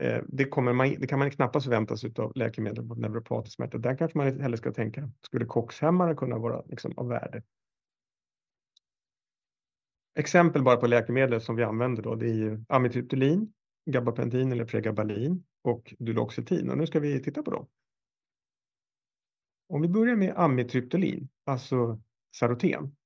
eh, 0.00 0.22
det, 0.28 0.44
kommer 0.44 0.72
man, 0.72 0.94
det 0.98 1.06
kan 1.06 1.18
man 1.18 1.30
knappast 1.30 1.64
förvänta 1.64 1.96
sig 1.96 2.12
av 2.16 2.32
läkemedel 2.34 2.84
mot 2.84 2.98
neuropatisk 2.98 3.56
smärta. 3.56 3.78
Där 3.78 3.96
kanske 3.96 4.18
man 4.18 4.40
heller 4.40 4.56
ska 4.56 4.72
tänka, 4.72 5.10
skulle 5.22 5.44
koxhämmare 5.44 6.14
kunna 6.14 6.38
vara 6.38 6.62
liksom, 6.66 6.92
av 6.96 7.08
värde? 7.08 7.42
Exempel 10.18 10.62
bara 10.62 10.76
på 10.76 10.86
läkemedel 10.86 11.40
som 11.40 11.56
vi 11.56 11.62
använder 11.62 12.02
då, 12.02 12.14
det 12.14 12.26
är 12.26 12.34
ju 12.34 12.64
amitriptylin, 12.68 13.52
gabapentin 13.86 14.52
eller 14.52 14.64
pregabalin 14.64 15.44
och 15.62 15.94
duloxetin. 15.98 16.70
Och 16.70 16.78
nu 16.78 16.86
ska 16.86 17.00
vi 17.00 17.22
titta 17.22 17.42
på 17.42 17.50
dem. 17.50 17.68
Om 19.68 19.82
vi 19.82 19.88
börjar 19.88 20.16
med 20.16 20.34
amitriptylin, 20.36 21.28
alltså 21.44 22.00
Saroten, 22.36 22.96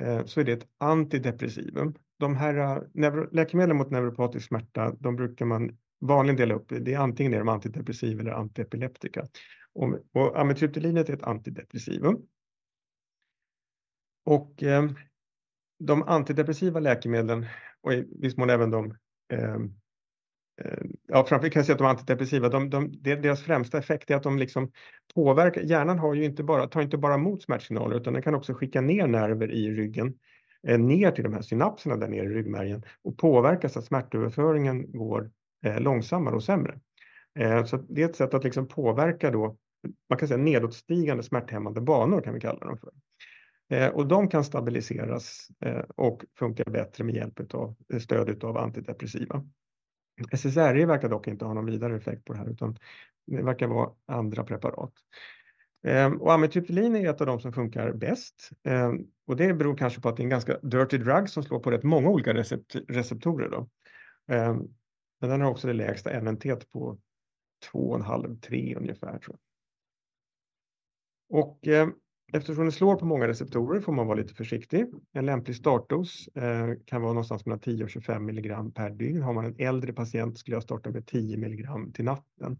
eh, 0.00 0.24
så 0.24 0.40
är 0.40 0.44
det 0.44 0.52
ett 0.52 0.68
antidepressivum. 0.78 1.94
De 2.18 2.36
här 2.36 2.76
eh, 3.04 3.32
läkemedlen 3.32 3.76
mot 3.76 3.90
neuropatisk 3.90 4.48
smärta, 4.48 4.96
de 4.98 5.16
brukar 5.16 5.46
man 5.46 5.78
vanligen 6.00 6.36
dela 6.36 6.54
upp. 6.54 6.68
Det 6.68 6.94
är 6.94 6.98
antingen 6.98 7.34
är 7.34 7.38
de 7.38 7.48
antidepressiva 7.48 8.20
eller 8.20 8.32
antiepileptika. 8.32 9.26
Och, 9.72 9.98
och 10.12 10.40
amitriptylinet 10.40 11.08
är 11.08 11.14
ett 11.14 11.22
antidepressivum. 11.22 12.26
Och 14.24 14.62
eh, 14.62 14.90
de 15.78 16.02
antidepressiva 16.02 16.80
läkemedlen 16.80 17.46
och 17.80 17.92
i 17.92 18.08
viss 18.20 18.36
mån 18.36 18.50
även 18.50 18.70
de 18.70 18.96
Ehm, 19.28 19.74
ehm, 20.64 20.92
ja, 21.08 21.24
framför 21.24 21.48
kan 21.48 21.60
jag 21.60 21.66
säga 21.66 21.74
att 21.74 21.78
de 21.78 21.86
antidepressiva, 21.86 22.48
de, 22.48 22.70
de, 22.70 23.02
deras 23.02 23.42
främsta 23.42 23.78
effekt 23.78 24.10
är 24.10 24.16
att 24.16 24.22
de 24.22 24.38
liksom 24.38 24.72
påverkar, 25.14 25.60
hjärnan 25.60 25.98
har 25.98 26.14
ju 26.14 26.24
inte 26.24 26.42
bara, 26.42 26.66
tar 26.66 26.82
inte 26.82 26.98
bara 26.98 27.14
emot 27.14 27.42
smärtsignaler 27.42 27.96
utan 27.96 28.12
den 28.12 28.22
kan 28.22 28.34
också 28.34 28.54
skicka 28.54 28.80
ner 28.80 29.06
nerver 29.06 29.50
i 29.50 29.70
ryggen 29.70 30.14
eh, 30.68 30.78
ner 30.78 31.10
till 31.10 31.24
de 31.24 31.34
här 31.34 31.42
synapserna 31.42 31.96
där 31.96 32.08
nere 32.08 32.24
i 32.24 32.28
ryggmärgen 32.28 32.82
och 33.02 33.18
påverka 33.18 33.68
så 33.68 33.78
att 33.78 33.84
smärtöverföringen 33.84 34.92
går 34.92 35.30
eh, 35.64 35.80
långsammare 35.80 36.34
och 36.34 36.44
sämre. 36.44 36.80
Eh, 37.38 37.64
så 37.64 37.76
det 37.76 38.02
är 38.02 38.08
ett 38.08 38.16
sätt 38.16 38.34
att 38.34 38.44
liksom 38.44 38.68
påverka 38.68 39.30
då, 39.30 39.56
man 40.08 40.18
kan 40.18 40.28
säga 40.28 40.38
nedåtstigande 40.38 41.22
smärthämmande 41.22 41.80
banor 41.80 42.20
kan 42.20 42.34
vi 42.34 42.40
kalla 42.40 42.60
dem 42.60 42.78
för. 42.78 42.90
Eh, 43.68 43.88
och 43.88 44.06
de 44.06 44.28
kan 44.28 44.44
stabiliseras 44.44 45.48
eh, 45.60 45.84
och 45.96 46.24
funka 46.38 46.64
bättre 46.64 47.04
med 47.04 47.14
hjälp 47.14 47.54
av 47.54 47.74
eh, 47.92 47.98
stöd 47.98 48.44
av 48.44 48.56
antidepressiva. 48.56 49.44
SSRI 50.32 50.84
verkar 50.84 51.08
dock 51.08 51.28
inte 51.28 51.44
ha 51.44 51.54
någon 51.54 51.66
vidare 51.66 51.96
effekt 51.96 52.24
på 52.24 52.32
det 52.32 52.38
här 52.38 52.50
utan 52.50 52.76
det 53.26 53.42
verkar 53.42 53.66
vara 53.66 53.90
andra 54.06 54.44
preparat. 54.44 54.92
Ehm, 55.82 56.20
och 56.20 56.32
amitriptylin 56.32 56.96
är 56.96 57.10
ett 57.10 57.20
av 57.20 57.26
de 57.26 57.40
som 57.40 57.52
funkar 57.52 57.92
bäst 57.92 58.50
ehm, 58.64 59.06
och 59.26 59.36
det 59.36 59.54
beror 59.54 59.76
kanske 59.76 60.00
på 60.00 60.08
att 60.08 60.16
det 60.16 60.20
är 60.20 60.24
en 60.24 60.30
ganska 60.30 60.58
dirty 60.58 60.98
drug 60.98 61.28
som 61.28 61.42
slår 61.42 61.60
på 61.60 61.70
rätt 61.70 61.82
många 61.82 62.08
olika 62.08 62.34
recept 62.34 62.76
receptorer. 62.88 63.48
Då. 63.48 63.68
Ehm, 64.34 64.68
men 65.20 65.30
den 65.30 65.40
har 65.40 65.50
också 65.50 65.66
det 65.66 65.72
lägsta 65.72 66.20
NNT 66.20 66.70
på 66.70 66.98
2,5-3 67.72 68.76
ungefär. 68.76 69.18
Tror 69.18 69.36
jag. 69.36 69.40
Och 71.40 71.68
Eftersom 72.32 72.64
det 72.64 72.72
slår 72.72 72.96
på 72.96 73.04
många 73.04 73.28
receptorer 73.28 73.80
får 73.80 73.92
man 73.92 74.06
vara 74.06 74.18
lite 74.18 74.34
försiktig. 74.34 74.86
En 75.12 75.26
lämplig 75.26 75.56
startdos 75.56 76.28
eh, 76.28 76.68
kan 76.84 77.02
vara 77.02 77.12
någonstans 77.12 77.46
mellan 77.46 77.60
10 77.60 77.84
och 77.84 77.90
25 77.90 78.24
milligram 78.24 78.72
per 78.72 78.90
dygn. 78.90 79.22
Har 79.22 79.32
man 79.32 79.44
en 79.44 79.54
äldre 79.58 79.92
patient 79.92 80.38
skulle 80.38 80.56
jag 80.56 80.62
starta 80.62 80.90
med 80.90 81.06
10 81.06 81.36
milligram 81.36 81.92
till 81.92 82.04
natten. 82.04 82.58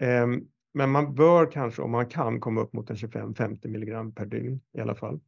Eh, 0.00 0.26
men 0.74 0.90
man 0.90 1.14
bör 1.14 1.50
kanske 1.50 1.82
om 1.82 1.90
man 1.90 2.06
kan 2.06 2.40
komma 2.40 2.60
upp 2.60 2.72
mot 2.72 2.90
en 2.90 2.96
25-50 2.96 3.68
milligram 3.68 4.12
per 4.12 4.26
dygn 4.26 4.60
i 4.72 4.80
alla 4.80 4.94
fall. 4.94 5.20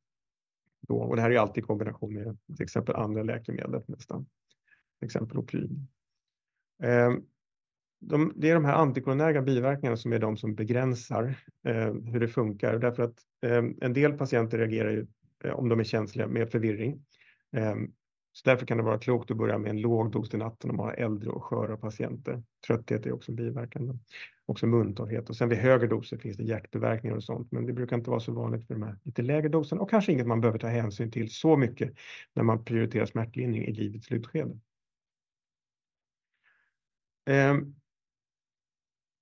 Då, 0.80 0.96
och 0.96 1.16
det 1.16 1.22
här 1.22 1.30
är 1.30 1.38
alltid 1.38 1.64
i 1.64 1.66
kombination 1.66 2.14
med 2.14 2.38
till 2.56 2.64
exempel 2.64 2.94
andra 2.94 3.22
läkemedel 3.22 3.82
nästan. 3.86 4.26
Till 4.98 5.06
exempel 5.06 5.38
opioid. 5.38 5.86
Eh, 6.82 7.12
de, 8.00 8.32
det 8.36 8.50
är 8.50 8.54
de 8.54 8.64
här 8.64 8.74
antikoronerga 8.74 9.42
biverkningarna 9.42 9.96
som 9.96 10.12
är 10.12 10.18
de 10.18 10.36
som 10.36 10.54
begränsar 10.54 11.34
eh, 11.66 11.94
hur 11.94 12.20
det 12.20 12.28
funkar. 12.28 12.78
Därför 12.78 13.02
att 13.02 13.16
eh, 13.42 13.64
en 13.80 13.92
del 13.92 14.12
patienter 14.12 14.58
reagerar 14.58 14.90
ju, 14.90 15.06
eh, 15.44 15.52
om 15.52 15.68
de 15.68 15.80
är 15.80 15.84
känsliga 15.84 16.26
med 16.26 16.50
förvirring. 16.50 17.04
Eh, 17.56 17.74
så 18.32 18.50
därför 18.50 18.66
kan 18.66 18.76
det 18.76 18.84
vara 18.84 18.98
klokt 18.98 19.30
att 19.30 19.36
börja 19.36 19.58
med 19.58 19.70
en 19.70 19.80
låg 19.80 20.12
dos 20.12 20.28
till 20.28 20.38
natten 20.38 20.70
om 20.70 20.76
man 20.76 20.86
har 20.86 20.94
äldre 20.94 21.30
och 21.30 21.44
sköra 21.44 21.76
patienter. 21.76 22.42
Trötthet 22.66 23.06
är 23.06 23.12
också 23.12 23.32
en 23.32 23.36
biverkan. 23.36 24.00
Också 24.46 24.66
muntorrhet 24.66 25.30
och 25.30 25.36
sen 25.36 25.48
vid 25.48 25.58
högre 25.58 25.86
doser 25.86 26.18
finns 26.18 26.36
det 26.36 26.44
hjärtbiverkningar 26.44 27.16
och 27.16 27.24
sånt. 27.24 27.52
Men 27.52 27.66
det 27.66 27.72
brukar 27.72 27.96
inte 27.96 28.10
vara 28.10 28.20
så 28.20 28.32
vanligt 28.32 28.66
för 28.66 28.74
de 28.74 28.82
här 28.82 28.98
lite 29.02 29.22
lägre 29.22 29.48
doserna 29.48 29.82
och 29.82 29.90
kanske 29.90 30.12
inget 30.12 30.26
man 30.26 30.40
behöver 30.40 30.58
ta 30.58 30.66
hänsyn 30.66 31.10
till 31.10 31.30
så 31.30 31.56
mycket 31.56 31.92
när 32.34 32.42
man 32.42 32.64
prioriterar 32.64 33.06
smärtlindring 33.06 33.64
i 33.64 33.72
livets 33.72 34.06
slutskede. 34.06 34.58
Um, 37.30 37.79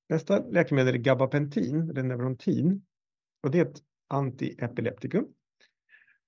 Nästa 0.09 0.39
läkemedel 0.39 0.95
är 0.95 0.99
gabapentin, 0.99 1.91
eller 1.91 2.03
Neurontin. 2.03 2.83
Och 3.43 3.51
det 3.51 3.59
är 3.59 3.65
ett 3.65 3.83
antiepileptikum. 4.09 5.27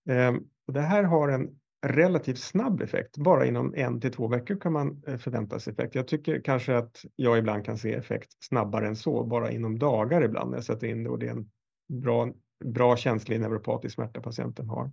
Ehm, 0.08 0.36
och 0.66 0.72
det 0.72 0.80
här 0.80 1.02
har 1.02 1.28
en 1.28 1.60
relativt 1.86 2.38
snabb 2.38 2.80
effekt. 2.80 3.18
Bara 3.18 3.46
inom 3.46 3.74
en 3.74 4.00
till 4.00 4.12
två 4.12 4.28
veckor 4.28 4.60
kan 4.60 4.72
man 4.72 5.02
eh, 5.06 5.16
förvänta 5.16 5.60
sig 5.60 5.72
effekt. 5.72 5.94
Jag 5.94 6.08
tycker 6.08 6.40
kanske 6.40 6.76
att 6.76 7.04
jag 7.16 7.38
ibland 7.38 7.64
kan 7.64 7.78
se 7.78 7.94
effekt 7.94 8.36
snabbare 8.40 8.86
än 8.86 8.96
så, 8.96 9.24
bara 9.24 9.50
inom 9.50 9.78
dagar 9.78 10.22
ibland 10.24 10.50
när 10.50 10.56
jag 10.56 10.64
sätter 10.64 10.86
in 10.86 11.04
det 11.04 11.10
och 11.10 11.18
det 11.18 11.26
är 11.26 11.30
en 11.30 11.50
bra, 12.02 12.32
bra 12.64 12.96
känslig 12.96 13.40
neuropatisk 13.40 13.94
smärta 13.94 14.20
patienten 14.20 14.68
har. 14.68 14.92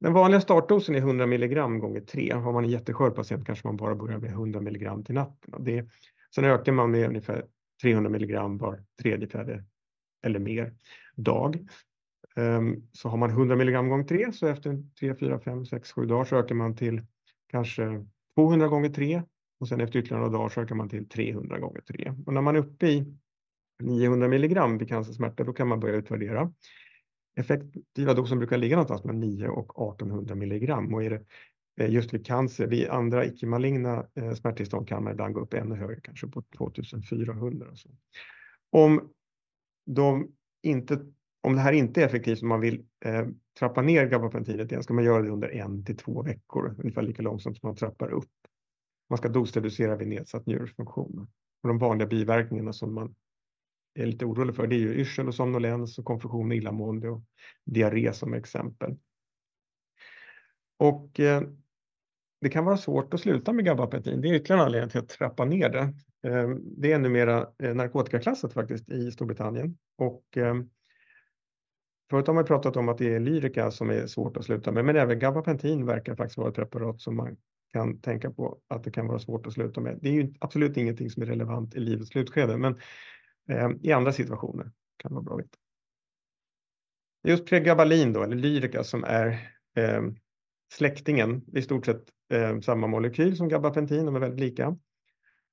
Den 0.00 0.12
vanliga 0.12 0.40
startdosen 0.40 0.94
är 0.94 0.98
100 0.98 1.26
milligram 1.26 1.78
gånger 1.78 2.00
3. 2.00 2.32
Har 2.32 2.52
man 2.52 2.64
en 2.64 2.70
jätteskör 2.70 3.10
patient 3.10 3.46
kanske 3.46 3.68
man 3.68 3.76
bara 3.76 3.94
börjar 3.94 4.18
med 4.18 4.30
100 4.30 4.60
milligram 4.60 5.04
till 5.04 5.14
natten. 5.14 5.64
Det, 5.64 5.88
sen 6.34 6.44
ökar 6.44 6.72
man 6.72 6.90
med 6.90 7.08
ungefär 7.08 7.44
300 7.82 8.10
milligram 8.10 8.58
var 8.58 8.84
tredje, 9.02 9.28
fjärde 9.28 9.64
eller 10.26 10.38
mer 10.38 10.74
dag. 11.16 11.68
Ehm, 12.36 12.88
så 12.92 13.08
har 13.08 13.16
man 13.16 13.30
100 13.30 13.56
milligram 13.56 13.88
gånger 13.88 14.04
3 14.04 14.32
så 14.32 14.46
efter 14.46 14.82
3, 15.00 15.14
4, 15.14 15.40
5, 15.40 15.66
6, 15.66 15.92
7 15.92 16.06
dagar 16.06 16.24
så 16.24 16.36
ökar 16.36 16.54
man 16.54 16.76
till 16.76 17.02
kanske 17.50 18.06
200 18.34 18.68
gånger 18.68 18.88
3 18.88 19.22
och 19.60 19.68
sen 19.68 19.80
efter 19.80 19.98
ytterligare 19.98 20.24
några 20.24 20.38
dagar 20.38 20.48
så 20.48 20.60
ökar 20.60 20.74
man 20.74 20.88
till 20.88 21.08
300 21.08 21.58
gånger 21.58 21.80
3. 21.80 22.14
Och 22.26 22.32
när 22.32 22.40
man 22.40 22.56
är 22.56 22.60
uppe 22.60 22.88
i 22.88 23.16
900 23.82 24.28
milligram 24.28 24.78
vid 24.78 24.88
cancersmärta 24.88 25.44
då 25.44 25.52
kan 25.52 25.68
man 25.68 25.80
börja 25.80 25.94
utvärdera. 25.94 26.52
Effektiva 27.36 28.14
dosen 28.14 28.38
brukar 28.38 28.58
ligga 28.58 28.76
någonstans 28.76 29.04
mellan 29.04 29.20
9 29.20 29.48
och 29.48 29.92
1800 29.92 30.34
milligram 30.34 30.94
och 30.94 31.04
är 31.04 31.10
det 31.10 31.24
Eh, 31.76 31.90
just 31.90 32.14
vid 32.14 32.26
cancer. 32.26 32.66
Vid 32.66 32.88
andra 32.88 33.26
icke-maligna 33.26 34.06
eh, 34.14 34.34
smärttillstånd 34.34 34.88
kan 34.88 35.04
man 35.04 35.12
ibland 35.12 35.34
gå 35.34 35.40
upp 35.40 35.54
ännu 35.54 35.74
högre, 35.74 36.00
kanske 36.00 36.26
på 36.26 36.42
2400. 36.42 37.70
Och 37.70 37.78
så. 37.78 37.88
Om, 38.70 39.12
de 39.86 40.32
inte, 40.62 41.06
om 41.40 41.54
det 41.54 41.60
här 41.60 41.72
inte 41.72 42.02
är 42.02 42.06
effektivt 42.06 42.42
och 42.42 42.48
man 42.48 42.60
vill 42.60 42.84
eh, 43.04 43.26
trappa 43.58 43.82
ner 43.82 44.06
gabapentinet 44.06 44.70
igen, 44.70 44.82
ska 44.82 44.94
man 44.94 45.04
göra 45.04 45.22
det 45.22 45.30
under 45.30 45.48
en 45.48 45.84
till 45.84 45.96
två 45.96 46.22
veckor, 46.22 46.74
ungefär 46.78 47.02
lika 47.02 47.22
långsamt 47.22 47.60
som 47.60 47.68
man 47.68 47.76
trappar 47.76 48.10
upp. 48.10 48.30
Man 49.10 49.18
ska 49.18 49.28
dosreducera 49.28 49.96
vid 49.96 50.08
nedsatt 50.08 50.46
njurfunktion. 50.46 51.28
Och 51.62 51.68
de 51.68 51.78
vanliga 51.78 52.08
biverkningarna 52.08 52.72
som 52.72 52.94
man 52.94 53.14
är 53.94 54.06
lite 54.06 54.24
orolig 54.24 54.56
för, 54.56 54.66
det 54.66 54.76
är 54.76 54.80
ju 54.80 54.94
yrsel 54.94 55.28
och 55.28 55.34
somnolens 55.34 55.98
och 55.98 56.04
konfusion 56.04 56.50
och 56.50 56.56
illamående 56.56 57.08
och 57.08 57.22
diarré 57.64 58.12
som 58.12 58.34
exempel. 58.34 58.96
Och 60.78 61.20
eh, 61.20 61.42
det 62.40 62.48
kan 62.48 62.64
vara 62.64 62.76
svårt 62.76 63.14
att 63.14 63.20
sluta 63.20 63.52
med 63.52 63.64
gabapentin. 63.64 64.20
Det 64.20 64.28
är 64.28 64.34
ytterligare 64.34 64.60
en 64.60 64.66
anledning 64.66 64.90
till 64.90 65.00
att 65.00 65.08
trappa 65.08 65.44
ner 65.44 65.68
det. 65.68 65.94
Ehm, 66.28 66.60
det 66.82 66.92
är 66.92 66.98
numera 66.98 67.46
eh, 67.62 67.74
narkotikaklassat 67.74 68.52
faktiskt 68.52 68.88
i 68.88 69.10
Storbritannien. 69.10 69.78
Och 69.98 70.24
ehm, 70.36 70.70
förut 72.10 72.26
har 72.26 72.34
man 72.34 72.44
pratat 72.44 72.76
om 72.76 72.88
att 72.88 72.98
det 72.98 73.14
är 73.14 73.20
lyrika 73.20 73.70
som 73.70 73.90
är 73.90 74.06
svårt 74.06 74.36
att 74.36 74.44
sluta 74.44 74.72
med, 74.72 74.84
men 74.84 74.96
även 74.96 75.18
gabapentin 75.18 75.86
verkar 75.86 76.16
faktiskt 76.16 76.38
vara 76.38 76.48
ett 76.48 76.54
preparat 76.54 77.00
som 77.00 77.16
man 77.16 77.36
kan 77.72 78.00
tänka 78.00 78.30
på 78.30 78.58
att 78.68 78.84
det 78.84 78.90
kan 78.90 79.06
vara 79.06 79.18
svårt 79.18 79.46
att 79.46 79.52
sluta 79.52 79.80
med. 79.80 79.98
Det 80.02 80.08
är 80.08 80.12
ju 80.12 80.34
absolut 80.38 80.76
ingenting 80.76 81.10
som 81.10 81.22
är 81.22 81.26
relevant 81.26 81.74
i 81.74 81.80
livets 81.80 82.10
slutskede, 82.10 82.56
men 82.56 82.80
ehm, 83.48 83.78
i 83.82 83.92
andra 83.92 84.12
situationer 84.12 84.72
kan 84.96 85.10
det 85.10 85.14
vara 85.14 85.24
bra 85.24 85.34
att 85.34 85.40
veta. 85.40 85.58
Just 87.24 87.46
pregabalin 87.46 88.12
då, 88.12 88.22
eller 88.22 88.36
lyrika, 88.36 88.84
som 88.84 89.04
är 89.04 89.52
släktingen, 90.72 91.44
i 91.52 91.62
stort 91.62 91.86
sett 91.86 92.04
eh, 92.28 92.60
samma 92.60 92.86
molekyl 92.86 93.36
som 93.36 93.48
gabapentin, 93.48 94.06
de 94.06 94.16
är 94.16 94.20
väldigt 94.20 94.40
lika. 94.40 94.76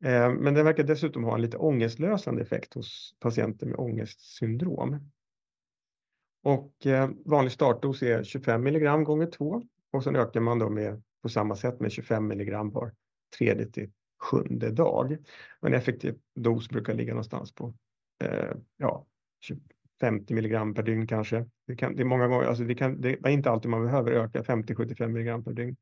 Eh, 0.04 0.34
men 0.34 0.54
den 0.54 0.66
verkar 0.66 0.84
dessutom 0.84 1.24
ha 1.24 1.36
en 1.36 1.42
lite 1.42 1.58
ångestlösande 1.58 2.42
effekt 2.42 2.74
hos 2.74 3.16
patienter 3.20 3.66
med 3.66 3.80
ångestsyndrom. 3.80 5.12
Och 6.44 6.86
eh, 6.86 7.10
vanlig 7.26 7.52
startdos 7.52 8.04
är 8.04 8.24
25 8.24 8.64
milligram 8.64 9.04
gånger 9.04 9.26
2 9.26 9.64
och 9.92 10.04
sen 10.04 10.16
ökar 10.16 10.40
man 10.40 10.60
då 10.60 10.70
med, 10.70 11.04
på 11.22 11.30
samma 11.30 11.56
sätt 11.56 11.80
med 11.80 11.92
25 11.92 12.28
milligram 12.28 12.70
var 12.72 12.94
tredje 13.38 13.66
till 13.66 13.92
sjunde 14.20 14.72
dag. 14.72 15.18
En 15.62 15.74
effektiv 15.74 16.16
dos 16.36 16.70
brukar 16.70 16.94
ligga 16.94 17.14
någonstans 17.14 17.54
på 17.56 17.74
eh, 18.24 18.56
ja, 18.78 19.06
50 20.02 20.34
milligram 20.34 20.74
per 20.74 20.84
dygn 20.84 21.08
kanske. 21.08 21.46
Det, 21.68 21.76
kan, 21.76 21.96
det 21.96 22.02
är 22.02 22.06
många 22.06 22.28
gånger, 22.28 22.46
alltså 22.46 22.64
det, 22.64 22.76
kan, 22.76 23.02
det 23.02 23.10
är 23.10 23.30
inte 23.30 23.52
alltid 23.52 23.72
man 23.72 23.84
behöver 23.84 24.12
öka 24.12 24.42
50-75 24.42 25.08
milligram 25.08 25.44
per 25.44 25.54
dygn. 25.54 25.76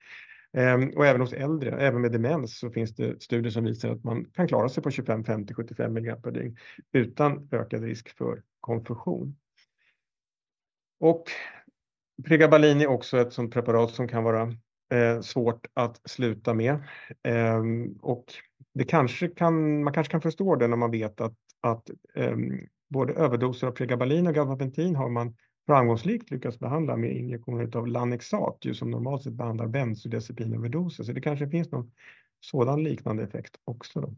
Ehm, 0.54 0.90
och 0.90 1.06
även 1.06 1.22
hos 1.22 1.34
äldre, 1.34 1.72
även 1.72 2.02
med 2.02 2.12
demens, 2.12 2.60
så 2.60 2.70
finns 2.70 2.96
det 2.96 3.22
studier 3.22 3.52
som 3.52 3.64
visar 3.64 3.90
att 3.90 4.04
man 4.04 4.26
kan 4.26 4.48
klara 4.48 4.70
sig 4.70 4.84
på 4.84 4.92
25, 4.92 5.24
50, 5.24 5.54
75 5.54 5.98
mg 5.98 6.16
per 6.16 6.32
dygn 6.32 6.58
utan 6.92 7.50
ökad 7.52 7.84
risk 7.84 8.18
för 8.18 8.44
konfusion. 8.60 9.36
Och 11.00 11.24
Pregabalin 12.28 12.82
är 12.82 12.88
också 12.88 13.18
ett 13.18 13.34
sådant 13.34 13.54
preparat 13.54 13.92
som 13.92 14.08
kan 14.08 14.24
vara 14.24 14.42
eh, 14.94 15.22
svårt 15.22 15.68
att 15.74 16.02
sluta 16.10 16.54
med. 16.54 16.74
Eh, 17.24 17.64
och 18.02 18.26
det 18.74 18.84
kanske 18.84 19.28
kan, 19.28 19.84
man 19.84 19.94
kanske 19.94 20.12
kan 20.12 20.22
förstå 20.22 20.56
det 20.56 20.68
när 20.68 20.78
man 20.78 20.92
vet 20.92 21.22
att, 21.22 21.36
att 21.62 21.90
eh, 22.16 22.36
både 22.90 23.14
överdoser 23.14 23.68
av 23.68 23.72
pregabalin 23.72 24.28
och 24.28 24.34
gabapentin 24.34 24.96
har 24.96 25.10
man 25.10 25.36
framgångsrikt 25.66 26.32
lyckats 26.32 26.60
behandla 26.60 26.98
med 26.98 27.18
injektioner 27.18 27.78
av 27.78 27.88
Lanexat, 27.88 28.58
ju 28.62 28.74
som 28.74 28.92
normalt 28.92 29.24
sett 29.24 29.34
behandlar 29.34 29.68
bensodiazepinöverdoser. 29.68 31.04
Så 31.04 31.12
det 31.12 31.22
kanske 31.22 31.50
finns 31.50 31.72
någon 31.72 31.92
sådan 32.40 32.84
liknande 32.84 33.24
effekt 33.24 33.56
också. 33.66 34.02
Då. 34.02 34.16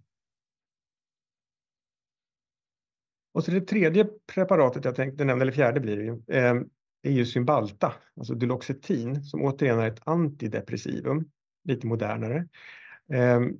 Och 3.33 3.43
så 3.43 3.51
det 3.51 3.61
tredje 3.61 4.09
preparatet 4.33 4.85
jag 4.85 4.95
tänkte 4.95 5.25
nämna, 5.25 5.41
eller 5.41 5.51
fjärde 5.51 5.79
blir 5.79 5.97
det 5.97 6.03
ju, 6.03 6.21
ehm, 6.27 6.69
är 7.01 7.11
ju 7.11 7.25
Cymbalta, 7.25 7.93
alltså 8.15 8.33
Duloxetin, 8.33 9.23
som 9.23 9.41
återigen 9.41 9.79
är 9.79 9.87
ett 9.87 10.01
antidepressivum, 10.07 11.31
lite 11.63 11.87
modernare. 11.87 12.47
Ehm, 13.13 13.57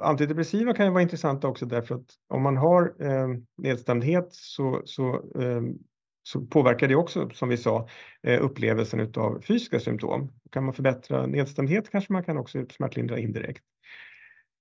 antidepressiva 0.00 0.74
kan 0.74 0.86
ju 0.86 0.92
vara 0.92 1.02
intressanta 1.02 1.48
också 1.48 1.66
därför 1.66 1.94
att 1.94 2.14
om 2.28 2.42
man 2.42 2.56
har 2.56 2.94
eh, 2.98 3.28
nedstämdhet 3.56 4.28
så, 4.30 4.82
så, 4.84 5.14
eh, 5.40 5.62
så 6.26 6.40
påverkar 6.40 6.88
det 6.88 6.94
också, 6.94 7.30
som 7.30 7.48
vi 7.48 7.56
sa, 7.56 7.88
eh, 8.22 8.44
upplevelsen 8.44 9.12
av 9.16 9.40
fysiska 9.40 9.80
symptom. 9.80 10.32
Kan 10.50 10.64
man 10.64 10.74
förbättra 10.74 11.26
nedstämdhet 11.26 11.90
kanske 11.90 12.12
man 12.12 12.24
kan 12.24 12.38
också 12.38 12.66
smärtlindra 12.70 13.18
indirekt. 13.18 13.62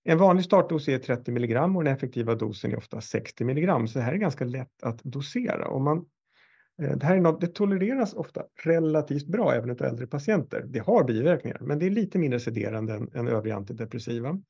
En 0.04 0.18
vanlig 0.18 0.46
startdos 0.46 0.88
är 0.88 1.00
30 1.00 1.32
mg 1.32 1.58
och 1.58 1.84
den 1.84 1.94
effektiva 1.94 2.36
dosen 2.36 2.72
är 2.72 2.78
ofta 2.78 3.02
60 3.02 3.44
mg. 3.44 3.88
så 3.88 4.00
det 4.00 4.06
här 4.06 4.14
är 4.14 4.18
ganska 4.18 4.46
lätt 4.46 4.84
att 4.84 5.04
dosera. 5.04 5.68
Och 5.68 5.82
man, 5.82 6.06
eh, 6.82 6.98
det, 6.98 7.06
här 7.06 7.16
är 7.16 7.22
något, 7.22 7.42
det 7.42 7.48
tolereras 7.48 8.14
ofta 8.14 8.44
relativt 8.64 9.28
bra 9.28 9.54
även 9.54 9.70
av 9.70 9.82
äldre 9.82 10.08
patienter. 10.08 10.64
Det 10.68 10.80
har 10.80 11.04
biverkningar, 11.04 11.60
men 11.62 11.80
det 11.80 11.86
är 11.86 11.90
lite 11.90 12.18
mindre 12.18 12.40
sederande 12.40 12.94
än, 12.94 13.10
än 13.14 13.28
övriga 13.28 13.56
antidepressiva. 13.56 14.42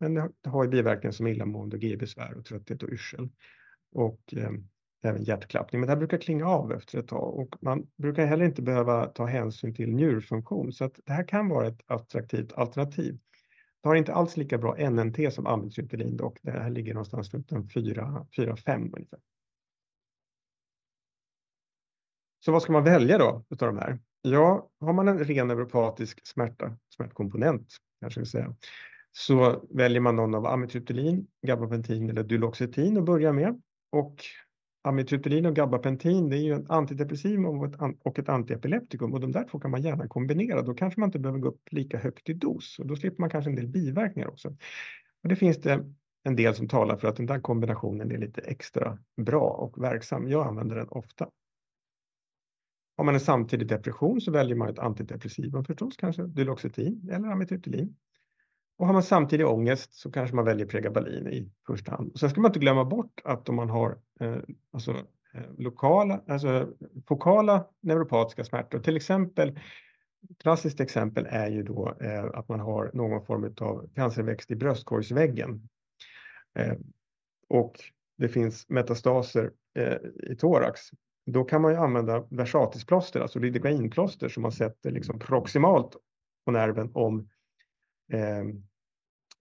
Men 0.00 0.14
det 0.14 0.50
har 0.50 0.66
biverkningar 0.66 1.12
som 1.12 1.26
illamående, 1.26 1.76
GI-besvär, 1.76 2.38
och 2.38 2.44
trötthet 2.44 2.82
och 2.82 2.88
yrsel. 2.88 3.28
Och 3.92 4.34
eh, 4.36 4.50
även 5.02 5.22
hjärtklappning. 5.22 5.80
Men 5.80 5.86
det 5.86 5.92
här 5.92 5.98
brukar 5.98 6.18
klinga 6.18 6.46
av 6.46 6.72
efter 6.72 6.98
ett 6.98 7.08
tag 7.08 7.38
och 7.38 7.56
man 7.60 7.86
brukar 7.96 8.26
heller 8.26 8.44
inte 8.44 8.62
behöva 8.62 9.06
ta 9.06 9.26
hänsyn 9.26 9.74
till 9.74 9.94
njurfunktion. 9.94 10.72
Så 10.72 10.84
att 10.84 11.00
det 11.04 11.12
här 11.12 11.28
kan 11.28 11.48
vara 11.48 11.66
ett 11.66 11.80
attraktivt 11.86 12.52
alternativ. 12.52 13.18
Det 13.82 13.88
har 13.88 13.94
inte 13.94 14.14
alls 14.14 14.36
lika 14.36 14.58
bra 14.58 14.90
NNT 14.90 15.34
som 15.34 15.46
amitriptylin 15.46 16.16
dock. 16.16 16.38
Det 16.42 16.50
här 16.50 16.70
ligger 16.70 16.94
någonstans 16.94 17.34
runt 17.34 17.52
4-5 17.52 18.96
ungefär. 18.96 19.20
Så 22.44 22.52
vad 22.52 22.62
ska 22.62 22.72
man 22.72 22.84
välja 22.84 23.18
då 23.18 23.44
utav 23.50 23.68
de 23.68 23.78
här? 23.78 23.98
Ja, 24.22 24.70
har 24.80 24.92
man 24.92 25.08
en 25.08 25.18
ren 25.18 25.48
neuropatisk 25.48 26.26
smärta, 26.26 26.76
smärtkomponent 26.96 27.76
kanske 28.00 28.20
vi 28.20 28.26
säga, 28.26 28.56
så 29.12 29.64
väljer 29.70 30.00
man 30.00 30.16
någon 30.16 30.34
av 30.34 30.46
amitriptylin, 30.46 31.26
gabapentin 31.46 32.10
eller 32.10 32.22
duloxetin 32.22 32.98
att 32.98 33.04
börja 33.04 33.32
med. 33.32 33.62
Och 33.90 34.24
amitriptylin 34.82 35.46
och 35.46 35.56
gabapentin 35.56 36.28
det 36.28 36.36
är 36.36 36.40
ju 36.40 36.54
ett 36.54 36.70
antidepressiv 36.70 37.40
och 37.46 37.66
ett, 37.66 37.96
och 38.02 38.18
ett 38.18 38.28
antiepileptikum 38.28 39.12
och 39.14 39.20
de 39.20 39.32
där 39.32 39.48
två 39.50 39.60
kan 39.60 39.70
man 39.70 39.82
gärna 39.82 40.08
kombinera. 40.08 40.62
Då 40.62 40.74
kanske 40.74 41.00
man 41.00 41.08
inte 41.08 41.18
behöver 41.18 41.38
gå 41.38 41.48
upp 41.48 41.68
lika 41.70 41.98
högt 41.98 42.28
i 42.28 42.32
dos 42.32 42.78
och 42.78 42.86
då 42.86 42.96
slipper 42.96 43.20
man 43.20 43.30
kanske 43.30 43.50
en 43.50 43.56
del 43.56 43.68
biverkningar 43.68 44.28
också. 44.28 44.48
Och 45.22 45.28
det 45.28 45.36
finns 45.36 45.60
det 45.60 45.84
en 46.22 46.36
del 46.36 46.54
som 46.54 46.68
talar 46.68 46.96
för 46.96 47.08
att 47.08 47.16
den 47.16 47.26
där 47.26 47.40
kombinationen 47.40 48.10
är 48.10 48.18
lite 48.18 48.40
extra 48.40 48.98
bra 49.16 49.48
och 49.48 49.82
verksam. 49.82 50.28
Jag 50.28 50.46
använder 50.46 50.76
den 50.76 50.88
ofta. 50.88 51.28
Har 52.96 53.04
man 53.04 53.14
en 53.14 53.20
samtidig 53.20 53.68
depression 53.68 54.20
så 54.20 54.30
väljer 54.30 54.56
man 54.56 54.68
ett 54.68 54.78
antidepressivum 54.78 55.64
förstås, 55.64 55.96
kanske 55.96 56.22
Duloxetin 56.22 57.08
eller 57.12 57.28
amitriptylin. 57.28 57.96
Och 58.82 58.86
har 58.86 58.92
man 58.92 59.02
samtidig 59.02 59.46
ångest 59.46 59.94
så 59.94 60.12
kanske 60.12 60.36
man 60.36 60.44
väljer 60.44 60.66
pregabalin 60.66 61.28
i 61.28 61.50
första 61.66 61.90
hand. 61.90 62.12
Och 62.12 62.20
sen 62.20 62.30
ska 62.30 62.40
man 62.40 62.48
inte 62.48 62.58
glömma 62.58 62.84
bort 62.84 63.20
att 63.24 63.48
om 63.48 63.56
man 63.56 63.70
har 63.70 63.98
eh, 64.20 64.36
alltså, 64.72 64.90
eh, 65.34 65.42
lokala, 65.58 66.20
alltså 66.28 66.68
fokala 67.08 67.66
neuropatiska 67.80 68.44
smärtor, 68.44 68.78
till 68.78 68.96
exempel 68.96 69.58
klassiskt 70.38 70.80
exempel 70.80 71.26
är 71.30 71.50
ju 71.50 71.62
då 71.62 71.96
eh, 72.00 72.24
att 72.24 72.48
man 72.48 72.60
har 72.60 72.90
någon 72.94 73.26
form 73.26 73.54
av 73.60 73.90
cancerväxt 73.94 74.50
i 74.50 74.56
bröstkorgsväggen. 74.56 75.68
Eh, 76.58 76.74
och 77.48 77.80
det 78.18 78.28
finns 78.28 78.68
metastaser 78.68 79.50
eh, 79.74 79.96
i 80.30 80.36
thorax. 80.36 80.80
Då 81.26 81.44
kan 81.44 81.62
man 81.62 81.72
ju 81.72 81.78
använda 81.78 82.26
versatisplåster, 82.30 83.20
alltså 83.20 83.38
lidokainplåster 83.38 84.28
som 84.28 84.42
man 84.42 84.52
sätter 84.52 84.90
liksom 84.90 85.18
proximalt 85.18 85.96
på 86.44 86.50
nerven 86.50 86.90
om 86.94 87.28
eh, 88.12 88.44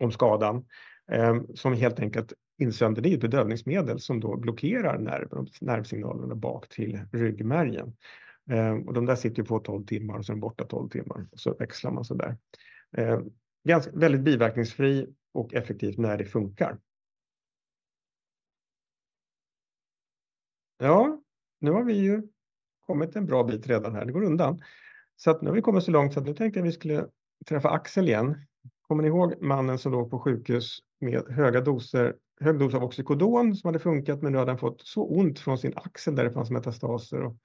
om 0.02 0.12
skadan 0.12 0.66
eh, 1.12 1.42
som 1.56 1.74
helt 1.74 2.00
enkelt 2.00 2.34
insönder. 2.58 3.02
Det 3.02 3.14
är 3.14 3.18
bedövningsmedel 3.18 4.00
som 4.00 4.20
då 4.20 4.38
blockerar 4.38 5.00
nerven, 5.00 5.48
nervsignalerna 5.62 6.36
bak 6.36 6.70
till 6.70 7.00
ryggmärgen. 7.12 7.96
Eh, 8.50 8.74
och 8.74 8.94
de 8.94 9.06
där 9.06 9.16
sitter 9.16 9.44
på 9.44 9.60
12 9.60 9.86
timmar 9.86 10.18
och 10.18 10.26
sen 10.26 10.36
är 10.36 10.40
borta 10.40 10.66
12 10.66 10.90
timmar 10.90 11.28
och 11.32 11.40
så 11.40 11.54
växlar 11.54 11.92
man 11.92 12.06
så 12.06 12.14
där. 12.14 12.38
Eh, 12.98 13.22
ganska, 13.64 13.92
väldigt 13.92 14.22
biverkningsfri 14.22 15.08
och 15.34 15.54
effektivt 15.54 15.98
när 15.98 16.18
det 16.18 16.26
funkar. 16.26 16.78
Ja, 20.78 21.22
nu 21.60 21.72
har 21.72 21.84
vi 21.84 21.94
ju 21.94 22.24
kommit 22.86 23.16
en 23.16 23.26
bra 23.26 23.44
bit 23.44 23.68
redan 23.68 23.96
här. 23.96 24.06
Det 24.06 24.12
går 24.12 24.24
undan. 24.24 24.62
Så 25.16 25.32
att 25.32 25.42
nu 25.42 25.50
har 25.50 25.56
vi 25.56 25.62
kommit 25.62 25.84
så 25.84 25.92
långt 25.92 26.14
så 26.14 26.20
att 26.20 26.26
nu 26.26 26.34
tänkte 26.34 26.60
jag 26.60 26.66
vi 26.66 26.72
skulle 26.72 27.08
träffa 27.46 27.70
Axel 27.70 28.08
igen 28.08 28.46
Kommer 28.92 29.04
ni 29.04 29.10
ihåg 29.10 29.42
mannen 29.42 29.78
som 29.78 29.92
låg 29.92 30.10
på 30.10 30.20
sjukhus 30.20 30.80
med 31.00 31.24
höga 31.30 31.62
doser, 31.62 32.16
hög 32.40 32.60
dos 32.60 32.74
av 32.74 32.84
oxykodon 32.84 33.56
som 33.56 33.68
hade 33.68 33.80
funkat 33.80 34.22
men 34.22 34.32
nu 34.32 34.38
hade 34.38 34.52
han 34.52 34.58
fått 34.58 34.82
så 34.82 35.06
ont 35.06 35.40
från 35.40 35.58
sin 35.58 35.74
axel 35.76 36.16
där 36.16 36.24
det 36.24 36.32
fanns 36.32 36.52
metastaser 36.52 37.22
och, 37.22 37.36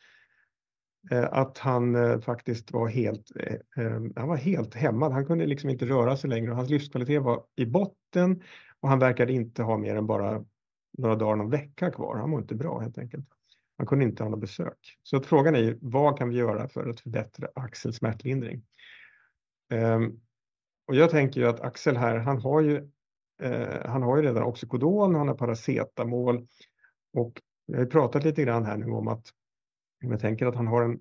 eh, 1.10 1.28
att 1.32 1.58
han 1.58 1.94
eh, 1.94 2.20
faktiskt 2.20 2.72
var 2.72 2.88
helt, 2.88 3.32
eh, 3.36 3.84
eh, 3.84 4.00
han 4.16 4.28
var 4.28 4.36
helt 4.36 4.74
hämmad. 4.74 5.12
Han 5.12 5.26
kunde 5.26 5.46
liksom 5.46 5.70
inte 5.70 5.86
röra 5.86 6.16
sig 6.16 6.30
längre 6.30 6.50
och 6.50 6.56
hans 6.56 6.70
livskvalitet 6.70 7.22
var 7.22 7.44
i 7.56 7.66
botten 7.66 8.42
och 8.80 8.88
han 8.88 8.98
verkade 8.98 9.32
inte 9.32 9.62
ha 9.62 9.78
mer 9.78 9.96
än 9.96 10.06
bara 10.06 10.44
några 10.98 11.16
dagar, 11.16 11.36
någon 11.36 11.50
vecka 11.50 11.90
kvar. 11.90 12.16
Han 12.16 12.30
mår 12.30 12.40
inte 12.40 12.54
bra 12.54 12.78
helt 12.78 12.98
enkelt. 12.98 13.26
Han 13.78 13.86
kunde 13.86 14.04
inte 14.04 14.22
ha 14.22 14.30
något 14.30 14.40
besök. 14.40 14.98
Så 15.02 15.16
att 15.16 15.26
frågan 15.26 15.54
är 15.54 15.60
ju, 15.60 15.78
vad 15.80 16.18
kan 16.18 16.28
vi 16.28 16.36
göra 16.36 16.68
för 16.68 16.88
att 16.88 17.00
förbättra 17.00 17.48
axelsmärtlindring? 17.54 18.62
Um, 19.72 20.20
och 20.86 20.94
jag 20.94 21.10
tänker 21.10 21.40
ju 21.40 21.46
att 21.46 21.60
Axel 21.60 21.96
här, 21.96 22.16
han 22.18 22.40
har 22.40 22.60
ju, 22.60 22.90
eh, 23.42 23.86
han 23.86 24.02
har 24.02 24.16
ju 24.16 24.22
redan 24.22 24.42
oxykodon, 24.42 25.14
han 25.14 25.28
har 25.28 25.34
paracetamol 25.34 26.46
och 27.12 27.42
Jag 27.66 27.78
har 27.78 27.86
pratat 27.86 28.24
lite 28.24 28.42
grann 28.42 28.64
här 28.64 28.76
nu 28.76 28.86
om 28.86 29.08
att 29.08 29.26
jag 30.00 30.20
tänker 30.20 30.46
att 30.46 30.54
han 30.54 30.66
har 30.66 30.82
en, 30.82 30.98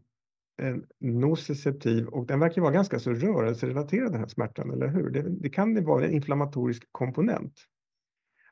en 0.58 0.86
nociceptiv 1.00 2.08
och 2.08 2.26
den 2.26 2.40
verkar 2.40 2.62
vara 2.62 2.72
ganska 2.72 3.00
så 3.00 3.14
rörelserelaterad 3.14 4.12
den 4.12 4.20
här 4.20 4.28
smärtan, 4.28 4.72
eller 4.72 4.88
hur? 4.88 5.10
Det, 5.10 5.22
det 5.22 5.50
kan 5.50 5.86
vara 5.86 6.06
en 6.06 6.12
inflammatorisk 6.12 6.84
komponent. 6.92 7.54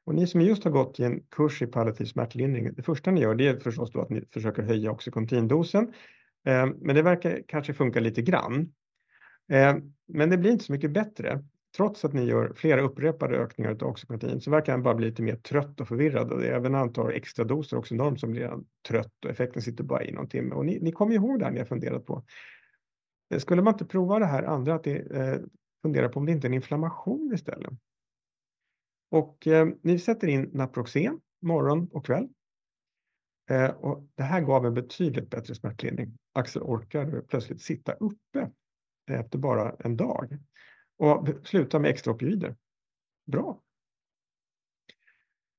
Och 0.06 0.16
ni 0.16 0.28
som 0.28 0.42
just 0.42 0.64
har 0.64 0.72
gått 0.72 1.00
i 1.00 1.04
en 1.04 1.20
kurs 1.20 1.62
i 1.62 1.68
palliativ 1.68 2.06
smärtlindring, 2.06 2.74
det 2.74 2.84
första 2.84 3.12
ni 3.12 3.22
gör 3.22 3.36
det 3.36 3.48
är 3.48 3.60
förstås 3.60 3.92
då 3.92 4.02
att 4.02 4.10
ni 4.10 4.26
försöker 4.34 4.64
höja 4.64 4.92
oxycontindosen. 4.92 5.94
Eh, 6.46 6.66
men 6.82 6.96
det 6.96 7.02
verkar 7.02 7.42
kanske 7.48 7.74
funka 7.74 8.00
lite 8.00 8.22
grann. 8.22 8.74
Eh, 9.52 9.76
men 10.08 10.30
det 10.30 10.38
blir 10.38 10.52
inte 10.52 10.64
så 10.64 10.72
mycket 10.72 10.92
bättre. 10.92 11.44
Trots 11.78 12.06
att 12.06 12.14
ni 12.14 12.26
gör 12.26 12.54
flera 12.56 12.82
upprepade 12.82 13.38
ökningar 13.38 13.72
av 13.72 13.84
oxycontin 13.84 14.42
så 14.42 14.52
verkar 14.52 14.72
han 14.72 14.84
bara 14.84 14.96
bli 14.96 15.06
lite 15.06 15.22
mer 15.22 15.36
trött 15.36 15.82
och 15.82 15.88
förvirrad. 15.88 16.32
Och 16.32 16.44
även 16.44 16.72
när 16.72 16.80
han 16.80 16.94
tar 16.94 17.10
extra 17.10 17.46
doser 17.46 17.78
Oxynorm 17.78 18.18
som 18.18 18.32
blir 18.32 18.48
han 18.48 18.66
trött 18.88 19.26
och 19.26 19.32
effekten 19.32 19.62
sitter 19.62 19.84
bara 19.84 20.04
i 20.04 20.12
någon 20.12 20.30
timme. 20.30 20.56
Och 20.56 20.66
ni, 20.66 20.80
ni 20.80 20.92
kommer 20.92 21.16
ihåg 21.16 21.40
det 21.40 21.46
här 21.46 21.52
ni 21.52 21.60
har 21.60 21.66
funderat 21.66 22.06
på. 22.06 22.24
Eh, 23.34 23.40
skulle 23.40 23.62
man 23.62 23.74
inte 23.74 23.86
prova 23.86 24.20
det 24.20 24.26
här 24.26 24.44
andra, 24.44 24.74
att 24.74 24.84
det, 24.84 24.98
eh, 24.98 25.40
fundera 25.82 26.10
på 26.10 26.20
om 26.20 26.26
det 26.26 26.32
inte 26.32 26.48
är 26.48 26.50
en 26.50 26.54
inflammation 26.54 27.32
istället? 27.34 27.74
Och 29.12 29.48
eh, 29.48 29.68
ni 29.82 30.00
sätter 30.00 30.28
in 30.28 30.50
Naproxen 30.54 31.20
morgon 31.42 31.90
och 31.92 32.06
kväll. 32.06 32.30
Eh, 33.50 33.70
och 33.70 34.08
det 34.16 34.24
här 34.24 34.42
gav 34.42 34.66
en 34.66 34.74
betydligt 34.74 35.30
bättre 35.30 35.56
smärtlindring. 35.56 36.18
Axel 36.34 36.62
orkade 36.62 37.22
plötsligt 37.22 37.62
sitta 37.62 37.94
uppe 37.94 38.50
efter 39.08 39.38
bara 39.38 39.76
en 39.80 39.98
dag 39.98 40.38
och 40.98 41.28
sluta 41.44 41.80
med 41.80 41.92
extra 41.92 42.14
opioider. 42.14 42.56
Bra. 43.26 43.62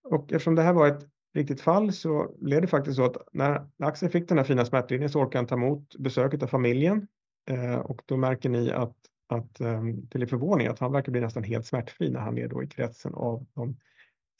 Och 0.04 0.32
eftersom 0.32 0.54
det 0.54 0.62
här 0.62 0.72
var 0.72 0.88
ett 0.88 1.08
riktigt 1.34 1.60
fall 1.60 1.92
så 1.92 2.36
blev 2.40 2.60
det 2.60 2.66
faktiskt 2.66 2.96
så 2.96 3.04
att 3.04 3.16
när 3.32 3.68
Axel 3.78 4.08
fick 4.10 4.28
den 4.28 4.38
här 4.38 4.44
fina 4.44 4.64
smärtlindringen 4.64 5.10
så 5.10 5.20
orkade 5.20 5.38
han 5.38 5.46
ta 5.46 5.54
emot 5.54 5.96
besöket 5.98 6.42
av 6.42 6.46
familjen 6.46 7.08
eh, 7.50 7.76
och 7.76 8.02
då 8.06 8.16
märker 8.16 8.48
ni 8.48 8.72
att 8.72 8.96
att 9.26 9.60
eh, 9.60 9.82
till 10.10 10.22
er 10.22 10.26
förvåning 10.26 10.66
att 10.66 10.78
han 10.78 10.92
verkar 10.92 11.12
bli 11.12 11.20
nästan 11.20 11.42
helt 11.42 11.66
smärtfri 11.66 12.10
när 12.10 12.20
han 12.20 12.38
är 12.38 12.48
då 12.48 12.62
i 12.62 12.66
kretsen 12.66 13.14
av 13.14 13.46
de 13.54 13.76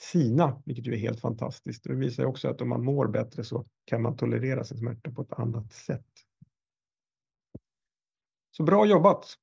sina, 0.00 0.62
vilket 0.64 0.86
ju 0.86 0.94
är 0.94 0.98
helt 0.98 1.20
fantastiskt. 1.20 1.84
Det 1.84 1.94
visar 1.94 2.24
också 2.24 2.48
att 2.48 2.61
om 2.61 2.68
man 2.68 2.84
mår 2.84 3.07
bättre 3.07 3.44
så 3.44 3.64
kan 3.84 4.02
man 4.02 4.16
tolerera 4.16 4.64
sin 4.64 4.78
smärta 4.78 5.11
på 5.11 5.22
ett 5.22 5.32
annat 5.32 5.72
sätt. 5.72 6.07
Så 8.57 8.62
bra 8.62 8.86
jobbat! 8.86 9.38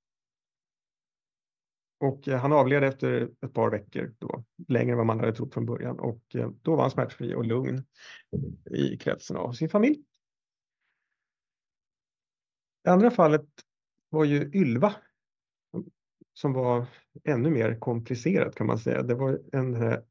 Och 1.99 2.27
eh, 2.27 2.39
han 2.39 2.53
avled 2.53 2.83
efter 2.83 3.31
ett 3.45 3.53
par 3.53 3.71
veckor, 3.71 4.15
då, 4.19 4.43
längre 4.67 4.91
än 4.91 4.97
vad 4.97 5.05
man 5.05 5.19
hade 5.19 5.33
trott 5.33 5.53
från 5.53 5.65
början. 5.65 5.99
Och 5.99 6.35
eh, 6.35 6.49
då 6.61 6.75
var 6.75 6.81
han 6.81 6.91
smärtfri 6.91 7.35
och 7.35 7.45
lugn 7.45 7.85
i 8.71 8.97
kretsen 8.97 9.37
av 9.37 9.51
sin 9.51 9.69
familj. 9.69 10.03
Det 12.83 12.89
andra 12.89 13.11
fallet 13.11 13.47
var 14.09 14.25
ju 14.25 14.51
Ylva 14.53 14.95
som 16.33 16.53
var 16.53 16.85
ännu 17.23 17.49
mer 17.49 17.79
komplicerat 17.79 18.55
kan 18.55 18.67
man 18.67 18.79
säga. 18.79 19.03
Det 19.03 19.15
var 19.15 19.41
en 19.51 19.73
kvinna 19.73 20.01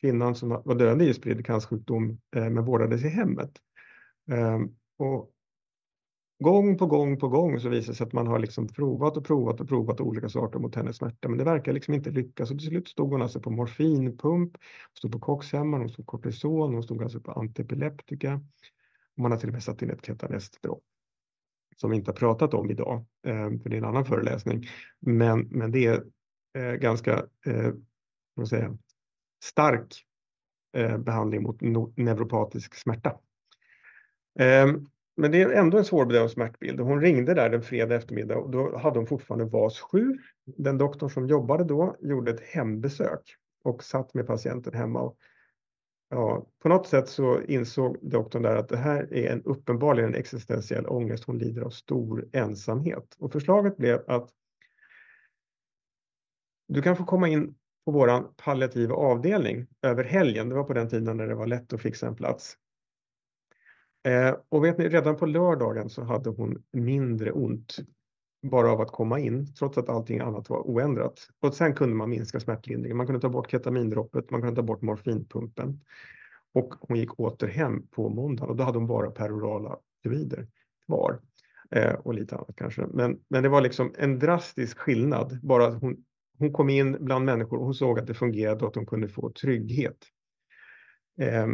kvinnan 0.00 0.34
som 0.34 0.48
var 0.48 0.74
döende 0.74 1.04
i 1.04 1.14
spridd 1.14 1.46
cancersjukdom 1.46 2.20
men 2.30 2.64
vårdades 2.64 3.04
i 3.04 3.08
hemmet. 3.08 3.58
Ehm, 4.30 4.76
och 4.96 5.33
gång 6.38 6.78
på 6.78 6.86
gång 6.86 7.18
på 7.18 7.28
gång 7.28 7.60
så 7.60 7.68
visar 7.68 7.92
det 7.92 7.96
sig 7.96 8.06
att 8.06 8.12
man 8.12 8.26
har 8.26 8.38
liksom 8.38 8.68
provat 8.68 9.16
och 9.16 9.24
provat 9.24 9.60
och 9.60 9.68
provat 9.68 10.00
olika 10.00 10.28
saker 10.28 10.58
mot 10.58 10.74
hennes 10.74 10.96
smärta, 10.96 11.28
men 11.28 11.38
det 11.38 11.44
verkar 11.44 11.72
liksom 11.72 11.94
inte 11.94 12.10
lyckas. 12.10 12.50
Och 12.50 12.58
till 12.58 12.68
slut 12.68 12.88
stod 12.88 13.10
hon 13.10 13.22
alltså 13.22 13.40
på 13.40 13.50
morfinpump, 13.50 14.56
stod 14.98 15.12
på 15.12 15.18
koxhämmare, 15.18 15.80
hon 15.80 15.88
stod 15.88 16.06
på 16.06 16.10
kortison, 16.10 16.74
hon 16.74 16.82
stod 16.82 17.02
alltså 17.02 17.20
på 17.20 17.32
antiepileptika. 17.32 18.40
Man 19.16 19.30
har 19.30 19.38
till 19.38 19.48
och 19.48 19.52
med 19.52 19.62
satt 19.62 19.82
in 19.82 19.90
ett 19.90 20.06
ketanestdropp 20.06 20.82
som 21.76 21.90
vi 21.90 21.96
inte 21.96 22.10
har 22.10 22.16
pratat 22.16 22.54
om 22.54 22.70
idag, 22.70 23.04
eh, 23.26 23.50
för 23.62 23.68
det 23.68 23.76
är 23.76 23.78
en 23.78 23.84
annan 23.84 24.04
föreläsning. 24.04 24.68
Men, 25.00 25.40
men 25.40 25.72
det 25.72 25.86
är 25.86 26.04
eh, 26.58 26.72
ganska 26.72 27.26
eh, 27.46 27.72
vad 28.34 28.48
säga, 28.48 28.78
stark 29.44 29.94
behandling 30.98 31.42
mot 31.42 31.60
neuropatisk 31.96 32.74
smärta. 32.74 33.18
Ehm, 34.38 34.86
men 35.16 35.30
det 35.30 35.42
är 35.42 35.50
ändå 35.50 35.78
en 35.78 35.84
svårbedömd 35.84 36.30
smärtbild. 36.30 36.80
Hon 36.80 37.00
ringde 37.00 37.34
där 37.34 37.50
den 37.50 37.62
fredag 37.62 37.94
eftermiddag 37.94 38.36
och 38.36 38.50
då 38.50 38.78
hade 38.78 38.98
hon 38.98 39.06
fortfarande 39.06 39.44
VAS 39.44 39.80
7. 39.80 40.18
Den 40.44 40.78
doktorn 40.78 41.10
som 41.10 41.26
jobbade 41.26 41.64
då 41.64 41.96
gjorde 42.00 42.30
ett 42.30 42.40
hembesök 42.40 43.36
och 43.64 43.84
satt 43.84 44.14
med 44.14 44.26
patienten 44.26 44.74
hemma 44.74 45.00
och 45.00 45.16
Ja, 46.08 46.46
på 46.62 46.68
något 46.68 46.86
sätt 46.86 47.08
så 47.08 47.40
insåg 47.42 47.98
doktorn 48.02 48.42
där 48.42 48.56
att 48.56 48.68
det 48.68 48.76
här 48.76 49.14
är 49.14 49.32
en 49.32 49.42
uppenbarligen 49.42 50.08
en 50.10 50.20
existentiell 50.20 50.86
ångest. 50.86 51.24
Hon 51.24 51.38
lider 51.38 51.62
av 51.62 51.70
stor 51.70 52.28
ensamhet. 52.32 53.16
Och 53.18 53.32
förslaget 53.32 53.76
blev 53.76 54.02
att 54.06 54.30
du 56.68 56.82
kan 56.82 56.96
få 56.96 57.04
komma 57.04 57.28
in 57.28 57.54
på 57.84 57.92
vår 57.92 58.34
palliativa 58.36 58.94
avdelning 58.94 59.66
över 59.82 60.04
helgen. 60.04 60.48
Det 60.48 60.54
var 60.54 60.64
på 60.64 60.72
den 60.72 60.88
tiden 60.88 61.16
när 61.16 61.26
det 61.26 61.34
var 61.34 61.46
lätt 61.46 61.72
att 61.72 61.82
fixa 61.82 62.06
en 62.06 62.16
plats. 62.16 62.56
Eh, 64.04 64.34
och 64.48 64.64
vet 64.64 64.78
ni, 64.78 64.88
redan 64.88 65.16
på 65.16 65.26
lördagen 65.26 65.90
så 65.90 66.02
hade 66.02 66.30
hon 66.30 66.62
mindre 66.72 67.32
ont 67.32 67.76
bara 68.42 68.72
av 68.72 68.80
att 68.80 68.92
komma 68.92 69.18
in, 69.18 69.54
trots 69.54 69.78
att 69.78 69.88
allting 69.88 70.20
annat 70.20 70.50
var 70.50 70.58
oändrat. 70.58 71.28
Och 71.40 71.54
sen 71.54 71.74
kunde 71.74 71.94
man 71.94 72.10
minska 72.10 72.40
smärtlindringen. 72.40 72.96
Man 72.96 73.06
kunde 73.06 73.20
ta 73.20 73.28
bort 73.28 73.50
ketamindroppet, 73.50 74.30
man 74.30 74.40
kunde 74.40 74.56
ta 74.56 74.62
bort 74.62 74.82
morfinpumpen. 74.82 75.80
Och 76.52 76.74
hon 76.80 76.98
gick 76.98 77.20
åter 77.20 77.48
hem 77.48 77.86
på 77.86 78.08
måndagen 78.08 78.50
och 78.50 78.56
då 78.56 78.64
hade 78.64 78.78
hon 78.78 78.86
bara 78.86 79.10
perorala 79.10 79.78
opioider 79.98 80.48
kvar. 80.86 81.20
Eh, 81.70 81.92
och 81.92 82.14
lite 82.14 82.36
annat 82.36 82.56
kanske. 82.56 82.86
Men, 82.86 83.20
men 83.28 83.42
det 83.42 83.48
var 83.48 83.60
liksom 83.60 83.94
en 83.98 84.18
drastisk 84.18 84.78
skillnad. 84.78 85.38
Bara 85.42 85.66
att 85.66 85.80
hon, 85.80 86.04
hon 86.38 86.52
kom 86.52 86.70
in 86.70 86.96
bland 87.00 87.24
människor 87.24 87.58
och 87.58 87.64
hon 87.64 87.74
såg 87.74 87.98
att 87.98 88.06
det 88.06 88.14
fungerade 88.14 88.60
och 88.60 88.68
att 88.68 88.74
hon 88.74 88.86
kunde 88.86 89.08
få 89.08 89.30
trygghet. 89.30 89.96
Eh, 91.20 91.46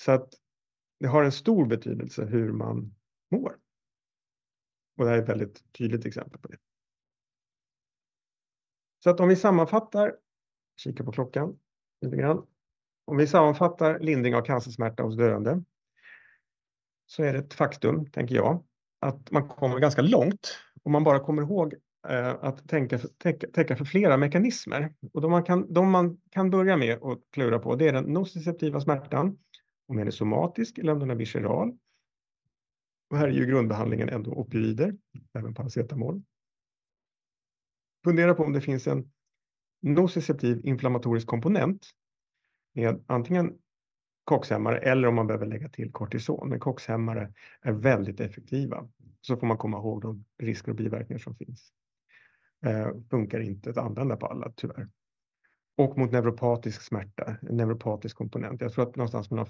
så 0.00 0.12
att 0.12 0.28
det 1.00 1.08
har 1.08 1.24
en 1.24 1.32
stor 1.32 1.66
betydelse 1.66 2.24
hur 2.24 2.52
man 2.52 2.94
mår. 3.30 3.56
Och 4.96 5.04
det 5.04 5.10
här 5.10 5.18
är 5.18 5.22
ett 5.22 5.28
väldigt 5.28 5.72
tydligt 5.72 6.06
exempel 6.06 6.40
på 6.40 6.48
det. 6.48 6.58
Så 9.04 9.10
att 9.10 9.20
om 9.20 9.28
vi 9.28 9.36
sammanfattar, 9.36 10.16
kika 10.76 11.04
på 11.04 11.12
klockan 11.12 11.58
lite 12.00 12.16
grann. 12.16 12.46
Om 13.04 13.16
vi 13.16 13.26
sammanfattar 13.26 13.98
lindring 13.98 14.34
av 14.34 14.42
cancersmärta 14.42 15.02
hos 15.02 15.16
döende 15.16 15.64
så 17.06 17.22
är 17.22 17.32
det 17.32 17.38
ett 17.38 17.54
faktum, 17.54 18.10
tänker 18.10 18.34
jag, 18.34 18.64
att 19.00 19.30
man 19.30 19.48
kommer 19.48 19.78
ganska 19.78 20.02
långt 20.02 20.58
om 20.82 20.92
man 20.92 21.04
bara 21.04 21.20
kommer 21.20 21.42
ihåg 21.42 21.74
eh, 22.08 22.28
att 22.40 22.68
tänka, 22.68 22.98
täcka, 22.98 23.46
täcka 23.46 23.76
för 23.76 23.84
flera 23.84 24.16
mekanismer. 24.16 24.94
Och 25.12 25.20
de 25.20 25.30
man, 25.30 25.44
kan, 25.44 25.72
de 25.72 25.90
man 25.90 26.20
kan 26.30 26.50
börja 26.50 26.76
med 26.76 27.02
att 27.02 27.18
klura 27.30 27.58
på 27.58 27.76
det 27.76 27.88
är 27.88 27.92
den 27.92 28.04
nociceptiva 28.04 28.80
smärtan, 28.80 29.38
om 29.90 29.96
den 29.96 30.06
är 30.06 30.10
somatisk 30.10 30.78
eller 30.78 30.92
om 30.92 30.98
den 30.98 31.10
är 31.10 31.14
visceral. 31.14 31.78
Och 33.10 33.16
här 33.16 33.28
är 33.28 33.32
ju 33.32 33.46
grundbehandlingen 33.46 34.08
ändå 34.08 34.30
opioider, 34.30 34.96
även 35.32 35.54
paracetamol. 35.54 36.22
Fundera 38.04 38.34
på 38.34 38.42
om 38.42 38.52
det 38.52 38.60
finns 38.60 38.86
en 38.86 39.12
nociceptiv 39.82 40.60
inflammatorisk 40.64 41.26
komponent 41.26 41.86
med 42.74 43.04
antingen 43.06 43.58
koxhämmare 44.24 44.78
eller 44.78 45.08
om 45.08 45.14
man 45.14 45.26
behöver 45.26 45.46
lägga 45.46 45.68
till 45.68 45.92
kortison. 45.92 46.48
Men 46.48 46.60
koxhämmare 46.60 47.32
är 47.60 47.72
väldigt 47.72 48.20
effektiva. 48.20 48.88
Så 49.20 49.36
får 49.36 49.46
man 49.46 49.58
komma 49.58 49.78
ihåg 49.78 50.02
de 50.02 50.24
risker 50.38 50.70
och 50.70 50.76
biverkningar 50.76 51.18
som 51.18 51.36
finns. 51.36 51.72
Eh, 52.66 52.88
funkar 53.10 53.40
inte 53.40 53.70
att 53.70 53.76
använda 53.76 54.16
på 54.16 54.26
alla 54.26 54.52
tyvärr. 54.56 54.88
Och 55.80 55.98
mot 55.98 56.12
neuropatisk 56.12 56.82
smärta, 56.82 57.36
en 57.42 57.56
neuropatisk 57.56 58.16
komponent. 58.16 58.60
Jag 58.60 58.72
tror 58.72 58.88
att 58.88 58.96
någonstans 58.96 59.30
mellan 59.30 59.46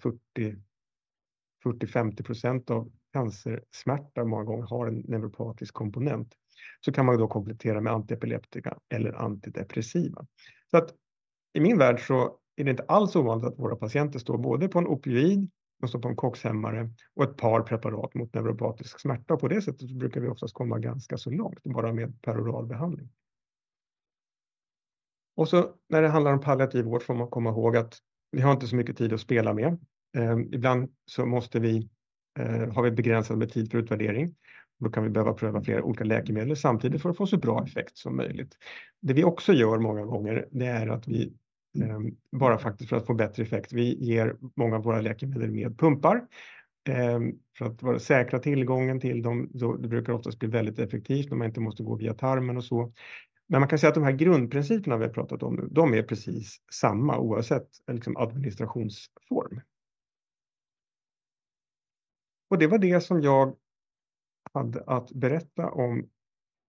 40-50 1.64 2.22
procent 2.22 2.70
av 2.70 2.93
cancersmärta 3.12 4.24
många 4.24 4.45
gånger 4.45 4.66
har 4.66 4.87
en 4.87 4.99
neuropatisk 4.99 5.74
komponent. 5.74 6.35
Så 6.81 6.93
kan 6.93 7.07
man 7.07 7.18
då 7.18 7.28
komplettera 7.28 7.81
med 7.81 7.93
antiepileptika 7.93 8.78
eller 8.95 9.12
antidepressiva. 9.12 10.26
Så 10.70 10.76
att 10.76 10.95
i 11.53 11.61
min 11.61 11.78
värld 11.78 12.07
så 12.07 12.39
är 12.57 12.64
det 12.64 12.70
inte 12.70 12.85
alls 12.89 13.16
ovanligt 13.16 13.47
att 13.47 13.59
våra 13.59 13.76
patienter 13.76 14.18
står 14.18 14.39
både 14.39 14.68
på 14.68 14.78
en 14.78 14.87
opioid, 14.87 15.51
de 15.81 15.89
står 15.89 15.99
på 15.99 16.09
en 16.09 16.16
koxhämmare 16.16 16.91
och 17.14 17.24
ett 17.24 17.37
par 17.37 17.61
preparat 17.61 18.14
mot 18.14 18.35
neuropatisk 18.35 19.01
smärta. 19.01 19.35
Och 19.35 19.41
på 19.41 19.49
det 19.49 19.62
sättet 19.62 19.91
brukar 19.91 20.20
vi 20.20 20.28
oftast 20.28 20.55
komma 20.55 20.78
ganska 20.78 21.18
så 21.18 21.31
långt, 21.31 21.62
bara 21.64 21.93
med 21.93 22.22
peroral 22.22 22.66
behandling. 22.66 23.09
Och 25.41 25.49
så 25.49 25.74
när 25.88 26.03
det 26.03 26.09
handlar 26.09 26.32
om 26.32 26.41
palliativ 26.41 26.84
vård 26.84 27.03
får 27.03 27.14
man 27.14 27.30
komma 27.30 27.51
ihåg 27.51 27.76
att 27.76 27.99
vi 28.32 28.41
har 28.41 28.53
inte 28.53 28.66
så 28.66 28.76
mycket 28.76 28.97
tid 28.97 29.12
att 29.12 29.20
spela 29.20 29.55
med. 29.55 29.78
Eh, 30.16 30.38
ibland 30.53 30.88
så 31.07 31.26
måste 31.26 31.61
vi, 31.61 31.88
eh, 32.38 32.72
har 32.72 32.82
vi 32.82 32.91
begränsad 32.91 33.38
med 33.38 33.53
tid 33.53 33.70
för 33.70 33.78
utvärdering. 33.78 34.34
Då 34.78 34.91
kan 34.91 35.05
vi 35.05 35.11
behöva 35.11 35.32
pröva 35.32 35.62
flera 35.62 35.82
olika 35.82 36.05
läkemedel 36.05 36.57
samtidigt 36.57 37.03
för 37.03 37.11
att 37.11 37.16
få 37.16 37.26
så 37.26 37.36
bra 37.36 37.64
effekt 37.64 37.99
som 37.99 38.16
möjligt. 38.16 38.57
Det 39.03 39.12
vi 39.12 39.24
också 39.24 39.53
gör 39.53 39.78
många 39.78 40.05
gånger, 40.05 40.49
det 40.51 40.66
är 40.66 40.88
att 40.88 41.09
vi 41.09 41.32
ehm, 41.82 42.11
bara 42.32 42.59
faktiskt 42.59 42.91
för 42.91 42.97
att 42.97 43.07
få 43.07 43.14
bättre 43.14 43.43
effekt. 43.43 43.72
Vi 43.72 44.05
ger 44.05 44.36
många 44.57 44.76
av 44.76 44.84
våra 44.84 45.01
läkemedel 45.01 45.51
med 45.51 45.78
pumpar 45.78 46.22
ehm, 46.88 47.32
för 47.59 47.64
att 47.64 47.82
vara 47.82 47.99
säkra 47.99 48.38
tillgången 48.38 49.01
till 49.01 49.22
dem. 49.22 49.51
Det 49.78 49.88
brukar 49.88 50.12
oftast 50.12 50.38
bli 50.38 50.49
väldigt 50.49 50.78
effektivt 50.78 51.30
när 51.30 51.36
man 51.36 51.47
inte 51.47 51.61
måste 51.61 51.82
gå 51.82 51.97
via 51.97 52.14
tarmen 52.14 52.57
och 52.57 52.64
så. 52.64 52.93
Men 53.51 53.61
man 53.61 53.69
kan 53.69 53.79
säga 53.79 53.89
att 53.89 53.95
de 53.95 54.05
här 54.05 54.13
grundprinciperna 54.13 54.97
vi 54.97 55.05
har 55.05 55.13
pratat 55.13 55.43
om 55.43 55.55
nu, 55.55 55.69
de 55.71 55.95
är 55.95 56.03
precis 56.03 56.63
samma 56.73 57.19
oavsett 57.19 57.69
liksom, 57.93 58.17
administrationsform. 58.17 59.61
Och 62.51 62.59
det 62.59 62.67
var 62.67 62.79
det 62.79 63.01
som 63.01 63.23
jag 63.23 63.57
hade 64.53 64.85
att 64.87 65.13
berätta 65.13 65.71
om 65.71 66.09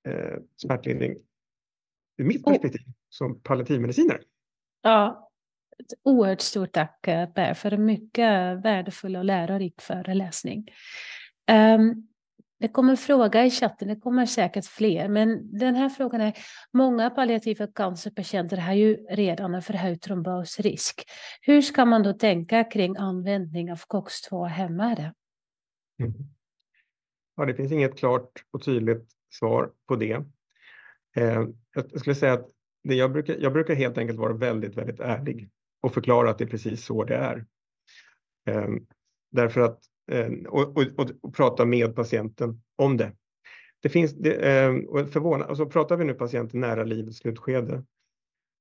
eh, 0.07 0.39
smärtlindring 0.55 1.17
ur 2.17 2.25
mitt 2.25 2.45
perspektiv 2.45 2.81
oh. 2.87 2.93
som 3.09 3.41
palliativmedicinare. 3.41 4.21
Ja, 4.81 5.31
ett 5.79 5.99
oerhört 6.03 6.41
stort 6.41 6.71
tack 6.71 7.07
eh, 7.07 7.29
Per 7.29 7.53
för 7.53 7.73
en 7.73 7.85
mycket 7.85 8.63
värdefull 8.65 9.15
och 9.15 9.25
lärorik 9.25 9.81
föreläsning. 9.81 10.67
Um, 11.51 12.10
det 12.61 12.67
kommer 12.67 12.95
fråga 12.95 13.45
i 13.45 13.49
chatten, 13.49 13.87
det 13.87 13.95
kommer 13.95 14.25
säkert 14.25 14.65
fler, 14.65 15.07
men 15.07 15.57
den 15.59 15.75
här 15.75 15.89
frågan 15.89 16.21
är, 16.21 16.33
många 16.73 17.09
palliativa 17.09 17.67
cancerpatienter 17.67 18.57
har 18.57 18.73
ju 18.73 18.95
redan 18.95 19.55
en 19.55 19.61
förhöjd 19.61 20.01
trombosrisk. 20.01 21.09
Hur 21.41 21.61
ska 21.61 21.85
man 21.85 22.03
då 22.03 22.13
tänka 22.13 22.63
kring 22.63 22.97
användning 22.97 23.71
av 23.71 23.77
COX-2-hämmare? 23.87 25.13
Mm. 25.99 26.13
Ja, 27.35 27.45
det 27.45 27.53
finns 27.53 27.71
inget 27.71 27.97
klart 27.97 28.43
och 28.51 28.63
tydligt 28.63 29.09
svar 29.29 29.71
på 29.87 29.95
det. 29.95 30.23
Eh, 31.15 31.43
jag 31.73 31.99
skulle 31.99 32.15
säga 32.15 32.33
att 32.33 32.49
det 32.83 32.95
jag, 32.95 33.11
brukar, 33.11 33.37
jag 33.39 33.53
brukar 33.53 33.75
helt 33.75 33.97
enkelt 33.97 34.19
vara 34.19 34.33
väldigt, 34.33 34.77
väldigt 34.77 34.99
ärlig 34.99 35.49
och 35.81 35.93
förklara 35.93 36.29
att 36.29 36.37
det 36.37 36.43
är 36.43 36.49
precis 36.49 36.85
så 36.85 37.03
det 37.03 37.15
är. 37.15 37.45
Eh, 38.49 38.69
därför 39.31 39.61
att, 39.61 39.79
Eh, 40.11 40.31
och, 40.47 40.77
och, 40.77 40.83
och, 40.97 41.11
och, 41.21 41.35
prata 41.35 41.65
med 41.65 41.95
patienten 41.95 42.61
om 42.75 42.97
det. 42.97 43.15
Det 43.79 43.89
finns, 43.89 44.13
det, 44.13 44.33
eh, 44.33 44.75
och 44.75 45.09
förvåna, 45.09 45.45
alltså 45.45 45.65
pratar 45.65 45.97
vi 45.97 46.05
nu 46.05 46.13
patienten 46.13 46.59
nära 46.59 46.83
livets 46.83 47.17
slutskede 47.17 47.83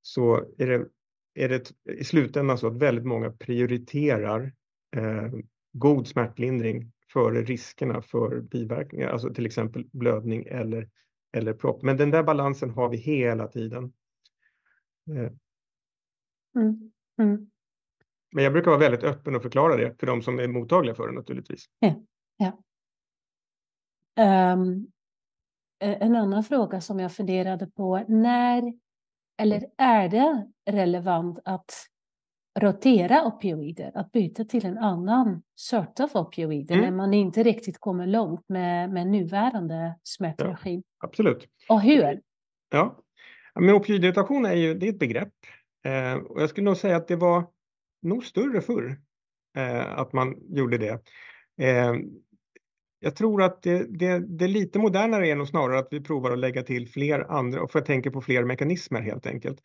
så 0.03 0.37
är 0.59 0.67
det, 0.67 0.87
är 1.35 1.49
det 1.49 1.73
i 1.93 2.05
slutändan 2.05 2.59
så 2.59 2.67
att 2.67 2.77
väldigt 2.77 3.05
många 3.05 3.31
prioriterar 3.31 4.53
eh, 4.97 5.29
god 5.73 6.07
smärtlindring 6.07 6.93
före 7.13 7.43
riskerna 7.43 8.03
för 8.03 8.41
biverkningar, 8.41 9.09
alltså 9.09 9.35
till 9.35 9.47
exempel 9.47 9.85
blödning 9.93 10.47
eller, 10.47 10.89
eller 11.33 11.53
propp. 11.53 11.83
Men 11.83 11.97
den 11.97 12.11
där 12.11 12.23
balansen 12.23 12.71
har 12.71 12.89
vi 12.89 12.97
hela 12.97 13.49
tiden. 13.49 13.93
Eh. 15.11 15.33
Mm. 16.57 16.93
Mm. 17.19 17.51
Men 18.33 18.45
jag 18.45 18.53
brukar 18.53 18.71
vara 18.71 18.81
väldigt 18.81 19.05
öppen 19.05 19.37
och 19.37 19.43
förklara 19.43 19.77
det 19.77 20.01
för 20.01 20.07
de 20.07 20.23
som 20.23 20.39
är 20.39 20.49
mottagliga 20.49 20.95
för 20.95 21.07
det 21.07 21.15
naturligtvis. 21.15 21.65
Ja. 21.79 21.95
ja. 22.37 22.63
Um, 24.53 24.87
en 25.79 26.17
annan 26.17 26.45
fråga 26.45 26.81
som 26.81 27.01
jag 27.01 27.13
funderade 27.13 27.67
på, 27.67 28.05
när 28.09 28.73
eller 29.41 29.67
är 29.79 30.09
det 30.09 30.47
relevant 30.71 31.39
att 31.45 31.73
rotera 32.59 33.27
opioider, 33.27 33.93
att 33.95 34.13
byta 34.13 34.45
till 34.45 34.67
en 34.67 34.79
annan 34.79 35.43
sort 35.55 36.01
av 36.01 36.11
opioider 36.15 36.75
mm. 36.75 36.85
när 36.85 36.97
man 36.97 37.15
inte 37.15 37.43
riktigt 37.43 37.81
kommer 37.81 38.07
långt 38.07 38.49
med, 38.49 38.91
med 38.91 39.07
nuvarande 39.07 39.95
smärtregim? 40.03 40.83
Ja, 41.01 41.07
absolut. 41.07 41.47
Och 41.69 41.81
hur? 41.81 42.21
Ja, 42.71 42.99
men 43.55 43.75
opioidrotation 43.75 44.47
är 44.47 44.55
ju 44.55 44.75
det 44.75 44.87
är 44.87 44.93
ett 44.93 44.99
begrepp 44.99 45.35
eh, 45.85 46.15
och 46.15 46.43
jag 46.43 46.51
skulle 46.51 46.65
nog 46.65 46.77
säga 46.77 46.97
att 46.97 47.09
det 47.09 47.17
var 47.17 47.47
nog 48.03 48.25
större 48.25 48.61
förr 48.61 49.01
eh, 49.57 49.99
att 49.99 50.13
man 50.13 50.37
gjorde 50.49 50.79
det. 50.79 51.01
Eh, 51.61 51.95
jag 53.01 53.17
tror 53.17 53.43
att 53.43 53.63
det, 53.63 53.99
det, 53.99 54.19
det 54.19 54.49
lite 54.49 54.79
modernare 54.79 55.29
är 55.29 55.37
nog 55.37 55.49
snarare 55.49 55.79
att 55.79 55.89
vi 55.91 56.01
provar 56.01 56.31
att 56.31 56.39
lägga 56.39 56.63
till 56.63 56.89
fler 56.89 57.21
andra, 57.31 57.63
och 57.63 57.71
för 57.71 57.79
jag 57.79 57.87
tänker 57.87 58.11
på 58.11 58.21
fler 58.21 58.45
mekanismer 58.45 59.01
helt 59.01 59.27
enkelt. 59.27 59.61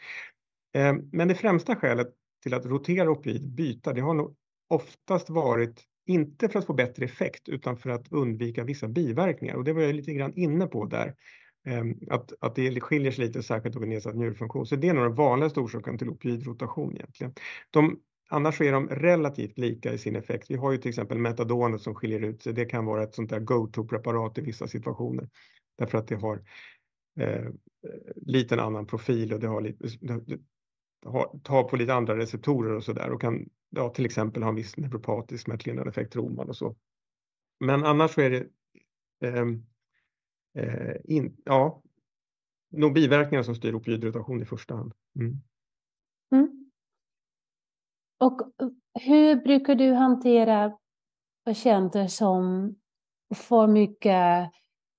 Eh, 0.76 0.96
men 1.12 1.28
det 1.28 1.36
främsta 1.36 1.76
skälet 1.76 2.08
till 2.44 2.54
att 2.54 2.66
rotera 2.66 3.10
opioid, 3.10 3.48
byta, 3.48 3.94
det 3.94 4.02
har 4.02 4.14
nog 4.14 4.36
oftast 4.68 5.30
varit 5.30 5.84
inte 6.06 6.50
för 6.50 6.60
att 6.60 6.66
få 6.66 6.74
bättre 6.74 7.06
effekt 7.06 7.50
utan 7.50 7.78
för 7.78 7.90
att 7.90 8.12
undvika 8.12 8.64
vissa 8.64 8.88
biverkningar 8.88 9.56
och 9.56 9.64
det 9.64 9.74
var 9.74 9.82
jag 9.82 9.96
lite 9.96 10.14
grann 10.14 10.34
inne 10.36 10.68
på 10.68 10.86
där. 10.86 11.16
Eh, 11.68 11.84
att, 12.10 12.34
att 12.40 12.56
det 12.56 12.82
skiljer 12.82 13.12
sig 13.12 13.26
lite 13.26 13.44
särskilt 13.44 13.76
vid 13.76 13.88
nedsatt 13.88 14.16
njurfunktion. 14.16 14.66
Så 14.66 14.76
det 14.76 14.90
är 14.90 14.94
nog 14.94 15.04
den 15.04 15.16
vanligaste 15.16 15.60
orsaken 15.60 15.98
till 15.98 16.10
opioidrotation 16.10 16.96
egentligen. 16.96 17.34
De, 17.72 18.00
annars 18.30 18.62
är 18.62 18.72
de 18.72 18.90
relativt 18.90 19.58
lika 19.58 19.94
i 19.94 19.98
sin 19.98 20.16
effekt. 20.16 20.52
Vi 20.52 20.56
har 20.56 20.72
ju 20.72 20.78
till 20.78 20.90
exempel 20.90 21.18
metadonet 21.18 21.82
som 21.82 21.96
skiljer 21.96 22.20
ut 22.20 22.42
sig. 22.42 22.54
Det 22.54 22.66
kan 22.66 22.86
vara 22.86 23.04
ett 23.04 23.16
sånt 23.16 23.30
där 23.30 23.40
go-to-preparat 23.40 24.38
i 24.38 24.42
vissa 24.42 24.68
situationer 24.68 25.30
därför 25.78 25.98
att 25.98 26.08
det 26.08 26.16
har 26.16 26.44
eh, 27.20 27.50
lite 28.16 28.62
annan 28.62 28.88
profil 28.88 29.34
och 29.34 29.40
det 29.40 29.48
har 29.48 29.62
lite, 29.62 29.88
det, 30.02 30.40
tar 31.44 31.64
på 31.64 31.76
lite 31.76 31.94
andra 31.94 32.18
receptorer 32.18 32.76
och 32.76 32.84
så 32.84 32.94
där 32.94 33.12
och 33.12 33.22
kan 33.22 33.50
ja, 33.70 33.90
till 33.90 34.06
exempel 34.06 34.44
ha 34.44 34.50
en 34.50 34.56
viss 34.56 34.78
neuropatisk 34.78 35.44
smärtlindrande 35.44 35.90
effekt, 35.90 36.16
roman 36.16 36.50
och 36.50 36.58
så. 36.58 36.76
Men 37.60 37.84
annars 37.84 38.12
så 38.12 38.22
är 38.22 38.30
det 38.30 38.48
eh, 39.28 39.46
eh, 40.58 40.96
in, 41.04 41.38
ja, 41.46 41.84
nog 42.70 42.94
biverkningar 42.94 43.44
som 43.44 43.56
styr 43.56 43.74
opioidrotation 43.74 44.42
i 44.42 44.46
första 44.46 44.76
hand. 44.76 44.94
Mm. 45.20 45.42
Mm. 46.32 46.65
Och 48.20 48.42
eh, 48.42 48.68
hur 49.02 49.36
brukar 49.36 49.76
du 49.76 49.94
hantera 49.94 50.72
patienter 51.46 52.08
som 52.08 52.76
får 53.36 53.68
mycket 53.68 54.52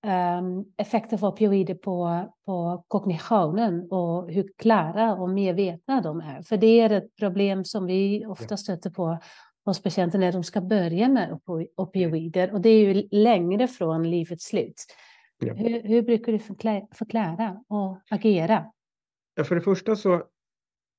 um, 0.07 0.65
effekter 0.77 1.17
av 1.17 1.25
opioider 1.25 1.75
på, 1.75 2.25
på 2.47 2.85
kognitionen 2.89 3.89
och 3.91 4.33
hur 4.33 4.49
klara 4.59 5.15
och 5.15 5.31
medvetna 5.31 6.01
de 6.01 6.21
är? 6.21 6.43
För 6.43 6.57
det 6.57 6.81
är 6.81 6.91
ett 6.91 7.17
problem 7.17 7.65
som 7.65 7.87
vi 7.87 8.27
ofta 8.27 8.57
stöter 8.57 8.91
på 8.91 9.19
hos 9.65 9.83
patienter 9.83 10.19
när 10.19 10.33
de 10.33 10.45
ska 10.45 10.61
börja 10.61 11.09
med 11.09 11.41
opioider 11.77 12.53
och 12.53 12.61
det 12.61 12.69
är 12.69 12.95
ju 12.95 13.09
längre 13.11 13.69
från 13.69 14.11
livets 14.11 14.45
slut. 14.45 14.87
Ja. 15.39 15.55
Hur, 15.55 15.83
hur, 15.83 16.03
brukar 16.03 16.33
du 16.33 16.39
förklara, 16.39 16.87
förklara 16.93 17.65
och 17.69 18.01
agera? 18.11 18.65
Ja, 19.35 19.45
för 19.45 19.55
det 19.55 19.61
första 19.61 19.97
så 19.97 20.25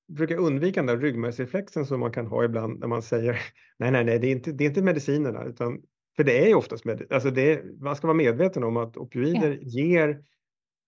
brukar 0.07 0.37
undvika 0.37 0.79
den 0.79 0.87
där 0.87 0.97
ryggmärgsreflexen 0.97 1.85
som 1.85 1.99
man 1.99 2.11
kan 2.11 2.27
ha 2.27 2.43
ibland 2.43 2.79
när 2.79 2.87
man 2.87 3.01
säger 3.01 3.33
nej, 3.77 3.91
nej, 3.91 4.05
nej, 4.05 4.19
det 4.19 4.27
är 4.27 4.31
inte, 4.31 4.51
det 4.51 4.63
är 4.63 4.67
inte 4.67 4.81
medicinerna, 4.81 5.43
utan 5.43 5.81
för 6.15 6.23
det 6.23 6.43
är 6.43 6.47
ju 6.47 6.55
oftast 6.55 6.85
med, 6.85 7.11
alltså 7.11 7.31
det, 7.31 7.63
man 7.81 7.95
ska 7.95 8.07
vara 8.07 8.17
medveten 8.17 8.63
om 8.63 8.77
att 8.77 8.97
opioider 8.97 9.59
ja. 9.61 9.67
ger 9.81 10.23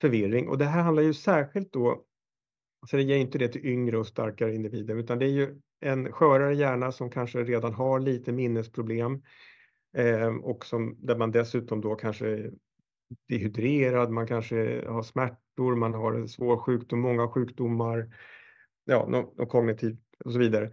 förvirring 0.02 0.48
och 0.48 0.58
det 0.58 0.66
här 0.66 0.82
handlar 0.82 1.04
ju 1.04 1.14
särskilt 1.14 1.74
då, 1.74 2.04
alltså 2.82 2.98
det 2.98 3.04
ger 3.04 3.18
inte 3.18 3.38
det 3.38 3.48
till 3.48 3.66
yngre 3.66 3.98
och 3.98 4.08
starkare 4.08 4.56
individer, 4.56 4.96
utan 4.96 5.20
det 5.20 5.26
är 5.26 5.30
ju 5.30 5.62
en 5.80 6.12
skörare 6.12 6.56
hjärna 6.56 6.92
som 6.92 7.10
kanske 7.10 7.44
redan 7.44 7.74
har 7.74 8.00
lite 8.00 8.32
minnesproblem 8.32 9.22
eh, 9.98 10.36
och 10.36 10.66
som, 10.66 10.98
där 11.00 11.18
man 11.18 11.32
dessutom 11.32 11.82
då 11.82 11.96
kanske 11.96 12.52
dehydrerad, 13.30 14.12
man 14.12 14.28
kanske 14.28 14.86
har 14.88 15.04
smärtor, 15.04 15.76
man 15.76 15.94
har 15.94 16.14
en 16.14 16.28
svår 16.28 16.58
sjukdom, 16.58 17.00
många 17.00 17.28
sjukdomar, 17.28 18.08
ja, 18.90 19.08
något 19.08 19.50
kognitivt 19.50 20.00
och 20.26 20.32
så 20.34 20.40
vidare. 20.40 20.72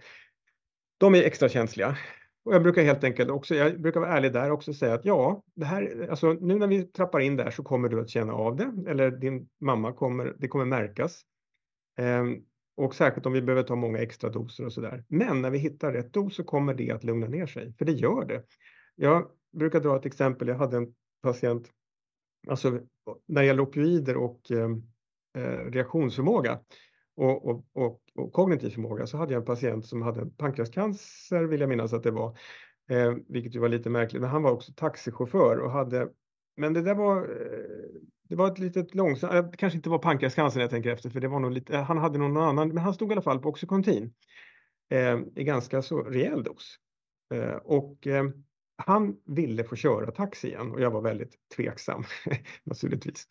De 0.99 1.15
är 1.15 1.23
extra 1.23 1.49
känsliga. 1.49 1.97
Och 2.45 2.55
jag 2.55 2.63
brukar 2.63 2.83
helt 2.83 3.05
enkelt 3.05 3.31
också, 3.31 3.55
jag 3.55 3.81
brukar 3.81 4.01
vara 4.01 4.17
ärlig 4.17 4.33
där 4.33 4.51
också 4.51 4.71
och 4.71 4.77
säga 4.77 4.95
att 4.95 5.05
ja, 5.05 5.43
det 5.55 5.65
här, 5.65 6.07
alltså 6.11 6.33
nu 6.33 6.59
när 6.59 6.67
vi 6.67 6.83
trappar 6.83 7.21
in 7.21 7.37
där 7.37 7.51
så 7.51 7.63
kommer 7.63 7.89
du 7.89 8.01
att 8.01 8.11
känna 8.11 8.33
av 8.33 8.57
det 8.57 8.91
eller 8.91 9.11
din 9.11 9.49
mamma 9.61 9.93
kommer, 9.93 10.35
det 10.39 10.49
kommer 10.49 10.65
märkas. 10.65 11.23
Ehm, 11.99 12.37
och 12.77 12.95
särskilt 12.95 13.27
om 13.27 13.33
vi 13.33 13.43
behöver 13.43 13.63
ta 13.63 13.77
många 13.77 13.99
extra 13.99 14.31
doser 14.31 14.67
och 14.67 14.73
så 14.73 14.81
där. 14.81 15.05
Men 15.09 15.43
när 15.43 15.51
vi 15.51 15.59
hittar 15.59 15.93
rätt 15.93 16.13
dos 16.13 16.35
så 16.35 16.45
kommer 16.45 16.75
det 16.75 16.91
att 16.91 17.05
lugna 17.05 17.27
ner 17.27 17.47
sig, 17.47 17.75
för 17.79 17.85
det 17.85 17.93
gör 17.93 18.25
det. 18.25 18.43
Jag 18.95 19.31
brukar 19.53 19.81
dra 19.81 19.97
ett 19.97 20.07
exempel. 20.07 20.49
Jag 20.49 20.57
hade 20.57 20.77
en 20.77 20.95
patient 21.23 21.71
alltså 22.49 22.71
när 23.27 23.43
det 23.43 23.47
gäller 23.47 23.63
opioider 23.63 24.17
och 24.17 24.51
ehm, 24.51 24.83
eh, 25.37 25.71
reaktionsförmåga 25.71 26.59
och, 27.17 27.49
och, 27.49 27.67
och, 27.73 28.01
och, 28.15 28.33
kognitiv 28.33 28.71
förmåga 28.71 29.07
så 29.07 29.17
hade 29.17 29.33
jag 29.33 29.41
en 29.41 29.47
patient 29.47 29.87
som 29.87 30.03
hade 30.03 30.27
pankreascancer 30.27 31.45
vill 31.45 31.61
jag 31.61 31.69
minnas 31.69 31.93
att 31.93 32.03
det 32.03 32.11
var, 32.11 32.39
eh, 32.91 33.15
vilket 33.29 33.55
ju 33.55 33.59
var 33.59 33.69
lite 33.69 33.91
märkligt, 33.91 34.23
men 34.23 34.31
han 34.31 34.43
var 34.43 34.51
också 34.51 34.73
taxichaufför 34.73 35.59
och 35.59 35.71
hade, 35.71 36.09
men 36.57 36.73
det 36.73 36.83
där 36.83 36.95
var, 36.95 37.17
eh, 37.23 38.01
det 38.29 38.37
var 38.37 38.47
ett 38.53 38.59
litet 38.59 38.95
långsamt, 38.95 39.35
eh, 39.35 39.51
det 39.51 39.57
kanske 39.57 39.77
inte 39.77 39.91
var 39.91 39.99
pankreascancer 39.99 40.61
jag 40.61 40.71
tänker 40.71 40.91
efter, 40.91 41.11
för 41.11 41.21
det 41.21 41.29
var 41.29 41.41
nog 41.41 41.51
lite, 41.51 41.77
han 41.77 41.99
hade 41.99 42.19
någon 42.19 42.37
annan, 42.37 42.69
men 42.69 42.79
han 42.79 42.95
stod 42.95 43.11
i 43.11 43.13
alla 43.13 43.23
fall 43.23 43.39
på 43.39 43.49
Oxycontin 43.49 44.15
eh, 44.91 45.19
i 45.35 45.45
ganska 45.45 45.83
så 45.83 46.03
rejäl 46.03 46.43
dos. 46.43 46.77
Eh, 47.35 47.57
och 47.57 48.07
eh, 48.07 48.25
han 48.77 49.17
ville 49.25 49.65
få 49.65 49.77
köra 49.77 50.11
taxi 50.11 50.49
igen 50.49 50.73
och 50.73 50.81
jag 50.81 50.91
var 50.91 51.01
väldigt 51.01 51.35
tveksam 51.57 52.05
naturligtvis 52.65 53.27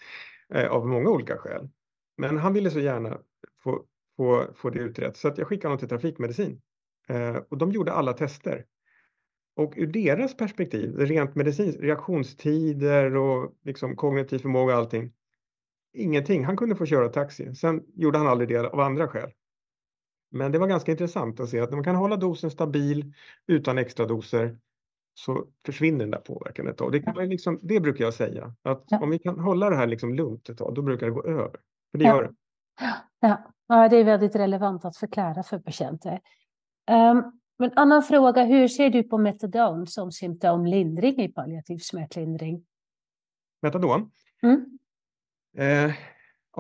eh, 0.54 0.68
av 0.68 0.88
många 0.88 1.10
olika 1.10 1.38
skäl. 1.38 1.70
Men 2.18 2.38
han 2.38 2.54
ville 2.54 2.72
så 2.72 2.80
gärna 2.80 3.20
få, 3.66 3.84
få, 4.18 4.54
få 4.56 4.70
det 4.70 4.80
utrett. 4.80 5.18
Så 5.18 5.28
att 5.28 5.38
jag 5.38 5.48
skickade 5.48 5.68
honom 5.68 5.80
till 5.80 5.90
trafikmedicin. 5.90 6.62
Eh, 7.08 7.36
och 7.36 7.58
de 7.58 7.72
gjorde 7.72 7.94
alla 7.94 8.14
tester. 8.14 8.66
Och 9.56 9.74
ur 9.76 9.88
deras 9.88 10.38
perspektiv, 10.38 10.98
rent 10.98 11.36
medicinskt, 11.36 11.82
reaktionstider 11.82 13.16
och 13.16 13.54
liksom 13.64 13.96
kognitiv 13.96 14.40
förmåga 14.40 14.74
och 14.74 14.80
allting. 14.80 15.14
Ingenting. 15.94 16.46
Han 16.46 16.58
kunde 16.58 16.76
få 16.76 16.86
köra 16.86 17.10
taxi. 17.10 17.56
Sen 17.56 17.84
gjorde 17.96 18.18
han 18.18 18.28
aldrig 18.28 18.50
det 18.50 18.70
av 18.70 18.80
andra 18.80 19.08
skäl. 19.08 19.32
Men 20.32 20.52
det 20.52 20.60
var 20.60 20.68
ganska 20.68 20.92
intressant 20.92 21.40
att 21.40 21.50
se 21.50 21.60
att 21.60 21.70
när 21.70 21.78
man 21.78 21.84
kan 21.84 21.96
hålla 21.96 22.16
dosen 22.16 22.52
stabil 22.52 23.14
utan 23.48 23.78
extra 23.78 24.06
doser 24.06 24.58
så 25.14 25.48
försvinner 25.66 26.00
den 26.00 26.12
där 26.12 26.20
påverkan 26.20 26.68
ett 26.68 26.78
tag. 26.78 26.92
Det, 26.92 27.00
kan 27.00 27.30
liksom, 27.30 27.60
det 27.62 27.80
brukar 27.80 28.06
jag 28.06 28.14
säga, 28.14 28.56
att 28.62 28.84
ja. 28.88 29.00
om 29.04 29.10
vi 29.10 29.20
kan 29.20 29.40
hålla 29.40 29.70
det 29.70 29.76
här 29.76 29.88
liksom 29.88 30.14
lugnt 30.14 30.50
ett 30.50 30.58
tag, 30.58 30.76
då 30.76 30.82
brukar 30.82 31.06
det 31.06 31.12
gå 31.12 31.24
över. 31.24 31.60
För 31.92 31.98
det 31.98 32.04
ja. 32.04 32.16
gör 32.16 32.24
det. 32.24 32.34
Ja. 33.20 33.55
Ja, 33.68 33.90
det 33.90 33.98
är 33.98 34.04
väldigt 34.04 34.36
relevant 34.36 34.86
att 34.86 34.98
förklara 34.98 35.44
för 35.44 35.60
patienter. 35.60 36.20
Um, 36.92 37.40
men 37.58 37.72
annan 37.76 38.04
fråga, 38.04 38.44
hur 38.44 38.68
ser 38.68 38.90
du 38.90 39.04
på 39.04 39.18
metadon 39.18 39.88
som 39.88 40.12
symptomlindring 40.12 41.22
i 41.22 41.28
palliativ 41.28 41.78
smärtlindring? 41.78 42.66
Metadon? 43.62 44.12
Mm. 44.44 44.78
Eh, 45.58 45.94